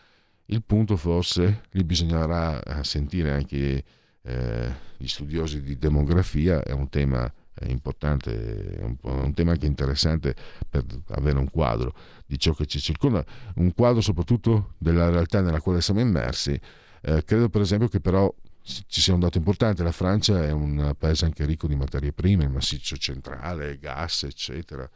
Il 0.46 0.62
punto 0.62 0.96
forse 0.96 1.62
lì 1.70 1.82
bisognerà 1.82 2.62
eh, 2.62 2.84
sentire 2.84 3.32
anche 3.32 3.84
eh, 4.22 4.72
gli 4.96 5.08
studiosi 5.08 5.62
di 5.62 5.76
demografia, 5.76 6.62
è 6.62 6.70
un 6.70 6.88
tema 6.88 7.32
importante, 7.66 8.76
è 8.76 8.82
un, 8.82 8.96
un, 9.00 9.34
tema 9.34 9.52
anche 9.52 9.66
interessante 9.66 10.34
per 10.68 10.84
avere 11.08 11.38
un 11.38 11.50
quadro 11.50 11.94
di 12.26 12.38
ciò 12.38 12.52
che 12.52 12.66
ci 12.66 12.80
circonda, 12.80 13.24
un 13.56 13.72
quadro 13.74 14.00
soprattutto 14.00 14.74
della 14.78 15.10
realtà 15.10 15.40
nella 15.40 15.60
quale 15.60 15.80
siamo 15.80 16.00
immersi. 16.00 16.58
Eh, 17.00 17.24
credo 17.24 17.48
per 17.48 17.60
esempio 17.60 17.88
che 17.88 18.00
però 18.00 18.32
ci 18.62 19.00
sia 19.00 19.14
un 19.14 19.20
dato 19.20 19.38
importante, 19.38 19.82
la 19.82 19.92
Francia 19.92 20.44
è 20.44 20.50
un 20.50 20.94
paese 20.98 21.24
anche 21.24 21.44
ricco 21.46 21.66
di 21.66 21.76
materie 21.76 22.12
prime, 22.12 22.48
massiccio 22.48 22.96
centrale, 22.96 23.78
gas, 23.78 24.24
eccetera, 24.24 24.88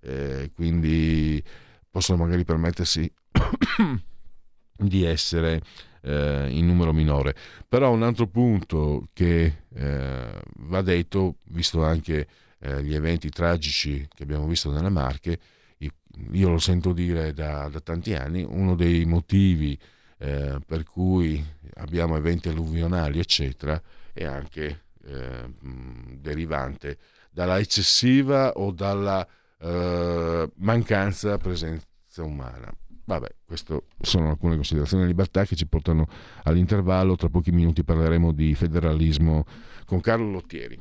eh, 0.00 0.50
quindi 0.54 1.42
possono 1.90 2.24
magari 2.24 2.44
permettersi 2.44 3.10
di 4.76 5.04
essere 5.04 5.60
eh, 6.02 6.48
in 6.50 6.66
numero 6.66 6.92
minore. 6.92 7.34
Però 7.68 7.90
un 7.92 8.02
altro 8.02 8.26
punto 8.26 9.08
che 9.12 9.62
eh, 9.74 10.40
va 10.56 10.82
detto, 10.82 11.36
visto 11.44 11.84
anche 11.84 12.26
eh, 12.60 12.82
gli 12.82 12.94
eventi 12.94 13.28
tragici 13.30 14.06
che 14.14 14.22
abbiamo 14.22 14.46
visto 14.46 14.70
nelle 14.70 14.90
Marche, 14.90 15.38
io 16.32 16.48
lo 16.48 16.58
sento 16.58 16.92
dire 16.92 17.32
da, 17.32 17.68
da 17.68 17.80
tanti 17.80 18.14
anni, 18.14 18.42
uno 18.42 18.74
dei 18.74 19.04
motivi 19.04 19.78
eh, 20.18 20.58
per 20.64 20.84
cui 20.84 21.44
abbiamo 21.74 22.16
eventi 22.16 22.48
alluvionali, 22.48 23.20
eccetera, 23.20 23.80
è 24.12 24.24
anche 24.24 24.82
eh, 25.04 25.54
derivante 26.18 26.98
dalla 27.30 27.58
eccessiva 27.58 28.52
o 28.52 28.72
dalla 28.72 29.26
eh, 29.60 30.50
mancanza 30.56 31.38
presenza 31.38 31.86
umana. 32.16 32.72
Vabbè, 33.08 33.26
queste 33.46 33.84
sono 34.02 34.28
alcune 34.28 34.56
considerazioni 34.56 35.04
di 35.04 35.08
libertà 35.08 35.46
che 35.46 35.56
ci 35.56 35.66
portano 35.66 36.06
all'intervallo. 36.42 37.16
Tra 37.16 37.30
pochi 37.30 37.50
minuti 37.52 37.82
parleremo 37.82 38.32
di 38.32 38.54
federalismo 38.54 39.46
con 39.86 40.00
Carlo 40.00 40.30
Lottieri. 40.30 40.78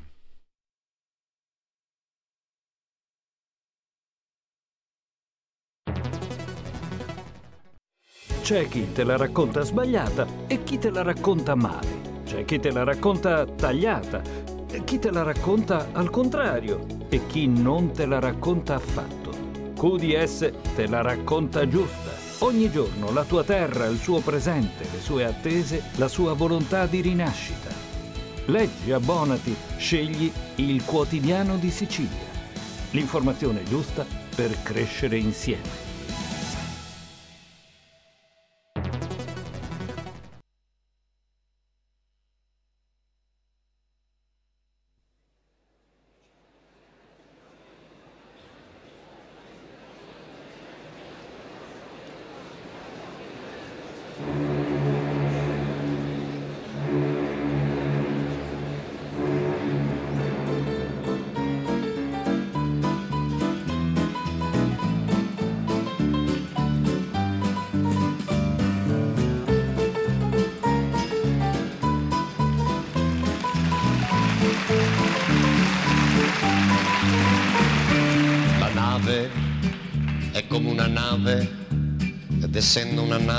C'è 8.42 8.68
chi 8.68 8.92
te 8.92 9.06
la 9.06 9.16
racconta 9.16 9.62
sbagliata 9.62 10.28
e 10.48 10.64
chi 10.64 10.78
te 10.78 10.90
la 10.90 11.04
racconta 11.04 11.56
male. 11.56 12.24
C'è 12.26 12.44
chi 12.44 12.60
te 12.60 12.72
la 12.72 12.84
racconta 12.84 13.46
tagliata 13.46 14.22
e 14.70 14.84
chi 14.84 15.00
te 15.00 15.12
la 15.12 15.24
racconta 15.24 15.94
al 15.94 16.10
contrario 16.10 16.86
e 17.08 17.26
chi 17.28 17.48
non 17.48 17.94
te 17.94 18.06
la 18.06 18.20
racconta 18.20 18.76
affatto. 18.76 19.32
QDS 19.78 20.52
te 20.76 20.88
la 20.88 21.02
racconta 21.02 21.66
giusta 21.68 22.17
Ogni 22.42 22.70
giorno 22.70 23.12
la 23.12 23.24
tua 23.24 23.44
terra, 23.44 23.88
il 23.88 23.98
suo 23.98 24.20
presente, 24.20 24.88
le 24.92 25.02
sue 25.02 25.26
attese, 25.26 25.86
la 25.96 26.08
sua 26.08 26.34
volontà 26.34 26.86
di 26.86 27.02
rinascita. 27.02 27.70
Leggi, 28.46 28.92
abbonati, 28.92 29.56
scegli 29.78 30.32
il 30.56 30.84
quotidiano 30.86 31.58
di 31.58 31.72
Sicilia. 31.72 32.36
L'informazione 32.92 33.64
giusta 33.64 34.06
per 34.36 34.56
crescere 34.62 35.18
insieme. 35.18 35.87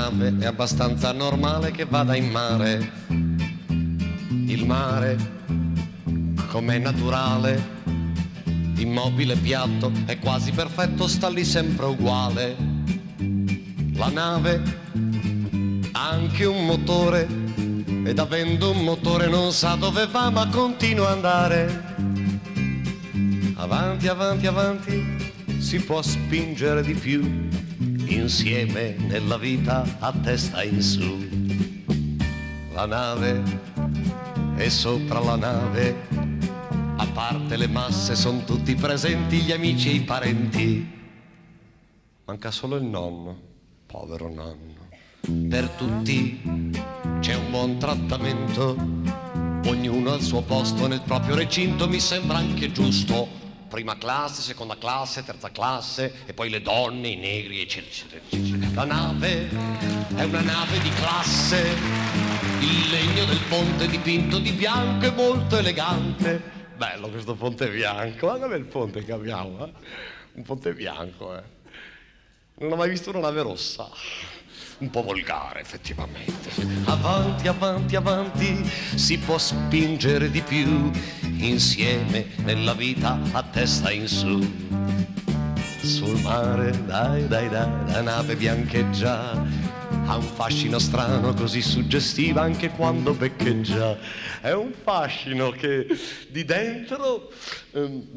Nave 0.09 0.35
è 0.39 0.45
abbastanza 0.45 1.11
normale 1.11 1.71
che 1.71 1.85
vada 1.85 2.15
in 2.15 2.29
mare. 2.29 2.91
Il 3.07 4.65
mare, 4.65 5.17
com'è 6.47 6.79
naturale, 6.79 7.77
immobile 8.77 9.35
piatto, 9.35 9.91
è 10.05 10.17
quasi 10.17 10.51
perfetto, 10.51 11.07
sta 11.07 11.29
lì 11.29 11.45
sempre 11.45 11.85
uguale. 11.85 12.55
La 13.93 14.09
nave 14.09 14.61
ha 15.91 16.09
anche 16.09 16.45
un 16.45 16.65
motore 16.65 17.27
ed 18.03 18.17
avendo 18.17 18.71
un 18.71 18.83
motore 18.83 19.27
non 19.27 19.51
sa 19.51 19.75
dove 19.75 20.07
va 20.07 20.29
ma 20.29 20.47
continua 20.47 21.09
ad 21.09 21.13
andare. 21.13 21.83
Avanti, 23.55 24.07
avanti, 24.07 24.47
avanti, 24.47 25.17
si 25.59 25.79
può 25.79 26.01
spingere 26.01 26.81
di 26.81 26.93
più 26.93 27.47
insieme 28.13 28.95
nella 28.97 29.37
vita 29.37 29.97
a 29.99 30.11
testa 30.11 30.63
in 30.63 30.81
su. 30.81 31.27
La 32.73 32.85
nave 32.85 33.43
e 34.57 34.69
sopra 34.69 35.19
la 35.19 35.35
nave, 35.35 36.07
a 36.97 37.05
parte 37.07 37.57
le 37.57 37.67
masse, 37.67 38.15
sono 38.15 38.43
tutti 38.43 38.75
presenti 38.75 39.37
gli 39.37 39.51
amici 39.51 39.89
e 39.89 39.93
i 39.93 40.01
parenti. 40.01 40.97
Manca 42.25 42.51
solo 42.51 42.75
il 42.75 42.83
nonno, 42.83 43.37
povero 43.85 44.27
nonno. 44.29 44.87
Per 45.49 45.69
tutti 45.69 46.41
c'è 47.19 47.35
un 47.35 47.51
buon 47.51 47.77
trattamento, 47.77 48.75
ognuno 49.65 50.11
al 50.11 50.21
suo 50.21 50.41
posto 50.41 50.87
nel 50.87 51.01
proprio 51.01 51.35
recinto, 51.35 51.87
mi 51.87 51.99
sembra 51.99 52.37
anche 52.37 52.71
giusto 52.71 53.39
prima 53.69 53.97
classe, 53.97 54.41
seconda 54.41 54.77
classe, 54.77 55.23
terza 55.23 55.51
classe 55.51 56.23
e 56.25 56.33
poi 56.33 56.49
le 56.49 56.61
donne, 56.61 57.07
i 57.07 57.15
negri, 57.15 57.61
eccetera, 57.61 58.19
eccetera. 58.27 58.67
La 58.73 58.83
nave 58.83 59.47
è 60.15 60.23
una 60.23 60.41
nave 60.41 60.79
di 60.79 60.89
classe, 60.89 61.77
il 62.59 62.89
legno 62.89 63.23
del 63.25 63.39
ponte 63.47 63.87
dipinto 63.87 64.39
di 64.39 64.51
bianco 64.51 65.05
è 65.05 65.11
molto 65.11 65.57
elegante. 65.57 66.57
Bello 66.75 67.09
questo 67.09 67.35
ponte 67.35 67.69
bianco, 67.69 68.27
guarda 68.27 68.53
il 68.55 68.65
ponte 68.65 69.05
che 69.05 69.11
abbiamo, 69.11 69.65
eh? 69.65 69.71
un 70.33 70.43
ponte 70.43 70.73
bianco, 70.73 71.37
eh. 71.37 71.43
Non 72.55 72.73
ho 72.73 72.75
mai 72.75 72.89
visto 72.89 73.09
una 73.09 73.19
nave 73.19 73.41
rossa 73.41 73.89
un 74.79 74.89
po' 74.89 75.01
volgare 75.03 75.61
effettivamente. 75.61 76.49
Avanti, 76.85 77.47
avanti, 77.47 77.95
avanti, 77.95 78.69
si 78.95 79.17
può 79.17 79.37
spingere 79.37 80.31
di 80.31 80.41
più, 80.41 80.89
insieme 81.37 82.27
nella 82.43 82.73
vita 82.73 83.19
a 83.31 83.43
testa 83.43 83.91
in 83.91 84.07
su. 84.07 84.39
Sul 85.81 86.19
mare, 86.21 86.71
dai, 86.85 87.27
dai, 87.27 87.49
dai, 87.49 87.69
la 87.87 88.01
nave 88.01 88.35
biancheggia, 88.35 89.31
ha 90.05 90.15
un 90.15 90.21
fascino 90.21 90.79
strano 90.79 91.33
così 91.33 91.61
suggestivo 91.61 92.39
anche 92.39 92.69
quando 92.69 93.13
beccheggia. 93.13 93.97
È 94.41 94.51
un 94.51 94.71
fascino 94.83 95.51
che 95.51 95.87
di 96.29 96.45
dentro... 96.45 97.31
Um, 97.71 98.07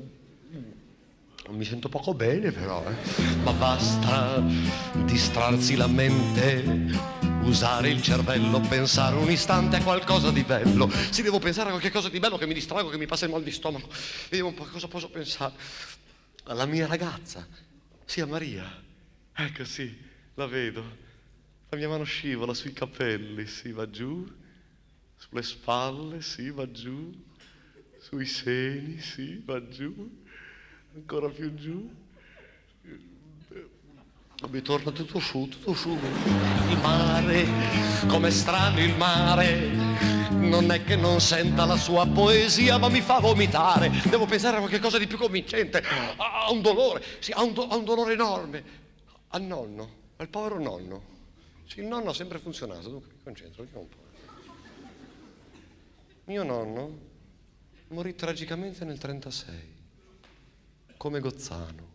mi 1.50 1.64
sento 1.64 1.88
poco 1.88 2.14
bene 2.14 2.52
però, 2.52 2.84
eh. 2.88 3.34
ma 3.42 3.52
basta 3.52 4.40
distrarsi 5.04 5.74
la 5.74 5.88
mente, 5.88 6.62
usare 7.42 7.90
il 7.90 8.00
cervello, 8.00 8.60
pensare 8.60 9.16
un 9.16 9.30
istante 9.30 9.76
a 9.76 9.82
qualcosa 9.82 10.30
di 10.30 10.42
bello. 10.44 10.88
Se 10.88 11.22
devo 11.22 11.40
pensare 11.40 11.70
a 11.70 11.78
qualcosa 11.78 12.08
di 12.08 12.20
bello 12.20 12.38
che 12.38 12.46
mi 12.46 12.54
distrago, 12.54 12.88
che 12.88 12.96
mi 12.96 13.06
passa 13.06 13.24
il 13.24 13.32
mal 13.32 13.42
di 13.42 13.50
stomaco, 13.50 13.88
vediamo 14.30 14.50
un 14.50 14.54
po' 14.54 14.64
cosa 14.64 14.86
posso 14.86 15.10
pensare. 15.10 15.54
Alla 16.44 16.64
mia 16.64 16.86
ragazza, 16.86 17.46
sì, 18.04 18.20
a 18.20 18.26
Maria. 18.26 18.82
Ecco, 19.34 19.64
sì, 19.64 19.94
la 20.34 20.46
vedo. 20.46 21.00
La 21.68 21.76
mia 21.76 21.88
mano 21.88 22.04
scivola 22.04 22.54
sui 22.54 22.72
capelli, 22.72 23.46
sì, 23.46 23.72
va 23.72 23.88
giù, 23.90 24.26
sulle 25.16 25.42
spalle, 25.42 26.22
sì, 26.22 26.50
va 26.50 26.70
giù, 26.70 27.12
sui 27.98 28.26
seni, 28.26 29.00
sì, 29.00 29.42
va 29.44 29.66
giù 29.68 30.20
ancora 30.94 31.28
più 31.28 31.54
giù. 31.54 31.90
Mi 34.50 34.60
torna 34.60 34.90
tutto 34.90 35.20
su, 35.20 35.46
tutto 35.48 35.72
su. 35.72 35.90
Il 35.90 36.78
mare, 36.78 37.46
com'è 38.08 38.30
strano 38.30 38.80
il 38.80 38.96
mare. 38.96 40.00
Non 40.30 40.72
è 40.72 40.82
che 40.82 40.96
non 40.96 41.20
senta 41.20 41.64
la 41.64 41.76
sua 41.76 42.06
poesia, 42.06 42.76
ma 42.76 42.88
mi 42.88 43.00
fa 43.00 43.20
vomitare. 43.20 43.90
Devo 44.08 44.26
pensare 44.26 44.56
a 44.56 44.60
qualcosa 44.60 44.98
di 44.98 45.06
più 45.06 45.16
convincente. 45.16 45.80
Ha 46.16 46.50
un 46.50 46.60
dolore, 46.60 47.04
sì, 47.20 47.30
ha 47.30 47.42
un, 47.42 47.52
do- 47.52 47.68
un 47.70 47.84
dolore 47.84 48.14
enorme. 48.14 48.64
Al 49.28 49.42
nonno, 49.42 49.88
al 50.16 50.28
povero 50.28 50.60
nonno. 50.60 51.10
Sì, 51.66 51.80
il 51.80 51.86
nonno 51.86 52.10
ha 52.10 52.14
sempre 52.14 52.38
funzionato. 52.40 52.88
Dunque, 52.88 53.10
mi 53.12 53.22
concentro, 53.22 53.62
un 53.62 53.70
po'. 53.70 54.00
Mio 56.24 56.42
nonno 56.42 56.98
morì 57.88 58.14
tragicamente 58.14 58.84
nel 58.84 58.98
36 58.98 59.71
come 61.02 61.18
Gozzano. 61.18 61.90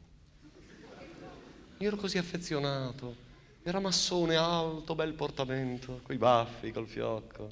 Io 1.78 1.88
ero 1.88 1.96
così 1.96 2.18
affezionato, 2.18 3.16
era 3.64 3.80
massone 3.80 4.36
alto, 4.36 4.96
bel 4.96 5.14
portamento, 5.14 6.02
coi 6.04 6.18
baffi, 6.18 6.74
col 6.74 6.90
fiocco. 6.90 7.50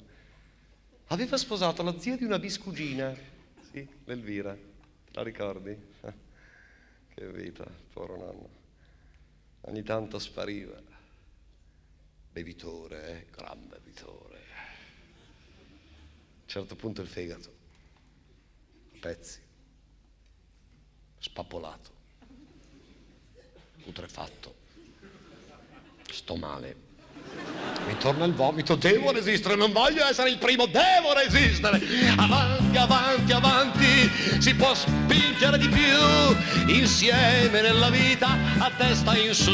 Aveva 1.06 1.38
sposato 1.38 1.82
la 1.82 1.98
zia 1.98 2.18
di 2.18 2.24
una 2.24 2.38
biscugina, 2.38 3.16
sì, 3.70 3.88
l'Elvira, 4.04 4.54
la 5.12 5.22
ricordi? 5.22 5.74
che 7.14 7.32
vita, 7.32 7.66
povero 7.90 8.18
nonno. 8.18 8.48
Ogni 9.62 9.82
tanto 9.82 10.18
spariva. 10.18 10.78
Bevitore, 12.32 13.08
eh, 13.08 13.26
gran 13.34 13.66
bevitore. 13.66 14.36
A 14.36 16.42
un 16.42 16.48
certo 16.48 16.76
punto 16.76 17.00
il 17.00 17.08
fegato, 17.08 17.50
a 18.92 18.96
pezzi 19.00 19.44
spappolato, 21.18 21.90
putrefatto, 23.82 24.54
sto 26.10 26.36
male. 26.36 26.84
Mi 27.86 27.96
torna 27.98 28.24
il 28.24 28.32
vomito, 28.32 28.74
devo 28.74 29.10
resistere, 29.12 29.56
non 29.56 29.72
voglio 29.72 30.04
essere 30.06 30.30
il 30.30 30.38
primo, 30.38 30.66
devo 30.66 31.12
resistere. 31.14 31.80
Avanti, 32.16 32.76
avanti, 32.76 33.32
avanti, 33.32 34.40
si 34.40 34.54
può 34.54 34.74
spingere 34.74 35.58
di 35.58 35.68
più, 35.68 36.74
insieme 36.74 37.60
nella 37.60 37.90
vita, 37.90 38.28
a 38.58 38.70
testa 38.70 39.16
in 39.16 39.34
su. 39.34 39.50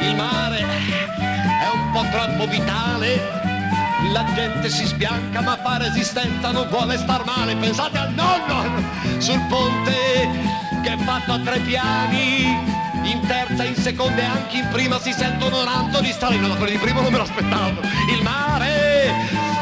Il 0.00 0.14
mare 0.16 0.58
è 0.58 1.68
un 1.72 1.90
po' 1.92 2.04
troppo 2.10 2.46
vitale, 2.46 3.43
la 4.12 4.24
gente 4.34 4.68
si 4.68 4.84
sbianca 4.84 5.40
ma 5.40 5.56
fa 5.56 5.78
resistenza, 5.78 6.50
non 6.50 6.68
vuole 6.68 6.96
star 6.98 7.24
male. 7.24 7.56
Pensate 7.56 7.98
al 7.98 8.12
nonno 8.12 8.82
sul 9.18 9.40
ponte 9.48 10.28
che 10.82 10.92
è 10.92 10.96
fatto 10.98 11.32
a 11.32 11.38
tre 11.38 11.58
piani 11.60 12.82
in 13.04 13.20
terza, 13.26 13.64
in 13.64 13.76
seconda 13.76 14.20
e 14.20 14.24
anche 14.24 14.56
in 14.58 14.68
prima 14.70 14.98
si 14.98 15.12
sentono 15.12 15.64
rantoli 15.64 16.10
strani, 16.12 16.40
da 16.40 16.54
quelli 16.54 16.72
di 16.72 16.78
prima 16.78 17.00
non 17.00 17.12
me 17.12 17.18
l'aspettavo. 17.18 17.80
Il 18.10 18.22
mare 18.22 19.12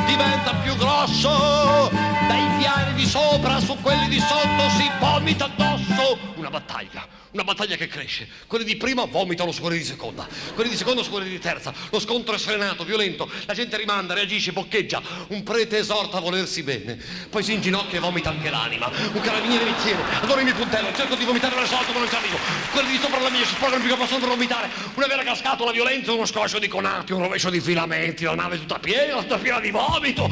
diventa 0.07 0.55
più 0.63 0.77
grosso, 0.77 1.91
dai 2.29 2.47
piani 2.59 2.95
di 2.95 3.07
sopra 3.07 3.59
su 3.61 3.77
quelli 3.81 4.09
di 4.09 4.21
sotto 4.21 4.71
si 4.77 4.91
vomita 4.99 5.45
addosso. 5.45 6.19
Una 6.37 6.51
battaglia 6.51 7.22
una 7.33 7.45
battaglia 7.45 7.77
che 7.77 7.89
cresce. 7.89 8.29
Quelli 8.47 8.65
di 8.65 8.77
prima 8.77 9.05
vomitano 9.05 9.53
su 9.53 9.61
quelli 9.61 9.79
di 9.79 9.85
seconda, 9.85 10.27
quelli 10.55 10.71
di 10.71 10.77
seconda 10.77 11.03
su 11.03 11.11
quelli 11.11 11.29
di 11.29 11.39
terza. 11.39 11.73
Lo 11.91 11.99
scontro 11.99 12.35
è 12.35 12.39
sfrenato, 12.39 12.85
violento, 12.85 13.29
la 13.47 13.55
gente 13.55 13.77
rimanda, 13.77 14.15
reagisce, 14.15 14.53
boccheggia. 14.53 15.03
Un 15.29 15.43
prete 15.43 15.79
esorta 15.79 16.19
a 16.19 16.21
volersi 16.21 16.63
bene, 16.63 16.99
poi 17.31 17.43
si 17.43 17.53
inginocchia 17.53 17.99
e 17.99 18.01
vomita 18.01 18.31
anche 18.31 18.51
l'anima. 18.51 18.91
Un 19.13 19.21
carabiniere 19.21 19.65
mi 19.65 19.75
tiene, 19.83 20.03
allora 20.21 20.43
mi 20.43 20.53
puntello, 20.53 20.93
cerco 20.95 21.15
di 21.15 21.25
vomitare 21.25 21.55
verso 21.55 21.75
l'alto 21.75 21.93
ma 21.93 21.99
non 22.01 22.09
ci 22.09 22.15
arrivo. 22.15 22.39
Quelli 22.71 22.91
di 22.91 22.99
sopra 22.99 23.21
la 23.21 23.31
mia 23.31 23.45
si 23.45 23.55
sporcano 23.55 23.81
più 23.81 23.91
che 23.91 23.97
possono 23.97 24.21
per 24.21 24.29
vomitare. 24.29 24.69
Una 24.95 25.07
vera 25.07 25.23
cascata, 25.23 25.63
una 25.63 25.73
violenza, 25.73 26.13
uno 26.13 26.27
scoscio 26.27 26.59
di 26.59 26.69
conati, 26.69 27.13
un 27.13 27.21
rovescio 27.21 27.49
di 27.49 27.61
filamenti, 27.61 28.25
la 28.25 28.35
nave 28.35 28.59
tutta 28.59 28.79
piena, 28.79 29.21
tutta 29.21 29.39
piena 29.39 29.61
di 29.61 29.71
vomito. 29.71 30.25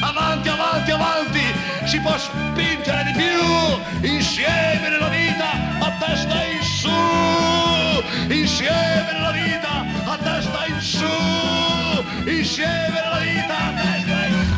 Avanti, 0.00 0.48
avanti, 0.48 0.90
avanti, 0.90 1.40
si 1.86 1.98
può 2.00 2.16
spingere 2.18 3.04
di 3.04 3.22
più, 3.22 4.10
insieme 4.10 4.88
nella 4.90 5.08
vita, 5.08 5.50
a 5.80 5.90
testa 5.98 6.41
in 6.44 6.62
su, 6.62 6.88
insieme 8.28 9.12
nella 9.12 9.32
vita, 9.32 9.84
a 10.04 10.16
testa 10.18 10.66
in 10.66 10.80
su, 10.80 12.30
insieme 12.30 13.00
nella 13.02 13.20
vita, 13.20 13.56
a 13.56 13.72
testa 13.74 14.26
in 14.26 14.32
su. 14.34 14.52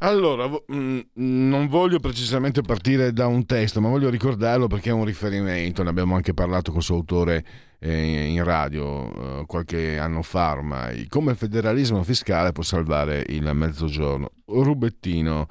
Allora, 0.00 0.48
mm, 0.72 1.00
non 1.14 1.66
voglio 1.66 1.98
precisamente 1.98 2.62
partire 2.62 3.12
da 3.12 3.26
un 3.26 3.44
testo, 3.46 3.80
ma 3.80 3.88
voglio 3.88 4.10
ricordarlo 4.10 4.68
perché 4.68 4.90
è 4.90 4.92
un 4.92 5.04
riferimento, 5.04 5.82
ne 5.82 5.88
abbiamo 5.88 6.14
anche 6.14 6.34
parlato 6.34 6.70
con 6.70 6.78
il 6.78 6.86
suo 6.86 6.94
autore 6.94 7.44
eh, 7.80 8.26
in 8.26 8.44
radio 8.44 9.40
eh, 9.40 9.46
qualche 9.46 9.98
anno 9.98 10.22
fa 10.22 10.52
ormai, 10.52 11.08
come 11.08 11.32
il 11.32 11.36
federalismo 11.36 12.04
fiscale 12.04 12.52
può 12.52 12.62
salvare 12.62 13.24
il 13.28 13.50
mezzogiorno. 13.52 14.30
Rubettino 14.46 15.48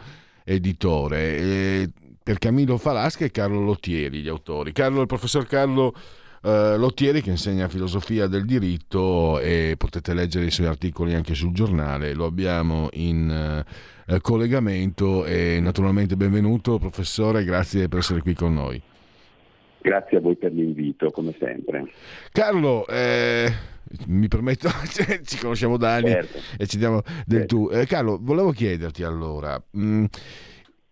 editore, 0.48 1.38
eh, 1.38 1.90
per 2.24 2.40
Camillo 2.40 2.78
Falasca 2.78 3.26
e 3.26 3.32
Carlo 3.32 3.62
Lottieri, 3.62 4.22
gli 4.22 4.30
autori. 4.30 4.72
Carlo, 4.72 5.02
il 5.02 5.08
professor 5.08 5.46
Carlo 5.46 5.94
eh, 6.42 6.78
Lottieri 6.78 7.22
che 7.22 7.32
insegna 7.32 7.68
filosofia 7.68 8.28
del 8.28 8.46
diritto 8.46 9.40
e 9.40 9.76
potete 9.78 10.14
leggere 10.14 10.46
i 10.46 10.52
suoi 10.52 10.68
articoli 10.68 11.14
anche 11.14 11.36
sul 11.36 11.54
giornale, 11.54 12.14
lo 12.14 12.26
abbiamo 12.26 12.88
in 12.94 13.66
eh, 14.06 14.22
collegamento 14.22 15.26
e 15.26 15.60
naturalmente 15.60 16.16
benvenuto 16.16 16.80
professore, 16.80 17.44
grazie 17.44 17.90
per 17.90 18.00
essere 18.00 18.22
qui 18.22 18.34
con 18.34 18.54
noi. 18.54 18.82
Grazie 19.88 20.18
a 20.18 20.20
voi 20.20 20.36
per 20.36 20.52
l'invito, 20.52 21.12
come 21.12 21.34
sempre. 21.40 21.86
Carlo, 22.34 22.86
eh, 22.88 23.50
mi 24.08 24.28
permetto, 24.28 24.68
ci 25.24 25.38
conosciamo 25.38 25.78
da 25.78 25.94
anni 25.94 26.10
certo. 26.10 26.40
e 26.58 26.68
ci 26.68 26.78
diamo 26.78 27.04
del 27.26 27.40
certo. 27.40 27.56
tu. 27.56 27.70
Eh, 27.72 27.86
Carlo, 27.86 28.20
volevo 28.22 28.52
chiederti 28.52 29.04
allora, 29.04 29.58
mh, 29.72 29.82
mm, 29.82 30.06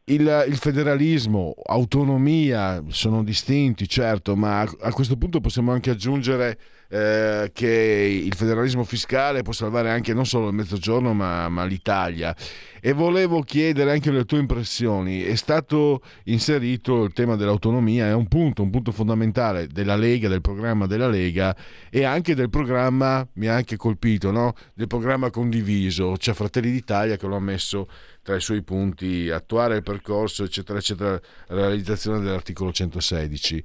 il, 0.05 0.45
il, 0.47 0.55
federalismo, 0.55 1.55
autonomia 1.65 2.81
sono 2.87 3.21
distinti, 3.21 3.85
certo, 3.85 4.37
ma 4.37 4.61
a, 4.61 4.71
a 4.83 4.93
questo 4.93 5.17
punto 5.17 5.41
possiamo 5.41 5.73
anche 5.73 5.89
aggiungere 5.89 6.57
eh, 6.89 7.51
che 7.53 8.21
il 8.25 8.33
federalismo 8.35 8.83
fiscale 8.83 9.41
può 9.41 9.53
salvare 9.53 9.89
anche 9.89 10.13
non 10.13 10.25
solo 10.25 10.49
il 10.49 10.53
mezzogiorno 10.53 11.13
ma, 11.13 11.49
ma, 11.49 11.65
l'Italia. 11.65 12.35
E 12.79 12.93
volevo 12.93 13.41
chiedere 13.41 13.91
anche 13.91 14.11
le 14.11 14.25
tue 14.25 14.37
impressioni. 14.37 15.23
È 15.23 15.35
stato 15.35 16.01
inserito 16.25 17.03
il 17.03 17.13
tema 17.13 17.35
dell'autonomia, 17.35 18.05
è 18.05 18.13
un 18.13 18.27
punto, 18.27 18.61
un 18.61 18.69
punto 18.69 18.91
fondamentale 18.91 19.67
della 19.67 19.95
Lega, 19.95 20.27
del 20.27 20.41
programma 20.41 20.85
della 20.85 21.07
Lega 21.07 21.55
e 21.89 22.03
anche 22.03 22.35
del 22.35 22.49
programma, 22.49 23.27
mi 23.33 23.47
ha 23.47 23.55
anche 23.55 23.75
colpito, 23.75 24.29
no? 24.29 24.53
del 24.75 24.87
programma 24.87 25.31
condiviso. 25.31 26.13
C'è 26.17 26.33
Fratelli 26.33 26.71
d'Italia 26.71 27.17
che 27.17 27.25
lo 27.25 27.35
ha 27.35 27.41
messo 27.41 27.89
tra 28.21 28.35
i 28.35 28.41
suoi 28.41 28.61
punti, 28.61 29.29
attuare 29.29 29.77
il 29.77 29.83
percorso, 29.83 30.43
eccetera, 30.43 30.77
eccetera, 30.77 31.19
la 31.47 31.67
realizzazione 31.67 32.19
dell'articolo 32.19 32.71
116 32.71 33.63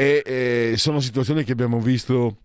e 0.00 0.22
eh, 0.24 0.74
sono 0.78 0.98
situazioni 0.98 1.44
che 1.44 1.52
abbiamo 1.52 1.78
visto 1.78 2.38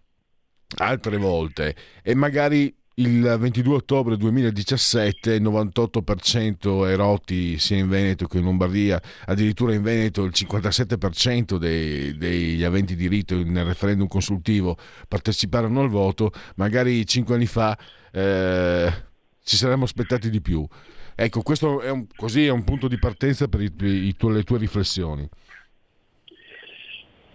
altre 0.79 1.15
volte 1.15 1.73
e 2.03 2.13
magari 2.13 2.75
il 2.95 3.21
22 3.21 3.75
ottobre 3.75 4.17
2017 4.17 5.35
il 5.35 5.41
98% 5.41 6.85
erotti 6.85 7.57
sia 7.57 7.77
in 7.77 7.87
Veneto 7.87 8.27
che 8.27 8.39
in 8.39 8.43
Lombardia, 8.43 9.01
addirittura 9.23 9.73
in 9.73 9.83
Veneto 9.83 10.25
il 10.25 10.33
57% 10.35 11.55
dei, 11.55 12.17
degli 12.17 12.63
aventi 12.65 12.93
diritto 12.97 13.41
nel 13.41 13.63
referendum 13.63 14.07
consultivo 14.07 14.77
parteciparono 15.07 15.79
al 15.79 15.89
voto, 15.89 16.33
magari 16.55 17.05
cinque 17.05 17.35
anni 17.35 17.45
fa 17.45 17.77
eh, 18.11 18.93
ci 19.41 19.55
saremmo 19.55 19.85
aspettati 19.85 20.29
di 20.29 20.41
più. 20.41 20.67
Ecco, 21.15 21.41
questo 21.41 21.79
è 21.79 21.89
un, 21.89 22.05
così 22.13 22.45
è 22.45 22.51
un 22.51 22.65
punto 22.65 22.89
di 22.89 22.99
partenza 22.99 23.47
per 23.47 23.61
i, 23.61 23.73
i, 23.79 24.15
le 24.19 24.43
tue 24.43 24.57
riflessioni. 24.57 25.25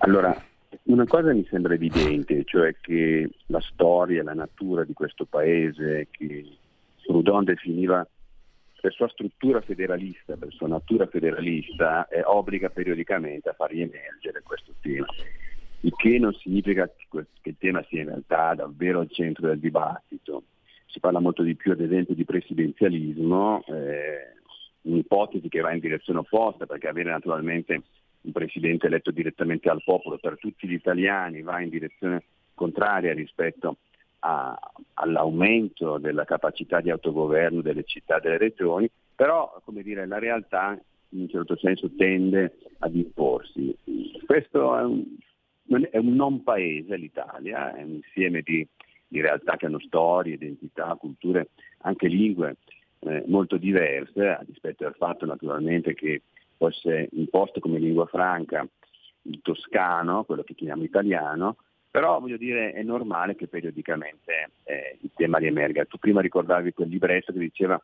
Allora, 0.03 0.35
una 0.85 1.05
cosa 1.05 1.35
mi 1.35 1.47
sembra 1.51 1.75
evidente, 1.75 2.45
cioè 2.45 2.75
che 2.81 3.29
la 3.47 3.61
storia, 3.61 4.23
la 4.23 4.33
natura 4.33 4.85
di 4.85 4.95
questo 4.95 5.27
paese, 5.27 6.09
che 6.11 6.47
Proudhon 7.05 7.45
definiva 7.45 8.07
per 8.81 8.93
sua 8.95 9.09
struttura 9.09 9.61
federalista, 9.61 10.37
per 10.37 10.53
sua 10.53 10.69
natura 10.69 11.07
federalista, 11.07 12.09
eh, 12.09 12.23
obbliga 12.25 12.71
periodicamente 12.71 13.51
a 13.51 13.53
far 13.53 13.71
riemergere 13.71 14.41
questo 14.43 14.73
tema. 14.81 15.07
Il 15.81 15.93
che 15.95 16.19
non 16.19 16.33
significa 16.33 16.91
che 17.11 17.51
il 17.51 17.57
tema 17.59 17.85
sia 17.89 18.01
in 18.01 18.07
realtà 18.07 18.55
davvero 18.55 19.01
al 19.01 19.11
centro 19.11 19.49
del 19.49 19.59
dibattito. 19.59 20.45
Si 20.87 20.99
parla 20.99 21.21
molto 21.21 21.43
di 21.43 21.55
più, 21.55 21.73
ad 21.73 21.81
esempio, 21.81 22.15
di 22.15 22.25
presidenzialismo, 22.25 23.63
eh, 23.67 24.33
un'ipotesi 24.83 25.49
che 25.51 25.61
va 25.61 25.73
in 25.73 25.81
direzione 25.81 26.21
opposta, 26.21 26.65
perché 26.65 26.89
avere 26.89 27.11
naturalmente 27.11 27.83
un 28.23 28.33
presidente 28.33 28.87
eletto 28.87 29.11
direttamente 29.11 29.69
al 29.69 29.83
popolo 29.83 30.19
per 30.19 30.39
tutti 30.39 30.69
gli 30.69 30.75
italiani 30.75 31.43
va 31.43 31.61
in 31.61 31.71
direzione 31.71 32.23
contraria 32.55 33.15
rispetto 33.15 33.79
a, 34.21 34.59
all'aumento 34.95 35.99
della 35.99 36.25
capacità 36.25 36.81
di 36.81 36.91
autogoverno 36.91 37.63
delle 37.63 37.85
città 37.85 38.19
e 38.19 38.21
delle 38.21 38.39
regioni, 38.39 38.91
però 39.15 39.61
dire, 39.83 40.07
la 40.07 40.19
realtà 40.19 40.79
in 41.11 41.21
un 41.21 41.29
certo 41.29 41.57
senso 41.57 41.91
tende 41.97 42.57
ad 42.79 42.95
imporsi. 42.95 43.75
Questo 44.27 44.77
è 44.77 44.83
un, 44.83 45.05
è 45.91 45.99
un 45.99 46.15
non 46.15 46.43
paese 46.43 46.97
l'Italia, 46.97 47.75
è 47.75 47.83
un 47.83 47.95
insieme 47.95 48.43
di, 48.43 48.67
di, 49.09 49.21
realtà 49.21 49.57
che 49.57 49.67
hanno 49.67 49.81
storie, 49.81 50.35
identità, 50.35 50.95
culture, 50.97 51.49
anche 51.79 52.07
lingue 52.07 52.57
eh, 53.01 53.25
molto 53.27 53.57
diverse, 53.57 54.29
a 54.29 54.43
dispetto 54.45 54.85
del 54.85 54.95
fatto 54.97 55.27
naturalmente 55.27 55.95
che 55.95 56.23
fosse 56.61 57.09
imposto 57.13 57.59
come 57.59 57.79
lingua 57.79 58.05
franca 58.05 58.69
il 59.23 59.41
toscano, 59.43 60.25
quello 60.25 60.43
che 60.43 60.55
chiamiamo 60.55 60.83
italiano, 60.83 61.57
però 61.91 62.21
voglio 62.21 62.37
dire 62.37 62.73
è 62.73 62.83
normale 62.83 63.35
che 63.35 63.49
periodicamente 63.49 64.51
eh, 64.65 64.99
il 65.01 65.11
tema 65.15 65.39
riemerga. 65.39 65.87
Tu 65.87 65.97
prima 65.97 66.21
ricordavi 66.21 66.75
quel 66.75 66.89
libretto 66.89 67.33
che 67.33 67.39
diceva 67.39 67.83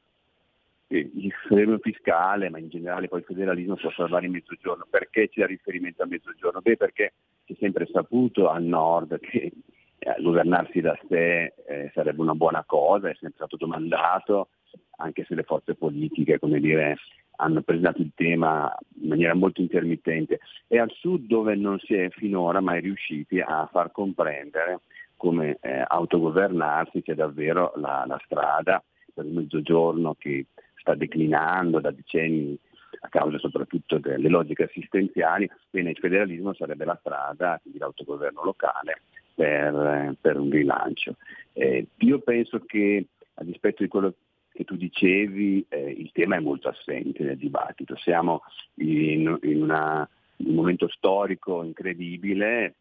che 0.87 1.11
il 1.13 1.33
federalismo 1.49 1.79
fiscale, 1.79 2.51
ma 2.51 2.59
in 2.59 2.69
generale 2.69 3.09
poi 3.09 3.21
il 3.21 3.25
federalismo 3.25 3.77
può 3.77 3.91
salvare 3.91 4.27
il 4.27 4.33
mezzogiorno. 4.33 4.87
Perché 4.89 5.31
dà 5.35 5.47
riferimento 5.47 6.03
al 6.03 6.09
mezzogiorno? 6.09 6.61
Beh, 6.61 6.77
perché 6.77 7.15
si 7.47 7.55
è 7.55 7.57
sempre 7.59 7.89
saputo 7.91 8.49
al 8.51 8.63
nord 8.63 9.19
che 9.21 9.53
eh, 9.99 10.23
governarsi 10.23 10.81
da 10.81 10.97
sé 11.09 11.55
eh, 11.67 11.91
sarebbe 11.95 12.21
una 12.21 12.35
buona 12.35 12.63
cosa, 12.65 13.09
è 13.09 13.15
sempre 13.15 13.39
stato 13.39 13.57
domandato, 13.57 14.51
anche 14.99 15.25
se 15.25 15.35
le 15.35 15.43
forze 15.43 15.75
politiche, 15.75 16.39
come 16.39 16.61
dire, 16.61 16.97
hanno 17.37 17.63
presentato 17.63 18.01
il 18.03 18.13
tema 18.15 18.75
in 19.01 19.09
maniera 19.09 19.35
molto 19.35 19.61
intermittente 19.61 20.41
e 20.67 20.79
al 20.79 20.91
sud 20.91 21.27
dove 21.27 21.55
non 21.55 21.79
si 21.79 21.95
è 21.95 22.09
finora 22.11 22.61
mai 22.61 22.81
riusciti 22.81 23.41
a 23.41 23.69
far 23.71 23.93
comprendere 23.93 24.81
come 25.17 25.59
eh, 25.61 25.85
autogovernarsi 25.87 27.03
sia 27.03 27.15
davvero 27.15 27.73
la, 27.77 28.05
la 28.07 28.21
strada 28.25 28.83
per 29.13 29.25
il 29.25 29.33
mezzogiorno 29.33 30.15
che 30.19 30.47
sta 30.77 30.95
declinando 30.95 31.81
da 31.81 31.91
decenni 31.91 32.59
a 33.01 33.09
causa 33.09 33.39
soprattutto 33.39 33.99
delle 33.99 34.29
logiche 34.29 34.65
assistenziali, 34.65 35.49
quindi 35.71 35.91
il 35.91 35.99
federalismo 35.99 36.55
sarebbe 36.55 36.85
la 36.85 36.97
strada, 37.01 37.59
quindi 37.61 37.79
l'autogoverno 37.79 38.43
locale, 38.43 39.03
per, 39.35 40.17
per 40.21 40.39
un 40.39 40.51
rilancio. 40.51 41.17
Eh, 41.53 41.87
io 41.99 42.19
penso 42.21 42.63
che 42.65 43.07
a 43.35 43.45
dispetto 43.45 43.83
di 43.83 43.89
quello 43.89 44.15
che 44.57 44.65
tu 44.65 44.75
dicevi, 44.75 45.67
eh, 45.69 45.91
il 45.91 46.11
tema 46.13 46.37
è 46.37 46.41
molto 46.41 46.69
assente 46.69 47.23
nel 47.23 47.37
dibattito. 47.37 47.95
Siamo 47.97 48.43
in, 48.77 49.39
in, 49.43 49.63
una, 49.63 50.09
in 50.39 50.49
un 50.49 50.55
momento 50.55 50.89
storico 50.89 51.63
incredibile, 51.63 52.77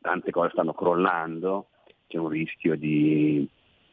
tante 0.00 0.30
cose 0.32 0.50
stanno 0.50 0.74
crollando, 0.74 1.68
c'è 2.08 2.18
un 2.18 2.28
rischio 2.28 2.76
di, 2.76 3.48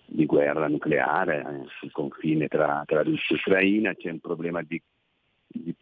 di 0.06 0.26
guerra 0.26 0.68
nucleare 0.68 1.40
eh, 1.40 1.66
sul 1.80 1.92
confine 1.92 2.48
tra, 2.48 2.84
tra, 2.86 3.04
Russia 3.04 3.36
e 3.36 3.40
Ucraina, 3.40 3.94
c'è 3.94 4.10
un 4.10 4.20
problema 4.20 4.62
di, 4.64 4.82
di 5.48 5.74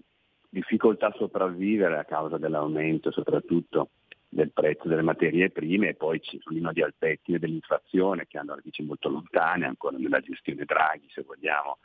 difficoltà 0.49 1.07
a 1.07 1.15
sopravvivere 1.17 1.97
a 1.97 2.05
causa 2.05 2.37
dell'aumento 2.37 3.11
soprattutto 3.11 3.89
del 4.29 4.51
prezzo 4.51 4.87
delle 4.87 5.01
materie 5.01 5.49
prime 5.49 5.89
e 5.89 5.93
poi 5.95 6.21
ci 6.21 6.39
sono 6.41 6.57
i 6.57 6.61
nodi 6.61 6.81
al 6.81 6.93
pettine 6.97 7.39
dell'inflazione 7.39 8.27
che 8.27 8.37
hanno 8.37 8.55
radici 8.55 8.83
molto 8.83 9.09
lontane 9.09 9.65
ancora 9.65 9.97
nella 9.97 10.19
gestione 10.19 10.65
Draghi 10.65 11.07
se 11.09 11.23
vogliamo 11.23 11.77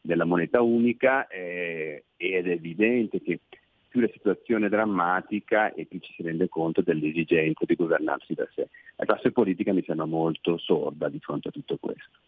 della 0.00 0.24
moneta 0.24 0.62
unica 0.62 1.26
eh, 1.26 2.04
ed 2.16 2.46
è 2.46 2.50
evidente 2.50 3.20
che 3.20 3.40
più 3.88 4.00
la 4.00 4.08
situazione 4.12 4.66
è 4.66 4.68
drammatica 4.68 5.72
e 5.72 5.86
più 5.86 5.98
ci 5.98 6.12
si 6.12 6.22
rende 6.22 6.48
conto 6.48 6.82
dell'esigenza 6.82 7.64
di 7.64 7.74
governarsi 7.74 8.34
da 8.34 8.46
sé. 8.54 8.68
La 8.96 9.06
classe 9.06 9.32
politica 9.32 9.72
mi 9.72 9.82
sembra 9.82 10.04
molto 10.04 10.58
sorda 10.58 11.08
di 11.08 11.18
fronte 11.20 11.48
a 11.48 11.50
tutto 11.50 11.78
questo. 11.78 12.18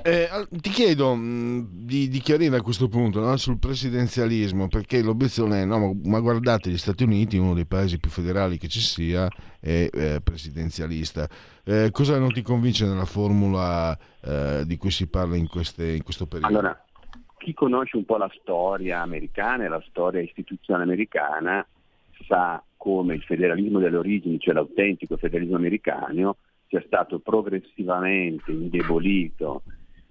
Eh, 0.00 0.28
ti 0.48 0.70
chiedo 0.70 1.14
mh, 1.14 1.70
di, 1.70 2.08
di, 2.08 2.20
chiarire 2.20 2.56
a 2.56 2.62
questo 2.62 2.88
punto 2.88 3.18
no, 3.20 3.36
sul 3.36 3.58
presidenzialismo, 3.58 4.68
perché 4.68 5.02
l'obiezione 5.02 5.62
è: 5.62 5.64
no, 5.64 5.78
ma, 5.78 5.92
ma, 6.04 6.20
guardate, 6.20 6.70
gli 6.70 6.78
Stati 6.78 7.02
Uniti, 7.02 7.36
uno 7.36 7.52
dei 7.52 7.66
paesi 7.66 7.98
più 7.98 8.08
federali 8.08 8.58
che 8.58 8.68
ci 8.68 8.80
sia, 8.80 9.28
è 9.60 9.88
eh, 9.92 10.20
presidenzialista. 10.22 11.28
Eh, 11.64 11.90
cosa 11.90 12.18
non 12.18 12.32
ti 12.32 12.42
convince 12.42 12.86
nella 12.86 13.06
formula 13.06 13.98
eh, 14.22 14.62
di 14.64 14.76
cui 14.76 14.90
si 14.90 15.08
parla 15.08 15.34
in, 15.34 15.48
queste, 15.48 15.90
in 15.90 16.04
questo 16.04 16.26
periodo? 16.26 16.56
Allora, 16.56 16.84
chi 17.36 17.52
conosce 17.52 17.96
un 17.96 18.04
po' 18.04 18.18
la 18.18 18.30
storia 18.40 19.00
americana 19.00 19.64
e 19.64 19.68
la 19.68 19.82
storia 19.88 20.20
istituzionale 20.20 20.84
americana 20.84 21.66
sa 22.28 22.62
come 22.76 23.14
il 23.14 23.22
federalismo 23.22 23.80
delle 23.80 23.96
origini, 23.96 24.38
cioè 24.38 24.54
l'autentico 24.54 25.16
federalismo 25.16 25.56
americano, 25.56 26.36
sia 26.68 26.82
stato 26.86 27.18
progressivamente 27.18 28.52
indebolito 28.52 29.62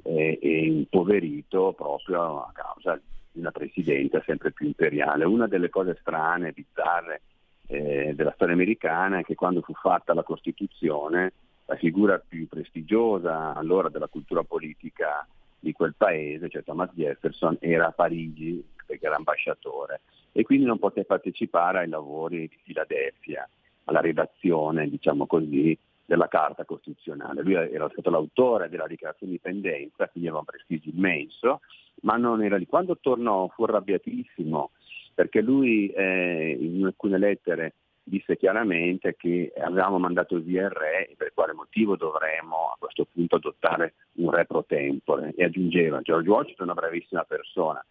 eh, 0.07 0.39
e 0.41 0.65
impoverito 0.65 1.73
proprio 1.73 2.41
a 2.43 2.51
causa 2.53 2.99
di 3.31 3.39
una 3.39 3.51
presidenza 3.51 4.23
sempre 4.25 4.51
più 4.51 4.67
imperiale. 4.67 5.25
Una 5.25 5.47
delle 5.47 5.69
cose 5.69 5.97
strane, 5.99 6.53
bizzarre 6.53 7.21
eh, 7.67 8.13
della 8.15 8.31
storia 8.33 8.53
americana 8.53 9.19
è 9.19 9.23
che 9.23 9.35
quando 9.35 9.61
fu 9.61 9.73
fatta 9.73 10.13
la 10.13 10.23
Costituzione, 10.23 11.33
la 11.65 11.75
figura 11.75 12.21
più 12.25 12.47
prestigiosa 12.47 13.53
allora 13.53 13.89
della 13.89 14.07
cultura 14.07 14.43
politica 14.43 15.27
di 15.59 15.73
quel 15.73 15.95
paese, 15.97 16.49
cioè 16.49 16.63
Thomas 16.63 16.91
Jefferson, 16.93 17.57
era 17.59 17.87
a 17.87 17.91
Parigi 17.91 18.63
perché 18.85 19.05
era 19.05 19.17
ambasciatore 19.17 20.01
e 20.31 20.43
quindi 20.43 20.65
non 20.65 20.79
poté 20.79 21.03
partecipare 21.03 21.79
ai 21.79 21.89
lavori 21.89 22.47
di 22.47 22.57
Filadelfia, 22.63 23.49
alla 23.85 23.99
redazione, 23.99 24.87
diciamo 24.87 25.25
così, 25.25 25.77
della 26.07 26.29
Carta 26.29 26.63
Costituzionale. 26.63 27.43
Lui 27.43 27.53
era 27.53 27.89
stato 27.91 28.09
l'autore 28.09 28.69
della 28.69 28.87
dichiarazione 28.87 29.33
di 29.33 29.39
indipendenza, 29.43 30.07
quindi 30.07 30.29
aveva 30.29 30.39
un 30.39 30.45
prestigio 30.45 30.89
immenso, 30.89 31.59
ma 32.01 32.15
non 32.15 32.41
era 32.41 32.55
lì. 32.55 32.65
Quando 32.65 32.97
tornò 32.97 33.47
fu 33.49 33.65
arrabbiatissimo 33.65 34.71
perché 35.13 35.41
lui 35.41 35.89
eh, 35.89 36.57
in 36.59 36.85
alcune 36.85 37.17
lettere 37.17 37.73
disse 38.03 38.37
chiaramente 38.37 39.15
che 39.17 39.51
avevamo 39.57 39.99
mandato 39.99 40.37
via 40.39 40.63
il 40.63 40.69
re 40.69 41.07
e 41.07 41.15
per 41.17 41.31
quale 41.33 41.53
motivo 41.53 41.97
dovremmo 41.97 42.71
a 42.71 42.75
questo 42.79 43.05
punto 43.11 43.35
adottare 43.35 43.95
un 44.13 44.31
re 44.31 44.45
pro 44.45 44.63
tempore 44.63 45.33
e 45.35 45.43
aggiungeva 45.43 46.01
George 46.01 46.29
Washington 46.29 46.69
è 46.69 46.71
una 46.71 46.79
bravissima 46.79 47.23
persona, 47.23 47.83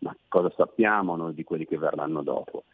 ma 0.00 0.16
cosa 0.28 0.52
sappiamo 0.54 1.16
noi 1.16 1.34
di 1.34 1.42
quelli 1.42 1.66
che 1.66 1.78
verranno 1.78 2.22
dopo? 2.22 2.64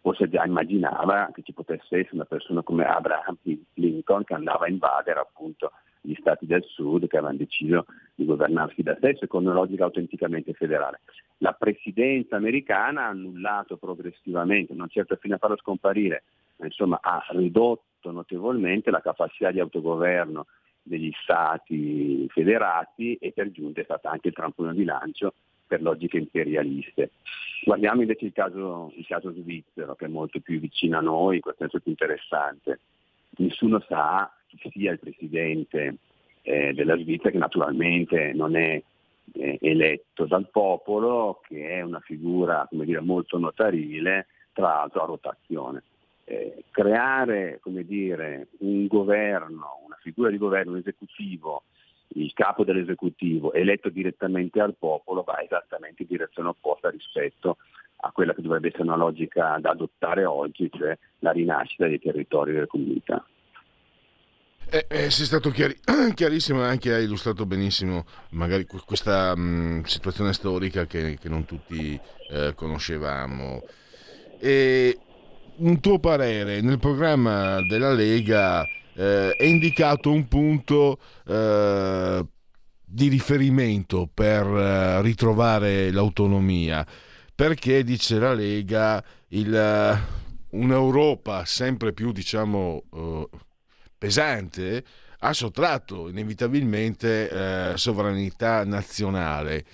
Forse 0.00 0.28
già 0.28 0.44
immaginava 0.44 1.30
che 1.32 1.42
ci 1.42 1.52
potesse 1.52 1.98
essere 1.98 2.14
una 2.14 2.24
persona 2.24 2.62
come 2.62 2.84
Abraham 2.84 3.36
Lincoln 3.74 4.24
che 4.24 4.34
andava 4.34 4.64
a 4.64 4.70
invadere 4.70 5.20
appunto 5.20 5.72
gli 6.00 6.14
stati 6.14 6.46
del 6.46 6.64
sud 6.64 7.06
che 7.06 7.18
avevano 7.18 7.38
deciso 7.38 7.86
di 8.14 8.24
governarsi 8.24 8.82
da 8.82 8.96
sé 9.00 9.16
secondo 9.18 9.50
una 9.50 9.58
logica 9.58 9.84
autenticamente 9.84 10.54
federale. 10.54 11.00
La 11.38 11.52
presidenza 11.52 12.36
americana 12.36 13.04
ha 13.04 13.08
annullato 13.08 13.76
progressivamente, 13.76 14.74
non 14.74 14.88
certo 14.88 15.16
fino 15.16 15.34
a 15.34 15.38
farlo 15.38 15.56
scomparire, 15.56 16.24
ma 16.56 16.66
insomma 16.66 16.98
ha 17.02 17.24
ridotto 17.30 18.10
notevolmente 18.10 18.90
la 18.90 19.00
capacità 19.00 19.50
di 19.50 19.60
autogoverno 19.60 20.46
degli 20.82 21.10
stati 21.22 22.26
federati 22.30 23.16
e 23.16 23.32
per 23.32 23.50
giunta 23.50 23.82
è 23.82 23.84
stata 23.84 24.10
anche 24.10 24.28
il 24.28 24.34
trampolino 24.34 24.74
di 24.74 24.84
lancio 24.84 25.34
per 25.70 25.82
logiche 25.82 26.18
imperialiste. 26.18 27.12
Guardiamo 27.62 28.00
invece 28.00 28.24
il 28.24 28.32
caso, 28.32 28.92
il 28.96 29.06
caso 29.06 29.30
svizzero, 29.30 29.94
che 29.94 30.06
è 30.06 30.08
molto 30.08 30.40
più 30.40 30.58
vicino 30.58 30.98
a 30.98 31.00
noi, 31.00 31.38
questo 31.38 31.64
è 31.64 31.68
più 31.68 31.80
interessante. 31.84 32.80
Nessuno 33.36 33.78
sa 33.86 34.34
chi 34.48 34.68
sia 34.72 34.90
il 34.90 34.98
presidente 34.98 35.98
eh, 36.42 36.72
della 36.72 36.96
Svizzera, 36.96 37.30
che 37.30 37.38
naturalmente 37.38 38.32
non 38.32 38.56
è 38.56 38.82
eh, 39.34 39.58
eletto 39.60 40.26
dal 40.26 40.48
popolo, 40.50 41.40
che 41.46 41.68
è 41.68 41.82
una 41.82 42.00
figura 42.00 42.66
dire, 42.72 42.98
molto 42.98 43.38
notarile, 43.38 44.26
tra 44.52 44.66
l'altro 44.66 45.02
a 45.02 45.06
rotazione. 45.06 45.84
Eh, 46.24 46.64
creare 46.70 47.60
dire, 47.86 48.48
un 48.58 48.88
governo, 48.88 49.82
una 49.84 49.98
figura 50.00 50.30
di 50.30 50.36
governo, 50.36 50.72
un 50.72 50.78
esecutivo 50.78 51.62
il 52.14 52.32
capo 52.32 52.64
dell'esecutivo 52.64 53.52
eletto 53.52 53.88
direttamente 53.88 54.60
al 54.60 54.74
popolo 54.78 55.22
va 55.22 55.40
esattamente 55.42 56.02
in 56.02 56.08
direzione 56.08 56.48
opposta 56.48 56.90
rispetto 56.90 57.58
a 58.02 58.10
quella 58.12 58.34
che 58.34 58.42
dovrebbe 58.42 58.68
essere 58.68 58.84
una 58.84 58.96
logica 58.96 59.58
da 59.60 59.70
adottare 59.70 60.24
oggi, 60.24 60.70
cioè 60.72 60.96
la 61.18 61.32
rinascita 61.32 61.86
dei 61.86 61.98
territori 61.98 62.52
delle 62.52 62.66
comunità. 62.66 63.24
Eh, 64.72 64.86
eh, 64.88 65.10
sei 65.10 65.26
stato 65.26 65.50
chiari- 65.50 65.78
chiarissimo 66.14 66.62
e 66.62 66.68
anche 66.68 66.94
hai 66.94 67.04
illustrato 67.04 67.44
benissimo 67.44 68.04
magari 68.30 68.64
questa 68.64 69.36
mh, 69.36 69.40
mm, 69.40 69.82
situazione 69.82 70.32
storica 70.32 70.86
che, 70.86 71.18
che 71.20 71.28
non 71.28 71.44
tutti 71.44 71.98
eh, 72.30 72.52
conoscevamo. 72.54 73.62
E 74.38 74.98
un 75.56 75.80
tuo 75.80 75.98
parere 75.98 76.60
nel 76.62 76.78
programma 76.78 77.60
della 77.66 77.92
Lega 77.92 78.64
eh, 78.94 79.34
è 79.34 79.44
indicato 79.44 80.10
un 80.10 80.26
punto 80.28 80.98
eh, 81.26 82.24
di 82.84 83.08
riferimento 83.08 84.10
per 84.12 84.44
eh, 84.44 85.02
ritrovare 85.02 85.92
l'autonomia, 85.92 86.84
perché 87.34 87.84
dice 87.84 88.18
la 88.18 88.34
Lega 88.34 89.02
il, 89.28 89.54
eh, 89.54 89.98
un'Europa 90.50 91.44
sempre 91.44 91.92
più 91.92 92.10
diciamo 92.10 92.82
eh, 92.92 93.28
pesante 93.96 94.84
ha 95.20 95.32
sottratto 95.32 96.08
inevitabilmente 96.08 97.28
eh, 97.28 97.76
sovranità 97.76 98.64
nazionale. 98.64 99.64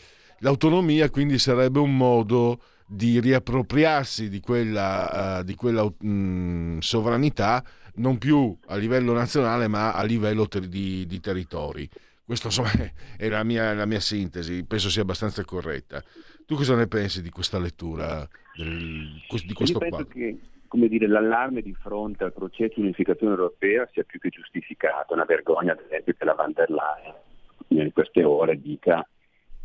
L'autonomia 0.40 1.08
quindi 1.08 1.38
sarebbe 1.38 1.78
un 1.78 1.96
modo 1.96 2.60
di 2.86 3.18
riappropriarsi 3.20 4.28
di 4.28 4.40
quella, 4.40 5.42
di 5.44 5.54
quella 5.54 5.84
mh, 5.84 6.08
mm, 6.08 6.78
sovranità 6.78 7.64
non 7.96 8.18
più 8.18 8.56
a 8.66 8.76
livello 8.76 9.12
nazionale 9.12 9.68
ma 9.68 9.92
a 9.92 10.02
livello 10.02 10.48
ter- 10.48 10.66
di, 10.66 11.06
di, 11.06 11.20
territori. 11.20 11.88
Questa 12.24 12.48
insomma 12.48 12.70
è 13.16 13.28
la 13.28 13.44
mia, 13.44 13.72
la 13.74 13.86
mia, 13.86 14.00
sintesi, 14.00 14.64
penso 14.64 14.88
sia 14.90 15.02
abbastanza 15.02 15.44
corretta. 15.44 16.02
Tu 16.44 16.54
cosa 16.54 16.74
ne 16.74 16.86
pensi 16.86 17.22
di 17.22 17.30
questa 17.30 17.58
lettura 17.58 18.28
del, 18.56 19.22
di 19.44 19.52
questo 19.52 19.78
Io 19.78 19.78
penso 19.78 20.06
che 20.06 20.38
come 20.68 20.88
dire, 20.88 21.06
l'allarme 21.06 21.62
di 21.62 21.74
fronte 21.74 22.24
al 22.24 22.32
processo 22.32 22.74
di 22.76 22.82
unificazione 22.82 23.32
europea 23.32 23.88
sia 23.92 24.02
più 24.02 24.18
che 24.18 24.28
giustificato, 24.28 25.14
una 25.14 25.24
vergogna 25.24 25.72
ad 25.72 25.80
esempio 25.84 26.14
che 26.18 26.24
la 26.24 26.34
van 26.34 26.52
der 26.52 26.70
Leyen 26.70 27.14
in 27.68 27.92
queste 27.92 28.22
ore 28.22 28.60
dica 28.60 29.06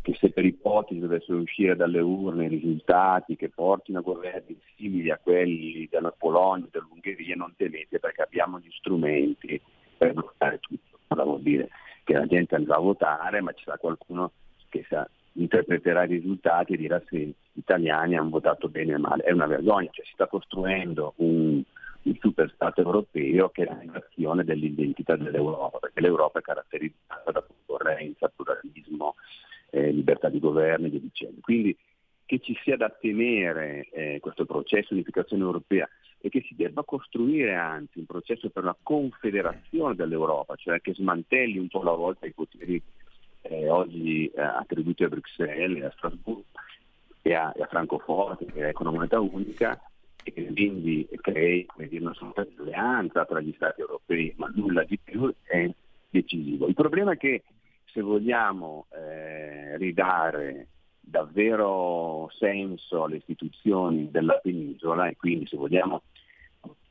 che 0.02 0.16
se 0.18 0.30
per 0.30 0.44
ipotesi 0.44 1.00
dovessero 1.00 1.38
uscire 1.38 1.76
dalle 1.76 2.00
urne 2.00 2.48
risultati 2.48 3.36
che 3.36 3.48
portino 3.48 4.00
a 4.00 4.02
governi 4.02 4.58
simili 4.76 5.10
a 5.10 5.18
quelli 5.22 5.88
della 5.88 6.10
Polonia, 6.10 6.66
dell'Ungheria, 6.70 7.36
non 7.36 7.54
temete 7.56 8.00
perché 8.00 8.22
abbiamo 8.22 8.58
gli 8.58 8.70
strumenti 8.70 9.60
per 9.96 10.12
bloccare 10.12 10.58
tutto. 10.58 10.98
Cosa 11.06 11.22
vuol 11.22 11.40
dire? 11.40 11.68
Che 12.02 12.14
la 12.14 12.26
gente 12.26 12.56
andrà 12.56 12.76
a 12.76 12.80
votare, 12.80 13.40
ma 13.40 13.52
ci 13.52 13.62
sarà 13.62 13.78
qualcuno 13.78 14.32
che 14.68 14.84
sa, 14.88 15.08
interpreterà 15.34 16.02
i 16.02 16.08
risultati 16.08 16.72
e 16.72 16.78
dirà 16.78 17.00
se 17.06 17.16
gli 17.18 17.34
italiani 17.52 18.16
hanno 18.16 18.30
votato 18.30 18.68
bene 18.68 18.96
o 18.96 18.98
male. 18.98 19.22
È 19.22 19.30
una 19.30 19.46
vergogna, 19.46 19.88
cioè 19.92 20.04
si 20.04 20.12
sta 20.14 20.26
costruendo 20.26 21.12
un, 21.18 21.62
un 22.02 22.16
super 22.18 22.50
Stato 22.54 22.80
europeo 22.80 23.50
che 23.50 23.62
è 23.62 23.66
la 23.66 23.76
negazione 23.76 24.42
dell'identità 24.42 25.14
dell'Europa, 25.14 25.78
perché 25.78 26.00
l'Europa 26.00 26.40
è 26.40 26.42
caratterizzata 26.42 27.30
da 27.30 27.42
concorrenza, 27.42 28.32
pluralismo, 28.34 29.14
libertà 29.72 30.28
di 30.28 30.38
governo 30.38 30.86
e 30.86 30.90
via 30.90 31.00
dicendo. 31.00 31.40
Quindi 31.40 31.76
che 32.24 32.38
ci 32.38 32.58
sia 32.62 32.76
da 32.76 32.88
temere 32.88 33.88
eh, 33.90 34.18
questo 34.20 34.44
processo 34.44 34.88
di 34.88 34.94
unificazione 34.94 35.42
europea 35.42 35.88
e 36.18 36.28
che 36.28 36.42
si 36.46 36.54
debba 36.54 36.84
costruire 36.84 37.54
anzi 37.54 37.98
un 37.98 38.06
processo 38.06 38.48
per 38.48 38.62
una 38.62 38.76
confederazione 38.80 39.94
dell'Europa, 39.94 40.54
cioè 40.56 40.80
che 40.80 40.94
smantelli 40.94 41.58
un 41.58 41.68
po' 41.68 41.80
alla 41.80 41.92
volta 41.92 42.26
i 42.26 42.32
poteri 42.32 42.80
eh, 43.42 43.68
oggi 43.68 44.26
eh, 44.28 44.40
attribuiti 44.40 45.04
a 45.04 45.08
Bruxelles, 45.08 45.84
a 45.84 45.90
Strasburgo 45.90 46.44
e 47.22 47.34
a, 47.34 47.52
e 47.56 47.62
a 47.62 47.66
Francoforte, 47.66 48.46
che 48.46 48.70
è 48.70 48.72
una 48.78 49.18
unica, 49.18 49.80
e 50.22 50.32
che 50.32 50.46
quindi 50.52 51.08
crei 51.20 51.66
dire, 51.76 52.00
una 52.00 52.14
sorta 52.14 52.44
di 52.44 52.54
alleanza 52.58 53.24
tra 53.24 53.40
gli 53.40 53.52
Stati 53.54 53.80
europei, 53.80 54.32
ma 54.36 54.50
nulla 54.54 54.84
di 54.84 54.98
più 55.02 55.32
è 55.42 55.68
decisivo. 56.08 56.68
Il 56.68 56.74
problema 56.74 57.12
è 57.12 57.16
che 57.16 57.42
se 57.92 58.00
vogliamo 58.00 58.86
eh, 58.90 59.76
ridare 59.76 60.68
davvero 60.98 62.30
senso 62.38 63.04
alle 63.04 63.16
istituzioni 63.16 64.10
della 64.10 64.38
penisola 64.42 65.08
e 65.08 65.16
quindi 65.16 65.46
se 65.46 65.56
vogliamo 65.56 66.02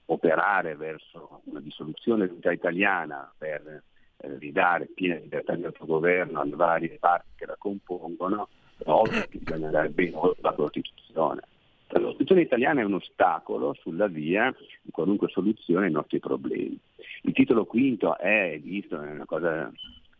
operare 0.05 0.75
verso 0.75 1.41
una 1.45 1.61
dissoluzione 1.61 2.25
dell'unità 2.25 2.51
italiana 2.51 3.33
per 3.37 3.83
eh, 4.17 4.37
ridare 4.37 4.89
piena 4.93 5.15
libertà 5.15 5.55
di 5.55 5.63
autogoverno 5.63 6.41
alle 6.41 6.55
varie 6.55 6.97
parti 6.99 7.29
che 7.35 7.45
la 7.45 7.55
compongono, 7.57 8.49
ovvio 8.85 9.25
che 9.27 9.39
bisogna 9.39 9.67
andare 9.67 9.89
ben 9.89 10.13
oltre 10.13 10.41
la 10.41 10.53
Costituzione. 10.53 11.41
La 11.87 11.99
Costituzione 11.99 12.41
italiana 12.41 12.81
è 12.81 12.85
un 12.85 12.93
ostacolo 12.93 13.73
sulla 13.73 14.07
via 14.07 14.53
di 14.81 14.91
qualunque 14.91 15.29
soluzione 15.29 15.87
ai 15.87 15.91
nostri 15.91 16.19
problemi. 16.19 16.77
Il 17.23 17.33
titolo 17.33 17.65
quinto 17.65 18.17
è 18.17 18.59
visto, 18.61 19.01
è 19.01 19.11
una 19.11 19.25
cosa 19.25 19.71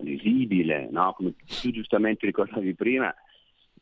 visibile, 0.02 0.88
no? 0.92 1.14
come 1.14 1.34
tu 1.62 1.72
giustamente 1.72 2.26
ricordavi 2.26 2.74
prima, 2.76 3.14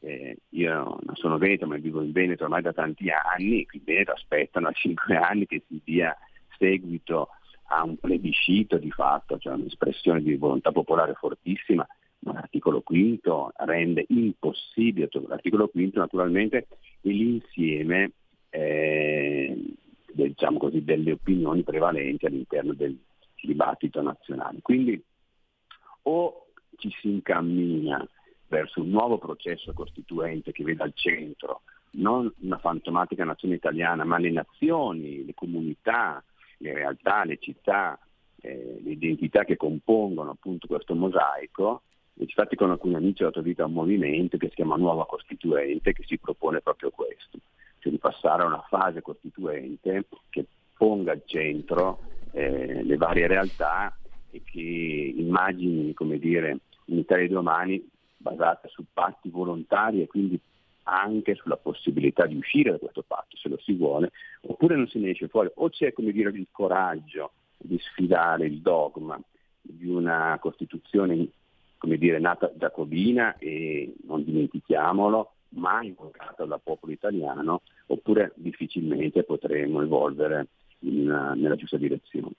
eh, 0.01 0.37
io 0.49 0.73
non 0.73 1.15
sono 1.15 1.37
veneto 1.37 1.67
ma 1.67 1.75
vivo 1.77 2.01
in 2.01 2.11
Veneto 2.11 2.43
ormai 2.43 2.61
da 2.61 2.73
tanti 2.73 3.09
anni, 3.09 3.65
qui 3.65 3.79
in 3.79 3.83
Veneto 3.85 4.11
aspettano 4.11 4.67
a 4.67 4.71
cinque 4.71 5.15
anni 5.17 5.45
che 5.45 5.63
si 5.67 5.81
dia 5.83 6.15
seguito 6.57 7.29
a 7.71 7.83
un 7.83 7.97
plebiscito 7.97 8.77
di 8.77 8.91
fatto, 8.91 9.37
cioè 9.37 9.53
un'espressione 9.53 10.21
di 10.21 10.35
volontà 10.35 10.71
popolare 10.71 11.13
fortissima, 11.13 11.87
ma 12.19 12.33
l'articolo 12.33 12.81
quinto 12.81 13.51
rende 13.57 14.05
impossibile, 14.09 15.09
l'articolo 15.27 15.67
quinto 15.67 15.99
naturalmente 15.99 16.57
è 16.57 16.67
l'insieme 17.01 18.11
eh, 18.49 19.55
diciamo 20.11 20.57
così, 20.57 20.83
delle 20.83 21.11
opinioni 21.11 21.63
prevalenti 21.63 22.25
all'interno 22.25 22.73
del 22.73 22.97
dibattito 23.41 24.01
nazionale. 24.01 24.59
Quindi 24.61 25.01
o 26.03 26.47
ci 26.77 26.89
si 26.99 27.09
incammina 27.09 28.07
verso 28.47 28.81
un 28.81 28.89
nuovo 28.89 29.17
processo 29.17 29.73
costituente 29.73 30.51
che 30.51 30.63
veda 30.63 30.83
al 30.83 30.93
centro 30.95 31.61
non 31.91 32.31
una 32.41 32.57
fantomatica 32.57 33.23
nazione 33.23 33.55
italiana, 33.55 34.03
ma 34.03 34.17
le 34.17 34.31
nazioni, 34.31 35.25
le 35.25 35.33
comunità, 35.33 36.23
le 36.57 36.73
realtà, 36.73 37.23
le 37.23 37.37
città, 37.39 37.97
eh, 38.41 38.79
le 38.83 38.91
identità 38.91 39.43
che 39.43 39.55
compongono 39.57 40.31
appunto 40.31 40.67
questo 40.67 40.93
mosaico. 40.93 41.83
E 42.15 42.23
infatti 42.23 42.55
con 42.55 42.69
alcuni 42.69 42.95
amici 42.95 43.23
ho 43.23 43.27
dato 43.27 43.41
vita 43.41 43.63
a 43.63 43.67
un 43.67 43.73
movimento 43.73 44.37
che 44.37 44.49
si 44.49 44.55
chiama 44.55 44.75
Nuova 44.75 45.05
Costituente 45.05 45.93
che 45.93 46.03
si 46.05 46.17
propone 46.17 46.59
proprio 46.61 46.91
questo, 46.91 47.39
cioè 47.79 47.91
di 47.91 47.97
passare 47.97 48.43
a 48.43 48.47
una 48.47 48.63
fase 48.67 49.01
costituente 49.01 50.05
che 50.29 50.45
ponga 50.75 51.13
al 51.13 51.23
centro 51.25 51.99
eh, 52.31 52.83
le 52.83 52.97
varie 52.97 53.27
realtà 53.27 53.97
e 54.31 54.41
che 54.43 55.13
immagini, 55.15 55.93
come 55.93 56.19
dire, 56.19 56.59
un'Italia 56.85 57.27
di 57.27 57.33
domani 57.33 57.89
basata 58.17 58.67
su 58.67 58.83
patti 58.91 59.29
volontari 59.29 60.01
e 60.01 60.07
quindi 60.07 60.39
anche 60.83 61.35
sulla 61.35 61.57
possibilità 61.57 62.25
di 62.25 62.35
uscire 62.35 62.71
da 62.71 62.77
questo 62.77 63.03
patto, 63.05 63.37
se 63.37 63.47
lo 63.47 63.59
si 63.59 63.73
vuole, 63.73 64.11
oppure 64.41 64.75
non 64.75 64.87
se 64.87 64.99
ne 64.99 65.11
esce 65.11 65.27
fuori, 65.27 65.49
o 65.55 65.69
c'è 65.69 65.93
come 65.93 66.11
dire, 66.11 66.29
il 66.29 66.47
coraggio 66.51 67.31
di 67.57 67.77
sfidare 67.79 68.45
il 68.45 68.59
dogma 68.61 69.19
di 69.61 69.87
una 69.87 70.37
Costituzione 70.39 71.27
come 71.79 71.97
dire, 71.97 72.19
nata 72.19 72.51
giacobina 72.55 73.37
e 73.37 73.95
non 74.05 74.23
dimentichiamolo, 74.23 75.31
mai 75.51 75.87
invocata 75.87 76.45
dal 76.45 76.61
popolo 76.61 76.91
italiano, 76.91 77.61
oppure 77.87 78.33
difficilmente 78.35 79.23
potremo 79.23 79.81
evolvere 79.81 80.47
in, 80.79 81.05
nella 81.05 81.55
giusta 81.55 81.77
direzione. 81.77 82.33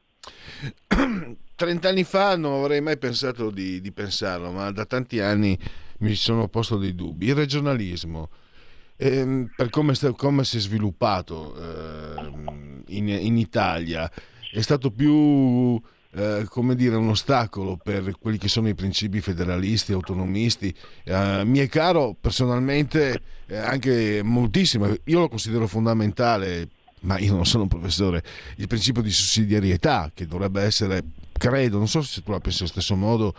Trent'anni 1.61 2.05
fa 2.05 2.39
non 2.39 2.61
avrei 2.61 2.81
mai 2.81 2.97
pensato 2.97 3.51
di, 3.51 3.83
di, 3.83 3.93
pensarlo, 3.93 4.51
ma 4.51 4.71
da 4.71 4.87
tanti 4.87 5.21
anni 5.21 5.59
mi 5.99 6.15
sono 6.15 6.49
posto 6.49 6.79
dei 6.79 6.95
dubbi. 6.95 7.27
Il 7.27 7.35
regionalismo, 7.35 8.31
ehm, 8.97 9.53
per 9.55 9.69
come, 9.69 9.93
come, 10.17 10.43
si 10.45 10.57
è 10.57 10.61
sviluppato 10.61 11.55
ehm, 11.55 12.85
in, 12.87 13.09
in, 13.09 13.37
Italia, 13.37 14.11
è 14.51 14.61
stato 14.63 14.91
più 14.91 15.79
eh, 16.13 16.47
come 16.49 16.75
dire, 16.75 16.97
un 16.97 17.11
ostacolo 17.11 17.77
per 17.77 18.11
quelli 18.19 18.39
che 18.39 18.49
sono 18.49 18.69
i 18.69 18.75
principi 18.75 19.21
federalisti, 19.21 19.93
autonomisti. 19.93 20.75
Eh, 21.05 21.43
mi 21.45 21.59
è 21.59 21.69
caro 21.69 22.17
personalmente 22.19 23.21
eh, 23.45 23.59
anche 23.59 24.23
moltissimo, 24.25 24.97
io 25.05 25.19
lo 25.19 25.29
considero 25.29 25.67
fondamentale 25.67 26.71
ma 27.01 27.19
io 27.19 27.35
non 27.35 27.47
sono 27.47 27.65
un 27.65 27.69
professore, 27.69 28.23
il 28.57 28.67
principio 28.67 29.03
di 29.03 29.11
sussidiarietà 29.11 30.11
che 30.13 30.27
dovrebbe 30.27 30.63
essere, 30.63 31.03
credo, 31.41 31.79
non 31.79 31.89
so 31.89 32.03
se 32.03 32.23
tu 32.23 32.33
la 32.33 32.39
pensi 32.39 32.59
allo 32.59 32.69
stesso 32.69 32.95
modo, 32.97 33.35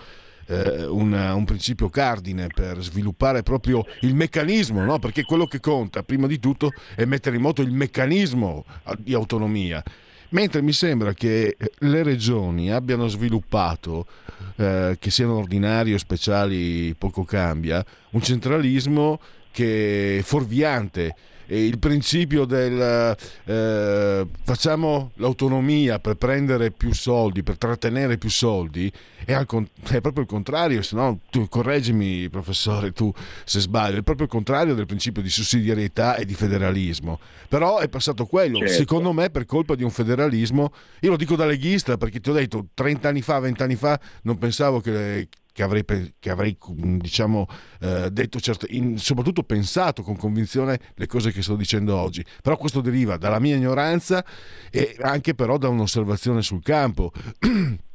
eh, 0.47 0.85
una, 0.85 1.35
un 1.35 1.45
principio 1.45 1.87
cardine 1.89 2.47
per 2.47 2.81
sviluppare 2.81 3.43
proprio 3.43 3.85
il 4.01 4.15
meccanismo, 4.15 4.83
no? 4.83 4.97
perché 4.97 5.23
quello 5.23 5.45
che 5.45 5.59
conta 5.59 6.01
prima 6.01 6.25
di 6.25 6.39
tutto 6.39 6.71
è 6.95 7.05
mettere 7.05 7.35
in 7.35 7.43
moto 7.43 7.61
il 7.61 7.71
meccanismo 7.71 8.65
di 8.97 9.13
autonomia. 9.13 9.83
Mentre 10.29 10.61
mi 10.61 10.71
sembra 10.71 11.13
che 11.13 11.57
le 11.59 12.03
regioni 12.03 12.71
abbiano 12.71 13.07
sviluppato, 13.07 14.07
eh, 14.55 14.95
che 14.97 15.11
siano 15.11 15.35
ordinari 15.35 15.93
o 15.93 15.97
speciali, 15.97 16.95
poco 16.95 17.23
cambia, 17.23 17.85
un 18.11 18.21
centralismo 18.21 19.19
che 19.51 20.19
è 20.19 20.21
fuorviante, 20.21 21.15
il 21.57 21.79
principio 21.79 22.45
del 22.45 23.15
eh, 23.45 24.27
facciamo 24.43 25.11
l'autonomia 25.15 25.99
per 25.99 26.15
prendere 26.15 26.71
più 26.71 26.93
soldi, 26.93 27.43
per 27.43 27.57
trattenere 27.57 28.17
più 28.17 28.29
soldi, 28.29 28.91
è, 29.25 29.33
al, 29.33 29.45
è 29.45 30.01
proprio 30.01 30.23
il 30.23 30.29
contrario, 30.29 30.81
se 30.81 30.95
no 30.95 31.19
tu 31.29 31.47
correggimi 31.47 32.29
professore 32.29 32.91
tu 32.93 33.11
se 33.43 33.59
sbaglio, 33.59 33.99
è 33.99 34.03
proprio 34.03 34.25
il 34.25 34.31
contrario 34.31 34.75
del 34.75 34.85
principio 34.85 35.21
di 35.21 35.29
sussidiarietà 35.29 36.15
e 36.15 36.25
di 36.25 36.33
federalismo. 36.33 37.19
Però 37.47 37.79
è 37.79 37.89
passato 37.89 38.25
quello, 38.25 38.59
certo. 38.59 38.73
secondo 38.73 39.11
me 39.11 39.29
per 39.29 39.45
colpa 39.45 39.75
di 39.75 39.83
un 39.83 39.91
federalismo, 39.91 40.71
io 41.01 41.09
lo 41.09 41.17
dico 41.17 41.35
da 41.35 41.45
leghista 41.45 41.97
perché 41.97 42.21
ti 42.21 42.29
ho 42.29 42.33
detto 42.33 42.67
30 42.73 43.09
anni 43.09 43.21
fa, 43.21 43.39
20 43.39 43.63
anni 43.63 43.75
fa 43.75 43.99
non 44.23 44.37
pensavo 44.37 44.79
che, 44.79 45.27
che 45.51 45.63
avrei, 45.63 45.83
che 46.19 46.29
avrei 46.29 46.57
diciamo, 46.75 47.47
eh, 47.81 48.09
detto, 48.11 48.39
certo, 48.39 48.65
in, 48.69 48.97
soprattutto 48.97 49.43
pensato 49.43 50.01
con 50.01 50.15
convinzione 50.15 50.79
le 50.95 51.07
cose 51.07 51.31
che 51.31 51.41
sto 51.41 51.55
dicendo 51.55 51.95
oggi. 51.95 52.23
Però 52.41 52.57
questo 52.57 52.81
deriva 52.81 53.17
dalla 53.17 53.39
mia 53.39 53.55
ignoranza 53.55 54.23
e 54.71 54.95
anche 55.01 55.33
però 55.33 55.57
da 55.57 55.67
un'osservazione 55.67 56.41
sul 56.41 56.63
campo. 56.63 57.11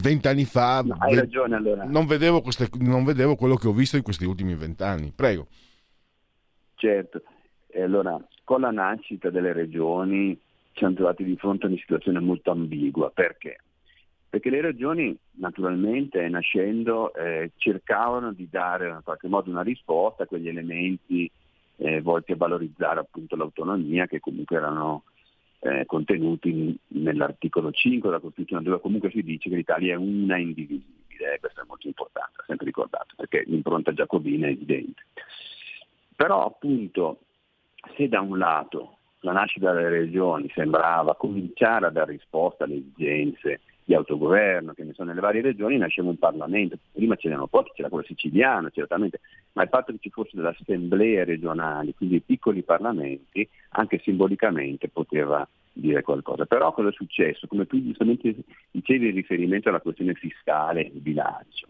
Vent'anni 0.00 0.44
fa 0.44 0.80
no, 0.82 0.96
hai 1.00 1.16
ragione, 1.16 1.56
allora. 1.56 1.84
non, 1.84 2.06
vedevo 2.06 2.40
queste, 2.40 2.68
non 2.78 3.04
vedevo 3.04 3.34
quello 3.34 3.56
che 3.56 3.66
ho 3.66 3.72
visto 3.72 3.96
in 3.96 4.02
questi 4.02 4.24
ultimi 4.24 4.54
vent'anni. 4.54 5.12
Prego. 5.14 5.48
Certo, 6.76 7.22
e 7.66 7.82
allora 7.82 8.16
con 8.44 8.60
la 8.60 8.70
nascita 8.70 9.28
delle 9.28 9.52
regioni 9.52 10.38
ci 10.72 10.78
siamo 10.78 10.94
trovati 10.94 11.24
di 11.24 11.36
fronte 11.36 11.66
a 11.66 11.68
una 11.68 11.78
situazione 11.78 12.20
molto 12.20 12.50
ambigua. 12.50 13.10
Perché? 13.10 13.58
Perché 14.32 14.48
le 14.48 14.62
regioni 14.62 15.14
naturalmente 15.32 16.26
nascendo 16.26 17.12
eh, 17.12 17.50
cercavano 17.58 18.32
di 18.32 18.48
dare 18.50 18.88
in 18.88 19.00
qualche 19.04 19.28
modo 19.28 19.50
una 19.50 19.60
risposta 19.60 20.22
a 20.22 20.26
quegli 20.26 20.48
elementi 20.48 21.30
eh, 21.76 22.00
volti 22.00 22.32
a 22.32 22.36
valorizzare 22.36 23.00
appunto 23.00 23.36
l'autonomia 23.36 24.06
che 24.06 24.20
comunque 24.20 24.56
erano 24.56 25.02
eh, 25.58 25.84
contenuti 25.84 26.74
nell'articolo 26.86 27.72
5 27.72 28.08
della 28.08 28.22
Costituzione 28.22 28.62
dove 28.62 28.80
comunque 28.80 29.10
si 29.10 29.22
dice 29.22 29.50
che 29.50 29.56
l'Italia 29.56 29.92
è 29.92 29.98
una 29.98 30.38
indivisibile, 30.38 31.36
questo 31.38 31.60
è 31.60 31.64
molto 31.68 31.88
importante, 31.88 32.42
sempre 32.46 32.64
ricordato, 32.64 33.14
perché 33.14 33.44
l'impronta 33.44 33.92
giacobina 33.92 34.46
è 34.46 34.52
evidente. 34.52 35.02
Però 36.16 36.46
appunto 36.46 37.18
se 37.98 38.08
da 38.08 38.22
un 38.22 38.38
lato 38.38 38.96
la 39.20 39.32
nascita 39.32 39.74
delle 39.74 39.90
regioni 39.90 40.50
sembrava 40.54 41.16
cominciare 41.16 41.84
a 41.84 41.90
dare 41.90 42.12
risposta 42.12 42.64
alle 42.64 42.76
esigenze 42.76 43.60
di 43.84 43.94
autogoverno 43.94 44.72
che 44.72 44.84
ne 44.84 44.92
sono 44.92 45.08
nelle 45.08 45.20
varie 45.20 45.42
regioni, 45.42 45.76
nasceva 45.76 46.08
un 46.08 46.18
Parlamento. 46.18 46.78
Prima 46.92 47.16
c'erano 47.16 47.46
pochi, 47.46 47.72
c'era 47.74 47.88
quello 47.88 48.04
siciliano 48.04 48.70
certamente, 48.70 49.20
ma 49.52 49.62
il 49.62 49.68
fatto 49.68 49.92
che 49.92 49.98
ci 50.00 50.10
fossero 50.10 50.42
delle 50.42 50.56
assemblee 50.58 51.24
regionali, 51.24 51.94
quindi 51.94 52.20
piccoli 52.20 52.62
parlamenti, 52.62 53.48
anche 53.70 54.00
simbolicamente 54.02 54.88
poteva 54.88 55.46
dire 55.72 56.02
qualcosa. 56.02 56.46
Però 56.46 56.72
cosa 56.72 56.88
è 56.88 56.92
successo? 56.92 57.46
Come 57.46 57.66
tu 57.66 57.82
giustamente 57.82 58.34
dicevi 58.70 59.08
in 59.08 59.14
riferimento 59.14 59.68
alla 59.68 59.80
questione 59.80 60.14
fiscale, 60.14 60.82
il 60.82 61.00
bilancio. 61.00 61.68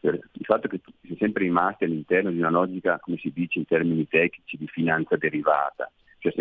il 0.00 0.44
fatto 0.44 0.68
che 0.68 0.80
si 1.02 1.12
è 1.12 1.16
sempre 1.18 1.44
rimasti 1.44 1.84
all'interno 1.84 2.30
di 2.30 2.38
una 2.38 2.50
logica, 2.50 2.98
come 2.98 3.18
si 3.18 3.30
dice 3.32 3.60
in 3.60 3.66
termini 3.66 4.08
tecnici, 4.08 4.56
di 4.56 4.66
finanza 4.66 5.16
derivata, 5.16 5.90
cioè 6.18 6.32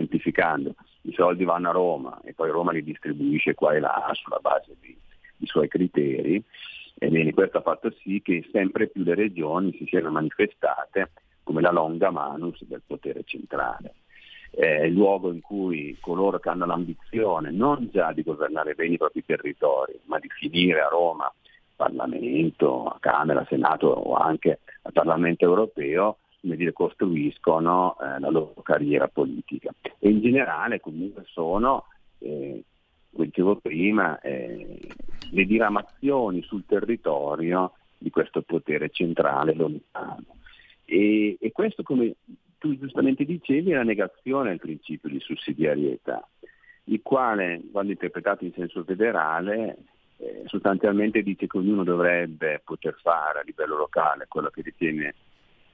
semplificando, 0.00 0.74
i 1.02 1.12
soldi 1.12 1.44
vanno 1.44 1.68
a 1.68 1.72
Roma 1.72 2.20
e 2.24 2.32
poi 2.32 2.50
Roma 2.50 2.72
li 2.72 2.82
distribuisce 2.82 3.54
qua 3.54 3.74
e 3.74 3.80
là 3.80 4.10
sulla 4.14 4.38
base 4.40 4.74
di, 4.80 4.96
di 5.36 5.46
suoi 5.46 5.68
criteri. 5.68 6.42
Ebbene, 6.98 7.32
questo 7.32 7.58
ha 7.58 7.62
fatto 7.62 7.90
sì 8.02 8.20
che 8.22 8.46
sempre 8.50 8.88
più 8.88 9.02
le 9.04 9.14
regioni 9.14 9.74
si 9.76 9.86
siano 9.86 10.10
manifestate 10.10 11.12
come 11.42 11.60
la 11.60 11.70
longa 11.70 12.10
manus 12.10 12.62
del 12.64 12.82
potere 12.86 13.22
centrale. 13.24 13.94
È 14.50 14.82
il 14.82 14.94
luogo 14.94 15.32
in 15.32 15.40
cui 15.40 15.96
coloro 16.00 16.38
che 16.38 16.48
hanno 16.48 16.66
l'ambizione 16.66 17.50
non 17.50 17.88
già 17.92 18.12
di 18.12 18.22
governare 18.22 18.74
bene 18.74 18.94
i 18.94 18.98
propri 18.98 19.24
territori, 19.24 19.98
ma 20.06 20.18
di 20.18 20.28
finire 20.28 20.80
a 20.80 20.88
Roma, 20.88 21.32
Parlamento, 21.76 22.86
a 22.86 22.96
Camera, 23.00 23.46
Senato 23.48 23.86
o 23.86 24.14
anche 24.14 24.60
al 24.82 24.92
Parlamento 24.92 25.44
europeo, 25.44 26.18
dire, 26.40 26.72
costruiscono 26.72 27.96
eh, 28.00 28.18
la 28.18 28.30
loro 28.30 28.54
carriera 28.62 29.08
politica. 29.08 29.70
E 29.98 30.08
in 30.08 30.20
generale 30.20 30.80
comunque 30.80 31.24
sono, 31.26 31.84
eh, 32.18 32.62
come 33.12 33.26
dicevo 33.26 33.56
prima, 33.56 34.18
eh, 34.20 34.78
le 35.30 35.44
diramazioni 35.44 36.42
sul 36.42 36.64
territorio 36.66 37.72
di 37.98 38.10
questo 38.10 38.42
potere 38.42 38.90
centrale 38.90 39.54
lontano. 39.54 40.24
E, 40.84 41.36
e 41.38 41.52
questo, 41.52 41.82
come 41.82 42.14
tu 42.58 42.76
giustamente 42.78 43.24
dicevi, 43.24 43.70
è 43.70 43.76
la 43.76 43.82
negazione 43.82 44.50
del 44.50 44.58
principio 44.58 45.08
di 45.08 45.20
sussidiarietà, 45.20 46.26
il 46.84 47.00
quale, 47.02 47.60
quando 47.70 47.92
interpretato 47.92 48.44
in 48.44 48.52
senso 48.52 48.82
federale, 48.84 49.76
eh, 50.16 50.42
sostanzialmente 50.46 51.22
dice 51.22 51.46
che 51.46 51.56
ognuno 51.56 51.84
dovrebbe 51.84 52.60
poter 52.64 52.96
fare 53.00 53.40
a 53.40 53.42
livello 53.44 53.76
locale 53.76 54.26
quello 54.28 54.50
che 54.50 54.62
ritiene 54.62 55.14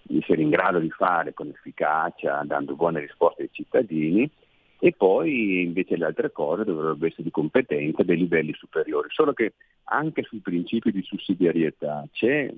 di 0.06 0.18
essere 0.18 0.42
in 0.42 0.50
grado 0.50 0.78
di 0.78 0.90
fare 0.90 1.34
con 1.34 1.48
efficacia, 1.48 2.42
dando 2.44 2.74
buone 2.74 3.00
risposte 3.00 3.42
ai 3.42 3.48
cittadini, 3.52 4.30
e 4.78 4.92
poi 4.92 5.62
invece 5.62 5.96
le 5.96 6.04
altre 6.04 6.30
cose 6.30 6.64
dovrebbero 6.64 7.06
essere 7.06 7.22
di 7.22 7.30
competenza 7.30 8.02
dei 8.02 8.16
livelli 8.16 8.52
superiori. 8.54 9.08
Solo 9.10 9.32
che 9.32 9.54
anche 9.84 10.22
sul 10.22 10.40
principio 10.40 10.90
di 10.90 11.02
sussidiarietà 11.02 12.06
c'è 12.12 12.52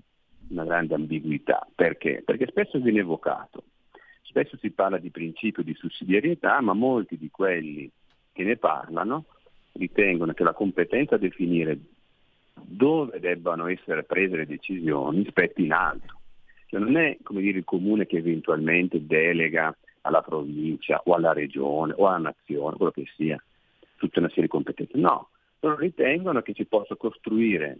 una 0.48 0.64
grande 0.64 0.94
ambiguità. 0.94 1.66
Perché? 1.74 2.22
Perché 2.24 2.46
spesso 2.48 2.78
viene 2.80 3.00
evocato. 3.00 3.62
Spesso 4.22 4.56
si 4.58 4.70
parla 4.70 4.98
di 4.98 5.10
principio 5.10 5.62
di 5.62 5.74
sussidiarietà, 5.74 6.60
ma 6.60 6.74
molti 6.74 7.16
di 7.16 7.30
quelli 7.30 7.90
che 8.32 8.44
ne 8.44 8.56
parlano 8.56 9.24
ritengono 9.72 10.32
che 10.32 10.42
la 10.42 10.52
competenza 10.52 11.14
a 11.14 11.18
definire 11.18 11.78
dove 12.54 13.20
debbano 13.20 13.68
essere 13.68 14.02
prese 14.02 14.36
le 14.36 14.46
decisioni 14.46 15.24
spetti 15.28 15.64
in 15.64 15.72
alto. 15.72 16.17
Cioè 16.68 16.80
non 16.80 16.96
è 16.96 17.16
dire, 17.30 17.58
il 17.58 17.64
comune 17.64 18.06
che 18.06 18.18
eventualmente 18.18 19.04
delega 19.04 19.74
alla 20.02 20.22
provincia 20.22 21.00
o 21.04 21.14
alla 21.14 21.32
regione 21.32 21.94
o 21.96 22.06
alla 22.06 22.18
nazione, 22.18 22.76
quello 22.76 22.92
che 22.92 23.04
sia, 23.16 23.42
tutta 23.96 24.20
una 24.20 24.28
serie 24.28 24.44
di 24.44 24.50
competenze. 24.50 24.96
No, 24.96 25.28
loro 25.60 25.76
ritengono 25.76 26.42
che 26.42 26.52
si 26.54 26.64
possa 26.64 26.94
costruire 26.96 27.78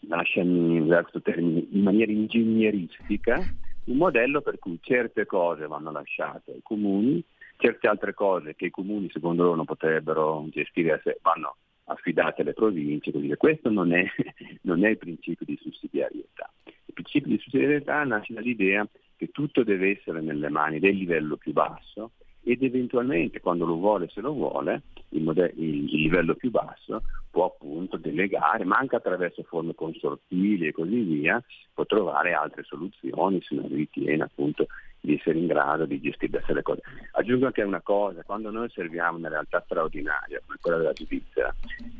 lasciami 0.00 0.80
usare 0.80 1.02
questo 1.02 1.22
termine, 1.22 1.66
in 1.70 1.82
maniera 1.82 2.12
ingegneristica 2.12 3.38
un 3.84 3.96
modello 3.96 4.40
per 4.40 4.58
cui 4.58 4.78
certe 4.80 5.26
cose 5.26 5.66
vanno 5.66 5.90
lasciate 5.90 6.52
ai 6.52 6.60
comuni, 6.62 7.22
certe 7.56 7.88
altre 7.88 8.14
cose 8.14 8.54
che 8.54 8.66
i 8.66 8.70
comuni 8.70 9.10
secondo 9.10 9.42
loro 9.42 9.56
non 9.56 9.64
potrebbero 9.64 10.44
gestire 10.50 10.92
a 10.92 11.00
sé 11.02 11.18
vanno 11.22 11.56
affidate 11.84 12.42
alle 12.42 12.52
province, 12.52 13.12
così 13.12 13.34
questo 13.36 13.70
non 13.70 13.92
è, 13.92 14.04
non 14.62 14.84
è 14.84 14.90
il 14.90 14.98
principio 14.98 15.46
di 15.46 15.58
sussidiarietà. 15.60 16.50
Il 16.86 16.94
principio 16.94 17.30
di 17.30 17.38
sussidiarietà 17.38 18.04
nasce 18.04 18.34
dall'idea 18.34 18.86
che 19.16 19.28
tutto 19.28 19.62
deve 19.62 19.98
essere 19.98 20.20
nelle 20.20 20.48
mani 20.48 20.78
del 20.78 20.96
livello 20.96 21.36
più 21.36 21.52
basso 21.52 22.12
ed 22.44 22.62
eventualmente 22.62 23.40
quando 23.40 23.64
lo 23.64 23.76
vuole, 23.76 24.08
se 24.08 24.20
lo 24.20 24.32
vuole, 24.32 24.82
il, 25.10 25.22
modello, 25.22 25.52
il, 25.56 25.84
livello 25.84 26.34
più 26.34 26.50
basso 26.50 27.02
può 27.30 27.46
appunto 27.46 27.96
delegare, 27.96 28.64
ma 28.64 28.78
anche 28.78 28.96
attraverso 28.96 29.42
forme 29.44 29.74
consortili 29.74 30.66
e 30.66 30.72
così 30.72 31.00
via, 31.02 31.42
può 31.72 31.86
trovare 31.86 32.32
altre 32.32 32.64
soluzioni 32.64 33.40
se 33.42 33.54
non 33.54 33.68
ritiene 33.68 34.24
appunto 34.24 34.66
di 35.02 35.16
essere 35.16 35.38
in 35.38 35.48
grado 35.48 35.84
di 35.84 36.00
gestire 36.00 36.42
le 36.46 36.62
cose. 36.62 36.80
Aggiungo 37.12 37.46
anche 37.46 37.62
una 37.62 37.80
cosa, 37.82 38.22
quando 38.22 38.50
noi 38.50 38.66
osserviamo 38.66 39.18
una 39.18 39.28
realtà 39.28 39.60
straordinaria 39.64 40.40
come 40.46 40.58
quella 40.60 40.78
della 40.78 40.94
Svizzera, 40.94 41.52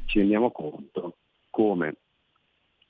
ci 0.06 0.20
rendiamo 0.20 0.50
conto 0.52 1.16
come 1.50 1.96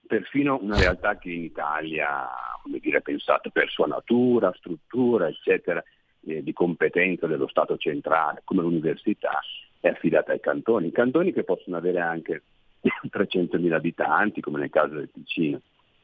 perfino 0.07 0.59
una 0.61 0.79
realtà 0.79 1.17
che 1.17 1.31
in 1.31 1.45
Italia 1.45 2.29
come 2.63 2.79
dire, 2.79 3.01
pensata 3.01 3.51
per 3.51 3.69
sua 3.71 3.87
natura, 3.87 4.53
struttura, 4.57 5.27
eccetera, 5.29 5.83
eh, 6.25 6.43
di 6.43 6.53
competenza 6.53 7.27
dello 7.27 7.49
Stato 7.49 7.77
centrale, 7.77 8.43
come 8.45 8.63
l'università, 8.63 9.41
è 9.81 9.89
affidata 9.89 10.33
ai 10.33 10.41
cantoni. 10.41 10.93
Cantoni 10.93 11.33
che 11.33 11.43
possono 11.43 11.77
avere 11.77 12.01
anche 12.01 12.43
300.000 12.81 13.73
abitanti, 13.73 14.41
come 14.41 14.61
nel 14.61 14.71
caso 14.71 14.95
del 14.95 15.11
Ticino. 15.11 15.61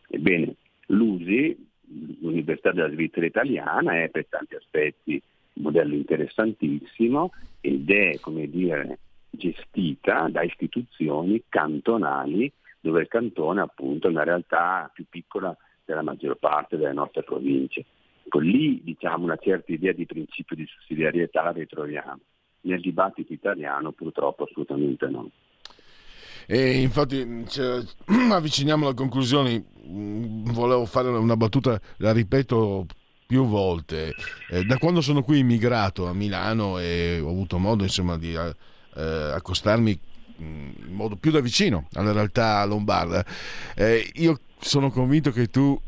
Ebbene, 0.09 0.57
l'USI, 0.87 1.68
l'Università 2.21 2.73
della 2.73 2.91
Svizzera 2.91 3.27
italiana, 3.27 4.03
è 4.03 4.09
per 4.09 4.27
tanti 4.29 4.55
aspetti 4.55 5.21
un 5.55 5.63
modello 5.63 5.95
interessantissimo 5.95 7.33
ed 7.61 7.91
è, 7.91 8.19
come 8.21 8.49
dire, 8.49 8.99
gestita 9.31 10.29
da 10.31 10.43
istituzioni 10.43 11.43
cantonali 11.49 12.51
dove 12.81 13.03
il 13.03 13.09
cantone 13.09 13.61
appunto 13.61 14.07
è 14.07 14.11
una 14.11 14.25
realtà 14.25 14.91
più 14.93 15.05
piccola 15.09 15.57
della 15.85 16.03
maggior 16.03 16.37
parte 16.37 16.77
delle 16.77 16.93
nostre 16.93 17.23
province. 17.23 17.85
Ecco, 18.25 18.39
lì 18.39 18.81
diciamo, 18.83 19.25
una 19.25 19.37
certa 19.37 19.73
idea 19.73 19.93
di 19.93 20.07
principio 20.07 20.55
di 20.55 20.67
sussidiarietà 20.67 21.43
la 21.43 21.51
ritroviamo. 21.51 22.21
Nel 22.61 22.81
dibattito 22.81 23.33
italiano 23.33 23.93
purtroppo 23.93 24.45
assolutamente 24.45 25.07
no. 25.07 25.31
E 26.51 26.81
infatti 26.81 27.45
cioè, 27.47 27.85
avviciniamo 28.33 28.87
alle 28.87 28.95
conclusioni, 28.95 29.63
mm, 29.87 30.51
volevo 30.53 30.87
fare 30.87 31.09
una 31.09 31.37
battuta, 31.37 31.79
la 31.99 32.11
ripeto 32.11 32.87
più 33.27 33.45
volte. 33.45 34.15
Eh, 34.49 34.65
da 34.65 34.79
quando 34.79 35.03
sono 35.03 35.23
qui 35.23 35.41
immigrato 35.41 36.07
a 36.09 36.15
Milano 36.15 36.79
e 36.79 37.21
ho 37.21 37.29
avuto 37.29 37.59
modo 37.59 37.83
insomma, 37.83 38.17
di 38.17 38.33
eh, 38.33 38.55
accostarmi 38.95 40.01
mm, 40.41 40.71
in 40.87 40.95
modo 40.95 41.17
più 41.17 41.31
da 41.33 41.41
vicino 41.41 41.87
alla 41.93 42.13
realtà 42.13 42.65
lombarda, 42.65 43.23
eh, 43.75 44.11
io 44.15 44.41
sono 44.59 44.91
convinto 44.91 45.31
che 45.33 45.49
tu 45.49 45.79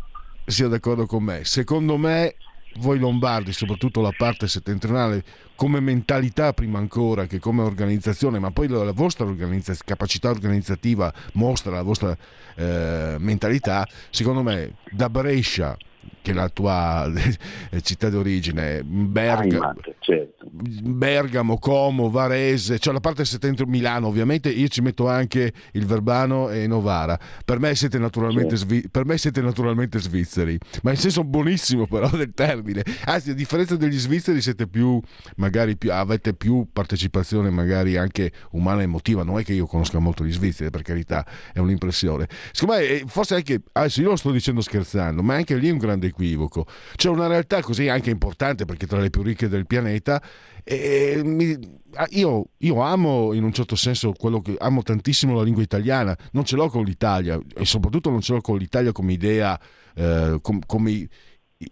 sia 0.44 0.68
d'accordo 0.68 1.06
con 1.06 1.22
me. 1.22 1.42
Secondo 1.44 1.96
me 1.96 2.34
voi 2.78 2.98
lombardi, 2.98 3.52
soprattutto 3.52 4.00
la 4.00 4.12
parte 4.16 4.48
settentrionale, 4.48 5.24
come 5.54 5.80
mentalità 5.80 6.52
prima 6.52 6.78
ancora 6.78 7.26
che 7.26 7.38
come 7.38 7.62
organizzazione, 7.62 8.38
ma 8.38 8.50
poi 8.50 8.68
la 8.68 8.92
vostra 8.92 9.24
organizza- 9.24 9.76
capacità 9.84 10.30
organizzativa 10.30 11.12
mostra 11.32 11.72
la 11.72 11.82
vostra 11.82 12.16
eh, 12.54 13.16
mentalità, 13.18 13.86
secondo 14.10 14.42
me 14.42 14.76
da 14.90 15.10
Brescia 15.10 15.76
che 16.22 16.32
la 16.32 16.48
tua 16.48 17.10
città 17.82 18.08
d'origine, 18.08 18.82
Bergamo, 18.82 19.74
certo. 20.00 20.46
Bergamo, 20.50 21.58
Como, 21.58 22.10
Varese, 22.10 22.78
cioè 22.78 22.92
la 22.92 23.00
parte 23.00 23.24
settentrionale 23.24 23.58
Milano, 23.70 24.08
ovviamente 24.08 24.50
io 24.50 24.68
ci 24.68 24.82
metto 24.82 25.08
anche 25.08 25.52
il 25.72 25.86
Verbano 25.86 26.50
e 26.50 26.66
Novara. 26.66 27.18
Per 27.44 27.58
me 27.58 27.74
siete 27.74 27.98
naturalmente, 27.98 28.56
certo. 28.56 28.74
svi- 28.74 28.88
per 28.90 29.06
me 29.06 29.16
siete 29.16 29.40
naturalmente 29.40 29.98
svizzeri, 29.98 30.58
ma 30.82 30.90
in 30.90 30.96
senso 30.96 31.24
buonissimo 31.24 31.86
però 31.86 32.08
del 32.10 32.32
termine. 32.34 32.82
Anzi, 33.04 33.30
a 33.30 33.34
differenza 33.34 33.76
degli 33.76 33.98
svizzeri 33.98 34.40
siete 34.40 34.66
più, 34.66 35.00
magari 35.36 35.76
più, 35.76 35.92
avete 35.92 36.34
più 36.34 36.66
partecipazione 36.72 37.50
magari 37.50 37.96
anche 37.96 38.32
umana 38.52 38.80
e 38.80 38.84
emotiva. 38.84 39.22
Non 39.22 39.38
è 39.38 39.44
che 39.44 39.52
io 39.52 39.66
conosca 39.66 39.98
molto 39.98 40.24
gli 40.24 40.32
svizzeri, 40.32 40.70
per 40.70 40.82
carità, 40.82 41.24
è 41.52 41.58
un'impressione. 41.58 42.28
Secondo 42.52 42.80
me, 42.80 42.88
eh, 42.88 43.04
forse 43.06 43.36
anche, 43.36 43.62
adesso 43.72 44.00
io 44.00 44.10
lo 44.10 44.16
sto 44.16 44.30
dicendo 44.30 44.60
scherzando, 44.60 45.22
ma 45.22 45.34
anche 45.34 45.56
lì 45.56 45.68
è 45.68 45.72
un 45.72 45.78
grande 45.78 46.09
equivoco. 46.10 46.66
C'è 46.94 47.08
una 47.08 47.26
realtà 47.26 47.60
così 47.60 47.88
anche 47.88 48.10
importante 48.10 48.64
perché 48.64 48.86
tra 48.86 49.00
le 49.00 49.10
più 49.10 49.22
ricche 49.22 49.48
del 49.48 49.66
pianeta 49.66 50.22
e 50.62 51.20
mi, 51.24 51.58
ah, 51.94 52.06
io, 52.10 52.50
io, 52.58 52.80
amo 52.80 53.32
in 53.32 53.44
un 53.44 53.52
certo 53.52 53.76
senso 53.76 54.12
quello 54.12 54.40
che 54.40 54.56
amo 54.58 54.82
tantissimo 54.82 55.34
la 55.34 55.42
lingua 55.42 55.62
italiana, 55.62 56.16
non 56.32 56.44
ce 56.44 56.56
l'ho 56.56 56.68
con 56.68 56.84
l'Italia 56.84 57.40
e 57.54 57.64
soprattutto 57.64 58.10
non 58.10 58.20
ce 58.20 58.34
l'ho 58.34 58.40
con 58.40 58.58
l'Italia 58.58 58.92
come 58.92 59.12
idea, 59.12 59.58
eh, 59.94 60.38
com, 60.42 60.60
come 60.66 61.08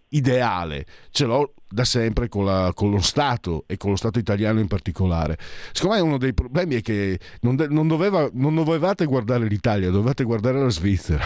ideale, 0.09 0.87
ce 1.11 1.25
l'ho 1.25 1.55
da 1.69 1.85
sempre 1.85 2.29
con, 2.29 2.45
la, 2.45 2.73
con, 2.75 2.91
lo 2.91 3.01
Stato 3.01 3.65
e 3.67 3.77
con 3.77 3.91
lo 3.91 3.97
Stato 3.97 4.19
italiano 4.19 4.61
in 4.61 4.69
particolare. 4.69 5.39
Secondo 5.73 5.97
me 5.97 6.03
uno 6.03 6.19
dei 6.19 6.35
problemi 6.35 6.77
è 6.77 6.83
che 6.83 7.19
non, 7.41 7.57
de, 7.57 7.69
non, 7.69 7.89
doveva, 7.89 8.29
non 8.33 8.55
dovevate 8.55 9.05
guardare 9.05 9.47
l'Italia, 9.47 9.91
dovevate 9.91 10.25
guardare 10.25 10.61
la 10.61 10.71
Svizzera 10.71 11.25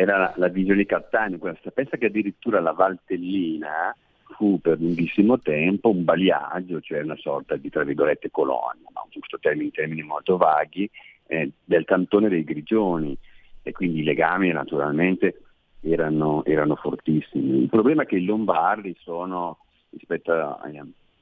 era 0.00 0.32
la, 0.36 0.48
visione 0.48 0.86
Cattaneo, 0.86 1.38
pensa 1.74 1.96
che 1.98 2.06
addirittura 2.06 2.60
la 2.60 2.72
Valtellina 2.72 3.94
fu 4.36 4.58
per 4.58 4.80
lunghissimo 4.80 5.38
tempo 5.38 5.90
un 5.90 6.04
baliaggio, 6.04 6.80
cioè 6.80 7.02
una 7.02 7.16
sorta 7.16 7.56
di 7.56 7.68
tra 7.68 7.84
virgolette 7.84 8.30
colonia, 8.30 8.88
no? 8.94 9.06
giusto 9.10 9.38
termine 9.38 9.66
in 9.66 9.70
termini 9.72 10.02
molto 10.02 10.38
vaghi, 10.38 10.88
eh, 11.26 11.50
del 11.62 11.84
cantone 11.84 12.30
dei 12.30 12.42
Grigioni. 12.42 13.16
e 13.62 13.72
quindi 13.72 14.00
i 14.00 14.04
legami 14.04 14.50
naturalmente 14.50 15.42
erano, 15.82 16.42
erano 16.46 16.74
fortissimi. 16.74 17.62
Il 17.62 17.68
problema 17.68 18.02
è 18.02 18.06
che 18.06 18.16
i 18.16 18.24
lombardi 18.24 18.96
sono, 19.00 19.58
rispetto 19.90 20.32
a, 20.32 20.58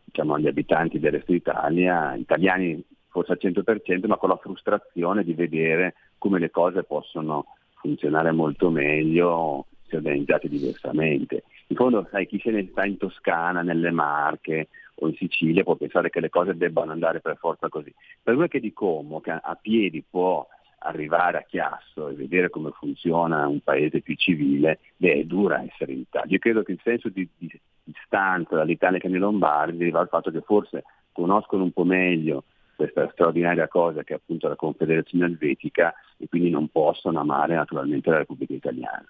diciamo, 0.05 0.35
agli 0.35 0.47
abitanti 0.47 1.01
del 1.01 1.13
resto 1.13 1.33
d'Italia, 1.33 2.15
italiani 2.15 2.83
forse 3.09 3.33
al 3.33 3.39
100%, 3.43 4.07
ma 4.07 4.17
con 4.17 4.29
la 4.29 4.37
frustrazione 4.37 5.25
di 5.25 5.35
vedere 5.35 5.95
come 6.19 6.39
le 6.39 6.51
cose 6.51 6.85
possono 6.85 7.47
funzionare 7.81 8.31
molto 8.31 8.71
meglio 8.71 9.67
se 9.87 9.97
organizzate 9.97 10.49
diversamente. 10.49 11.45
In 11.69 11.77
fondo, 11.77 12.07
sai, 12.11 12.27
chi 12.27 12.39
se 12.39 12.51
ne 12.51 12.69
sta 12.71 12.85
in 12.85 12.97
Toscana, 12.97 13.63
nelle 13.63 13.91
Marche 13.91 14.69
o 14.97 15.09
in 15.09 15.15
Sicilia 15.15 15.65
può 15.65 15.75
pensare 15.77 16.11
che 16.11 16.21
le 16.21 16.29
cose 16.29 16.57
debbano 16.57 16.93
andare 16.93 17.21
per 17.21 17.37
forza 17.39 17.69
così. 17.69 17.93
Per 18.23 18.37
noi 18.37 18.49
che 18.49 18.61
di 18.61 18.73
Como, 18.73 19.21
che 19.21 19.31
a 19.31 19.59
piedi 19.61 20.05
può 20.09 20.47
arrivare 20.83 21.39
a 21.39 21.43
Chiasso 21.43 22.09
e 22.09 22.15
vedere 22.15 22.51
come 22.51 22.71
funziona 22.71 23.47
un 23.47 23.61
paese 23.61 24.01
più 24.01 24.15
civile, 24.15 24.81
beh, 24.97 25.13
è 25.13 25.25
dura 25.25 25.63
essere 25.63 25.93
in 25.93 26.01
Italia. 26.01 26.33
Io 26.33 26.39
credo 26.39 26.63
che 26.63 26.73
il 26.73 26.81
senso 26.83 27.09
di, 27.09 27.29
di 27.37 27.51
distanza 27.83 28.57
dall'Italia 28.57 28.99
che 28.99 29.09
nei 29.09 29.19
Lombardi 29.19 29.77
deriva 29.77 29.99
dal 29.99 30.09
fatto 30.09 30.31
che 30.31 30.41
forse 30.41 30.85
conoscono 31.13 31.65
un 31.65 31.73
po' 31.73 31.85
meglio 31.85 32.45
questa 32.81 33.11
straordinaria 33.13 33.69
cosa 33.69 34.03
che 34.03 34.15
è 34.15 34.17
appunto 34.17 34.49
la 34.49 34.57
Confederazione 34.57 35.27
Elvetica 35.27 35.93
e 36.17 36.27
quindi 36.29 36.49
non 36.49 36.69
possono 36.69 37.21
amare 37.21 37.55
naturalmente 37.55 38.09
la 38.09 38.19
Repubblica 38.19 38.55
Italiana. 38.55 39.05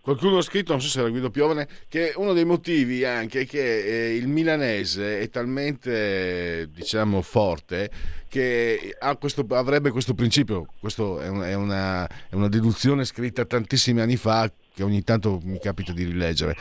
Qualcuno 0.00 0.38
ha 0.38 0.42
scritto, 0.42 0.70
non 0.70 0.80
so 0.80 0.88
se 0.88 1.00
era 1.00 1.10
Guido 1.10 1.30
Piovane, 1.30 1.66
che 1.88 2.14
uno 2.16 2.32
dei 2.32 2.44
motivi 2.44 3.04
anche 3.04 3.40
è 3.40 3.46
che 3.46 3.82
eh, 3.82 4.14
il 4.14 4.28
milanese 4.28 5.18
è 5.20 5.28
talmente, 5.28 6.70
diciamo, 6.72 7.20
forte 7.20 7.90
che 8.28 8.96
questo, 9.18 9.44
avrebbe 9.50 9.90
questo 9.90 10.14
principio, 10.14 10.66
questo 10.80 11.20
è, 11.20 11.28
è 11.28 11.54
una 11.54 12.08
deduzione 12.48 13.04
scritta 13.04 13.44
tantissimi 13.44 14.00
anni 14.00 14.16
fa 14.16 14.50
che 14.72 14.82
ogni 14.82 15.02
tanto 15.02 15.40
mi 15.42 15.58
capita 15.58 15.92
di 15.92 16.04
rileggere. 16.04 16.54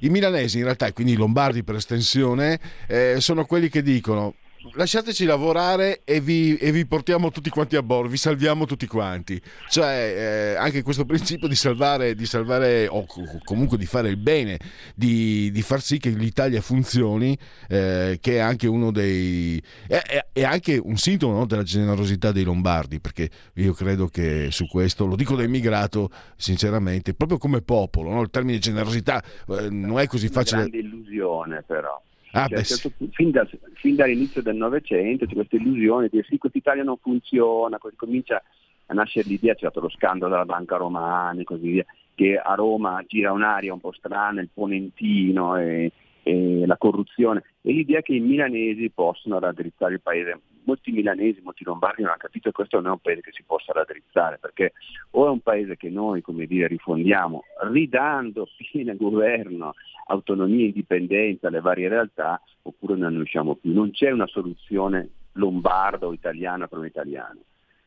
I 0.00 0.10
milanesi 0.10 0.58
in 0.58 0.64
realtà, 0.64 0.86
e 0.86 0.92
quindi 0.92 1.14
i 1.14 1.16
lombardi 1.16 1.64
per 1.64 1.76
estensione, 1.76 2.60
eh, 2.86 3.16
sono 3.20 3.46
quelli 3.46 3.68
che 3.68 3.82
dicono 3.82 4.34
lasciateci 4.74 5.24
lavorare 5.24 6.02
e 6.04 6.20
vi, 6.20 6.56
e 6.56 6.70
vi, 6.72 6.86
portiamo 6.86 7.30
tutti 7.30 7.50
quanti 7.50 7.76
a 7.76 7.82
bordo, 7.82 8.08
vi 8.08 8.16
salviamo 8.16 8.66
tutti 8.66 8.86
quanti. 8.86 9.40
Cioè, 9.68 10.54
eh, 10.54 10.56
anche 10.56 10.82
questo 10.82 11.04
principio 11.04 11.48
di 11.48 11.54
salvare, 11.54 12.14
di 12.14 12.26
salvare, 12.26 12.86
o 12.88 13.06
comunque 13.44 13.78
di 13.78 13.86
fare 13.86 14.08
il 14.08 14.16
bene, 14.16 14.58
di, 14.94 15.50
di 15.50 15.62
far 15.62 15.80
sì 15.80 15.98
che 15.98 16.10
l'Italia 16.10 16.60
funzioni, 16.60 17.36
eh, 17.68 18.18
che 18.20 18.36
è 18.36 18.38
anche 18.38 18.66
uno 18.66 18.90
dei. 18.90 19.62
è, 19.86 20.26
è 20.32 20.44
anche 20.44 20.76
un 20.82 20.96
sintomo 20.96 21.38
no, 21.38 21.46
della 21.46 21.62
generosità 21.62 22.32
dei 22.32 22.44
lombardi, 22.44 23.00
perché 23.00 23.30
io 23.54 23.72
credo 23.72 24.08
che 24.08 24.48
su 24.50 24.66
questo, 24.66 25.06
lo 25.06 25.16
dico 25.16 25.36
da 25.36 25.42
immigrato, 25.42 26.10
sinceramente, 26.36 27.14
proprio 27.14 27.38
come 27.38 27.62
popolo, 27.62 28.10
no? 28.10 28.20
il 28.22 28.30
termine 28.30 28.58
generosità 28.58 29.22
eh, 29.48 29.70
non 29.70 29.98
è 29.98 30.06
così 30.06 30.28
facile. 30.28 30.62
È 30.62 30.64
una 30.64 30.70
grande 30.70 30.88
illusione, 30.88 31.64
però. 31.66 32.02
Ah, 32.32 32.46
cioè, 32.46 32.62
certo, 32.62 32.92
fin, 33.10 33.30
da, 33.30 33.46
fin, 33.74 33.96
dall'inizio 33.96 34.40
del 34.40 34.56
Novecento 34.56 35.26
c'è 35.26 35.34
questa 35.34 35.56
illusione 35.56 36.08
di 36.08 36.22
sì, 36.28 36.38
quest'Italia 36.38 36.84
non 36.84 36.96
funziona, 36.98 37.78
così 37.78 37.96
comincia 37.96 38.40
a 38.86 38.94
nascere 38.94 39.28
l'idea, 39.28 39.54
c'è 39.54 39.60
stato 39.60 39.80
lo 39.80 39.88
scandalo 39.88 40.30
della 40.30 40.44
banca 40.44 40.76
romana 40.76 41.40
e 41.40 41.44
così 41.44 41.70
via, 41.70 41.84
che 42.14 42.36
a 42.36 42.54
Roma 42.54 43.02
gira 43.06 43.32
un'aria 43.32 43.72
un 43.72 43.80
po' 43.80 43.92
strana, 43.92 44.40
il 44.40 44.50
ponentino 44.52 45.56
e, 45.56 45.90
e 46.22 46.66
la 46.66 46.76
corruzione, 46.76 47.42
e 47.62 47.72
l'idea 47.72 48.00
che 48.02 48.14
i 48.14 48.20
milanesi 48.20 48.90
possono 48.90 49.38
raddrizzare 49.38 49.94
il 49.94 50.00
paese. 50.00 50.40
Molti 50.64 50.92
milanesi, 50.92 51.40
molti 51.42 51.64
lombardi 51.64 52.02
non 52.02 52.10
hanno 52.10 52.20
capito 52.20 52.50
che 52.50 52.54
questo 52.54 52.76
non 52.76 52.86
è 52.86 52.90
un 52.90 52.98
paese 52.98 53.22
che 53.22 53.32
si 53.32 53.42
possa 53.44 53.72
raddrizzare, 53.72 54.38
perché 54.38 54.72
o 55.12 55.26
è 55.26 55.30
un 55.30 55.40
paese 55.40 55.76
che 55.76 55.88
noi, 55.88 56.20
come 56.20 56.46
dire, 56.46 56.66
rifondiamo 56.66 57.42
ridando 57.70 58.46
fine 58.70 58.96
governo, 58.96 59.74
autonomia 60.10 60.64
e 60.64 60.68
indipendenza 60.68 61.48
alle 61.48 61.60
varie 61.60 61.88
realtà, 61.88 62.40
oppure 62.62 62.96
non 62.96 63.14
ne 63.14 63.20
usciamo 63.20 63.54
più. 63.54 63.72
Non 63.72 63.90
c'è 63.90 64.10
una 64.10 64.26
soluzione 64.26 65.08
lombarda 65.32 66.06
o 66.06 66.12
italiana 66.12 66.66
per 66.68 66.78
un 66.78 66.86
italiano. 66.86 67.40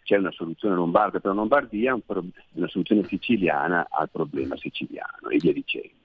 C'è 0.04 0.18
una 0.18 0.32
soluzione 0.32 0.76
lombarda 0.76 1.20
per 1.20 1.32
la 1.32 1.38
Lombardia, 1.38 1.94
una 1.94 2.68
soluzione 2.68 3.06
siciliana 3.08 3.88
al 3.90 4.10
problema 4.10 4.58
siciliano 4.58 5.30
e 5.30 5.38
via 5.38 5.54
dicendo. 5.54 6.03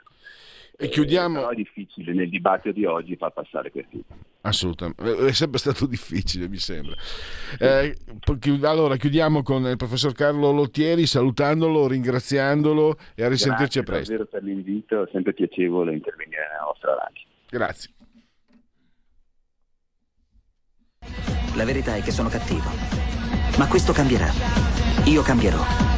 E 0.81 0.89
chiudiamo... 0.89 1.41
Però 1.41 1.49
è 1.49 1.57
difficile 1.57 2.13
nel 2.13 2.29
dibattito 2.29 2.73
di 2.73 2.85
oggi 2.85 3.17
far 3.17 3.33
passare 3.33 3.73
questi. 3.73 4.01
Assolutamente, 4.43 5.27
è 5.27 5.33
sempre 5.33 5.59
stato 5.59 5.87
difficile, 5.91 6.47
mi 6.47 6.59
sembra. 6.59 6.95
Eh, 7.59 7.97
allora, 8.63 8.95
chiudiamo 8.95 9.43
con 9.43 9.65
il 9.65 9.77
professor 9.77 10.13
Carlo 10.13 10.53
Lottieri, 10.53 11.05
salutandolo, 11.05 11.89
ringraziandolo 11.89 12.97
e 13.17 13.25
a 13.25 13.29
risentirci 13.29 13.81
Grazie 13.81 13.81
a 13.81 13.83
presto. 13.83 14.15
Grazie 14.15 14.31
per 14.31 14.43
l'invito, 14.45 15.03
è 15.03 15.09
sempre 15.11 15.33
piacevole 15.33 15.93
intervenire 15.93 16.47
nella 16.49 16.67
nostra 16.67 16.95
radio. 16.95 17.23
Grazie. 17.51 17.91
La 21.57 21.65
verità 21.65 21.97
è 21.97 22.03
che 22.03 22.13
sono 22.13 22.29
cattivo, 22.29 22.71
ma 23.59 23.67
questo 23.67 23.93
cambierà. 23.93 24.31
Io 25.07 25.23
cambierò. 25.23 25.98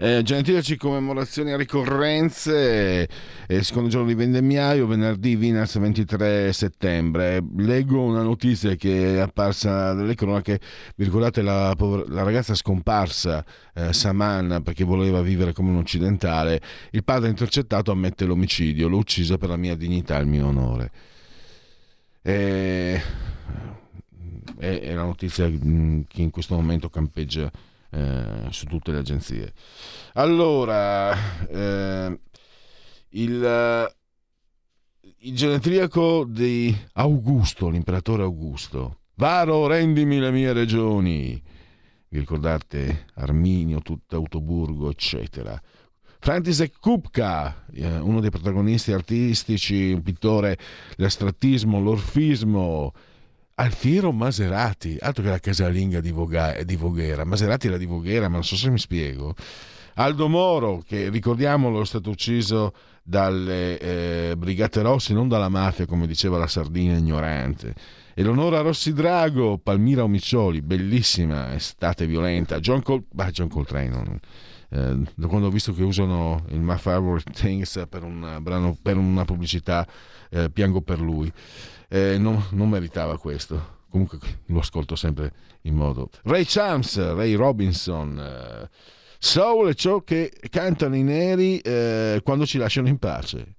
Eh, 0.00 0.22
genetici, 0.22 0.76
commemorazioni 0.76 1.50
e 1.50 1.56
ricorrenze, 1.56 3.08
eh, 3.48 3.62
secondo 3.64 3.88
giorno 3.88 4.06
di 4.06 4.14
vendemmiaio, 4.14 4.86
venerdì 4.86 5.34
Vinas 5.34 5.76
23 5.76 6.52
settembre. 6.52 7.42
Leggo 7.56 8.02
una 8.02 8.22
notizia 8.22 8.76
che 8.76 9.16
è 9.16 9.18
apparsa 9.18 9.94
dalle 9.94 10.14
cronache, 10.14 10.60
vi 10.94 11.10
la, 11.42 11.74
la 11.76 12.22
ragazza 12.22 12.54
scomparsa, 12.54 13.44
eh, 13.74 13.92
Saman, 13.92 14.60
perché 14.62 14.84
voleva 14.84 15.20
vivere 15.20 15.52
come 15.52 15.70
un 15.70 15.78
occidentale, 15.78 16.60
il 16.92 17.02
padre 17.02 17.28
intercettato 17.30 17.90
ammette 17.90 18.24
l'omicidio, 18.24 18.86
l'ho 18.86 18.98
uccisa 18.98 19.36
per 19.36 19.48
la 19.48 19.56
mia 19.56 19.74
dignità 19.74 20.16
e 20.18 20.20
il 20.20 20.28
mio 20.28 20.46
onore. 20.46 20.90
E... 22.22 23.02
È 24.58 24.94
la 24.94 25.02
notizia 25.02 25.48
mm, 25.48 26.02
che 26.08 26.22
in 26.22 26.30
questo 26.30 26.54
momento 26.54 26.88
campeggia 26.88 27.50
eh, 27.90 28.46
su 28.50 28.66
tutte 28.66 28.92
le 28.92 28.98
agenzie. 28.98 29.52
Allora, 30.14 31.46
eh, 31.46 32.20
il, 33.10 33.94
il 35.18 35.34
genetriaco 35.34 36.24
di 36.24 36.76
Augusto, 36.94 37.68
l'imperatore 37.68 38.22
Augusto. 38.22 39.00
Varo, 39.14 39.66
rendimi 39.66 40.18
le 40.18 40.30
mie 40.30 40.52
regioni. 40.52 41.42
Vi 42.10 42.18
ricordate 42.18 43.06
Arminio, 43.14 43.82
Teutoburgo, 44.06 44.90
eccetera. 44.90 45.60
František 46.20 46.78
Kupka, 46.80 47.66
eh, 47.72 47.98
uno 47.98 48.20
dei 48.20 48.30
protagonisti 48.30 48.92
artistici, 48.92 49.92
un 49.92 50.02
pittore, 50.02 50.58
l'astrattismo, 50.96 51.80
l'orfismo, 51.80 52.92
Alfiero 53.60 54.12
Maserati, 54.12 54.96
altro 55.00 55.24
che 55.24 55.30
la 55.30 55.40
casalinga 55.40 56.00
di, 56.00 56.12
Voga, 56.12 56.62
di 56.62 56.76
Voghera. 56.76 57.24
Maserati 57.24 57.66
era 57.66 57.76
di 57.76 57.86
Voghera, 57.86 58.28
ma 58.28 58.34
non 58.34 58.44
so 58.44 58.54
se 58.54 58.70
mi 58.70 58.78
spiego. 58.78 59.34
Aldo 59.94 60.28
Moro, 60.28 60.84
che 60.86 61.08
ricordiamolo, 61.08 61.80
è 61.80 61.84
stato 61.84 62.10
ucciso 62.10 62.72
dalle 63.02 63.78
eh, 63.80 64.34
Brigate 64.36 64.80
Rosse, 64.80 65.12
non 65.12 65.26
dalla 65.26 65.48
mafia, 65.48 65.86
come 65.86 66.06
diceva 66.06 66.38
la 66.38 66.46
sardina 66.46 66.96
ignorante. 66.96 67.74
Eleonora 68.14 68.60
Rossi 68.60 68.92
Drago, 68.92 69.58
Palmira 69.58 70.04
Omiccioli, 70.04 70.62
bellissima 70.62 71.52
estate 71.52 72.06
violenta. 72.06 72.60
John, 72.60 72.80
Col- 72.80 73.06
bah, 73.10 73.30
John 73.30 73.48
Coltrane, 73.48 73.88
non, 73.88 74.20
eh, 74.68 75.26
quando 75.26 75.48
ho 75.48 75.50
visto 75.50 75.74
che 75.74 75.82
usano 75.82 76.44
il 76.50 76.60
My 76.60 76.78
Favorite 76.78 77.32
Things 77.32 77.86
per, 77.88 78.04
un 78.04 78.38
brano, 78.40 78.78
per 78.80 78.96
una 78.96 79.24
pubblicità, 79.24 79.84
eh, 80.30 80.48
piango 80.48 80.80
per 80.80 81.00
lui 81.00 81.32
eh, 81.88 82.18
non, 82.18 82.44
non, 82.50 82.68
meritava 82.68 83.18
questo. 83.18 83.76
Comunque 83.90 84.18
lo 84.46 84.58
ascolto 84.60 84.96
sempre 84.96 85.32
in 85.62 85.74
modo. 85.74 86.10
Ray 86.24 86.44
Charms, 86.44 86.98
Ray 87.14 87.34
Robinson, 87.34 88.18
eh, 88.18 88.68
Soul 89.18 89.70
è 89.70 89.74
ciò 89.74 90.02
che 90.02 90.32
cantano 90.50 90.94
i 90.94 91.02
neri 91.02 91.58
eh, 91.58 92.20
quando 92.22 92.46
ci 92.46 92.58
lasciano 92.58 92.88
in 92.88 92.98
pace. 92.98 93.54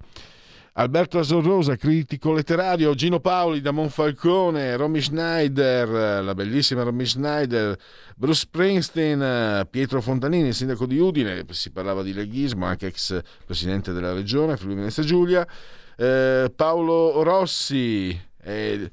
Alberto 0.73 1.19
Asorrosa, 1.19 1.75
critico 1.75 2.31
letterario, 2.31 2.95
Gino 2.95 3.19
Paoli 3.19 3.59
da 3.59 3.71
Monfalcone, 3.71 4.77
Romy 4.77 5.01
Schneider, 5.01 6.23
la 6.23 6.33
bellissima 6.33 6.83
Romy 6.83 7.05
Schneider, 7.05 7.77
Bruce 8.15 8.41
Springsteen, 8.41 9.67
Pietro 9.69 9.99
Fontanini, 9.99 10.53
sindaco 10.53 10.85
di 10.85 10.97
Udine, 10.97 11.43
si 11.49 11.71
parlava 11.71 12.01
di 12.01 12.13
leghismo, 12.13 12.65
anche 12.65 12.87
ex 12.87 13.19
presidente 13.45 13.91
della 13.91 14.13
regione, 14.13 14.55
Friuli 14.55 14.75
Venezia 14.75 15.03
Giulia, 15.03 15.45
eh, 15.99 16.49
Paolo 16.55 17.23
Rossi, 17.23 18.17
eh, 18.43 18.89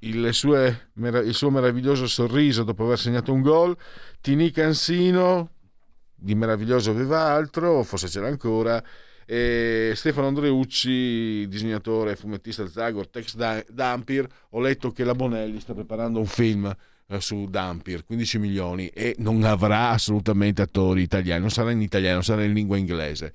il, 0.00 0.34
sue, 0.34 0.90
il, 0.94 1.34
suo 1.34 1.50
meraviglioso 1.50 2.06
sorriso 2.06 2.62
dopo 2.62 2.84
aver 2.84 2.98
segnato 2.98 3.32
un 3.32 3.40
gol, 3.40 3.74
Tini 4.20 4.50
Cansino, 4.50 5.52
di 6.14 6.34
meraviglioso 6.34 6.90
aveva 6.90 7.30
altro, 7.30 7.82
forse 7.84 8.08
c'era 8.08 8.26
ancora, 8.26 8.82
e 9.24 9.92
Stefano 9.94 10.26
Andreucci, 10.26 11.48
disegnatore 11.48 12.16
fumettista 12.16 12.68
Zagor, 12.68 13.08
Tex 13.08 13.34
Dampir, 13.70 14.26
ho 14.50 14.60
letto 14.60 14.90
che 14.90 15.04
la 15.04 15.14
Bonelli 15.14 15.58
sta 15.58 15.72
preparando 15.72 16.18
un 16.18 16.26
film 16.26 16.76
su 17.18 17.46
Dampir, 17.46 18.04
15 18.04 18.38
milioni, 18.38 18.86
e 18.88 19.14
non 19.18 19.42
avrà 19.42 19.90
assolutamente 19.90 20.62
attori 20.62 21.02
italiani, 21.02 21.40
non 21.40 21.50
sarà 21.50 21.72
in 21.72 21.80
italiano, 21.80 22.22
sarà 22.22 22.44
in 22.44 22.52
lingua 22.52 22.76
inglese. 22.76 23.32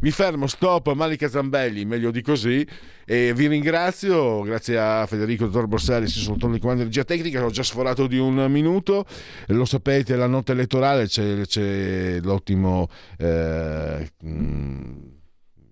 Mi 0.00 0.10
fermo, 0.10 0.46
stop, 0.46 0.92
Malika 0.92 1.28
Zambelli, 1.28 1.84
meglio 1.84 2.10
di 2.10 2.20
così, 2.22 2.66
e 3.06 3.32
vi 3.34 3.46
ringrazio, 3.46 4.42
grazie 4.42 4.78
a 4.78 5.06
Federico 5.06 5.46
Dottor 5.46 5.66
Borsari, 5.66 6.08
si 6.08 6.20
sono 6.20 6.36
tornati 6.36 6.60
comando 6.60 6.82
di 6.82 6.88
regia 6.88 7.04
tecnica, 7.04 7.44
ho 7.44 7.50
già 7.50 7.62
sforato 7.62 8.06
di 8.06 8.18
un 8.18 8.50
minuto, 8.50 9.06
lo 9.46 9.64
sapete, 9.64 10.16
la 10.16 10.26
notte 10.26 10.52
elettorale 10.52 11.06
c'è, 11.06 11.40
c'è 11.46 12.20
l'ottimo... 12.20 12.88
Eh, 13.16 14.10
mh, 14.20 15.12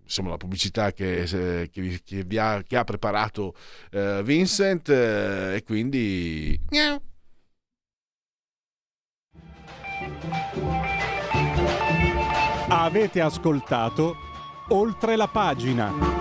insomma, 0.04 0.30
la 0.30 0.36
pubblicità 0.36 0.92
che, 0.92 1.24
che, 1.72 2.00
che, 2.04 2.38
ha, 2.38 2.62
che 2.66 2.76
ha, 2.76 2.84
preparato 2.84 3.54
uh, 3.92 4.22
Vincent 4.22 4.88
uh, 4.88 5.54
e 5.54 5.62
quindi... 5.64 6.60
Avete 12.68 13.20
ascoltato 13.20 14.16
oltre 14.68 15.16
la 15.16 15.28
pagina. 15.28 16.20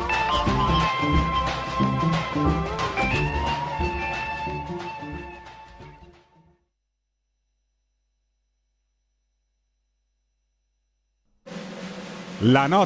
La 12.46 12.66
notte 12.66 12.80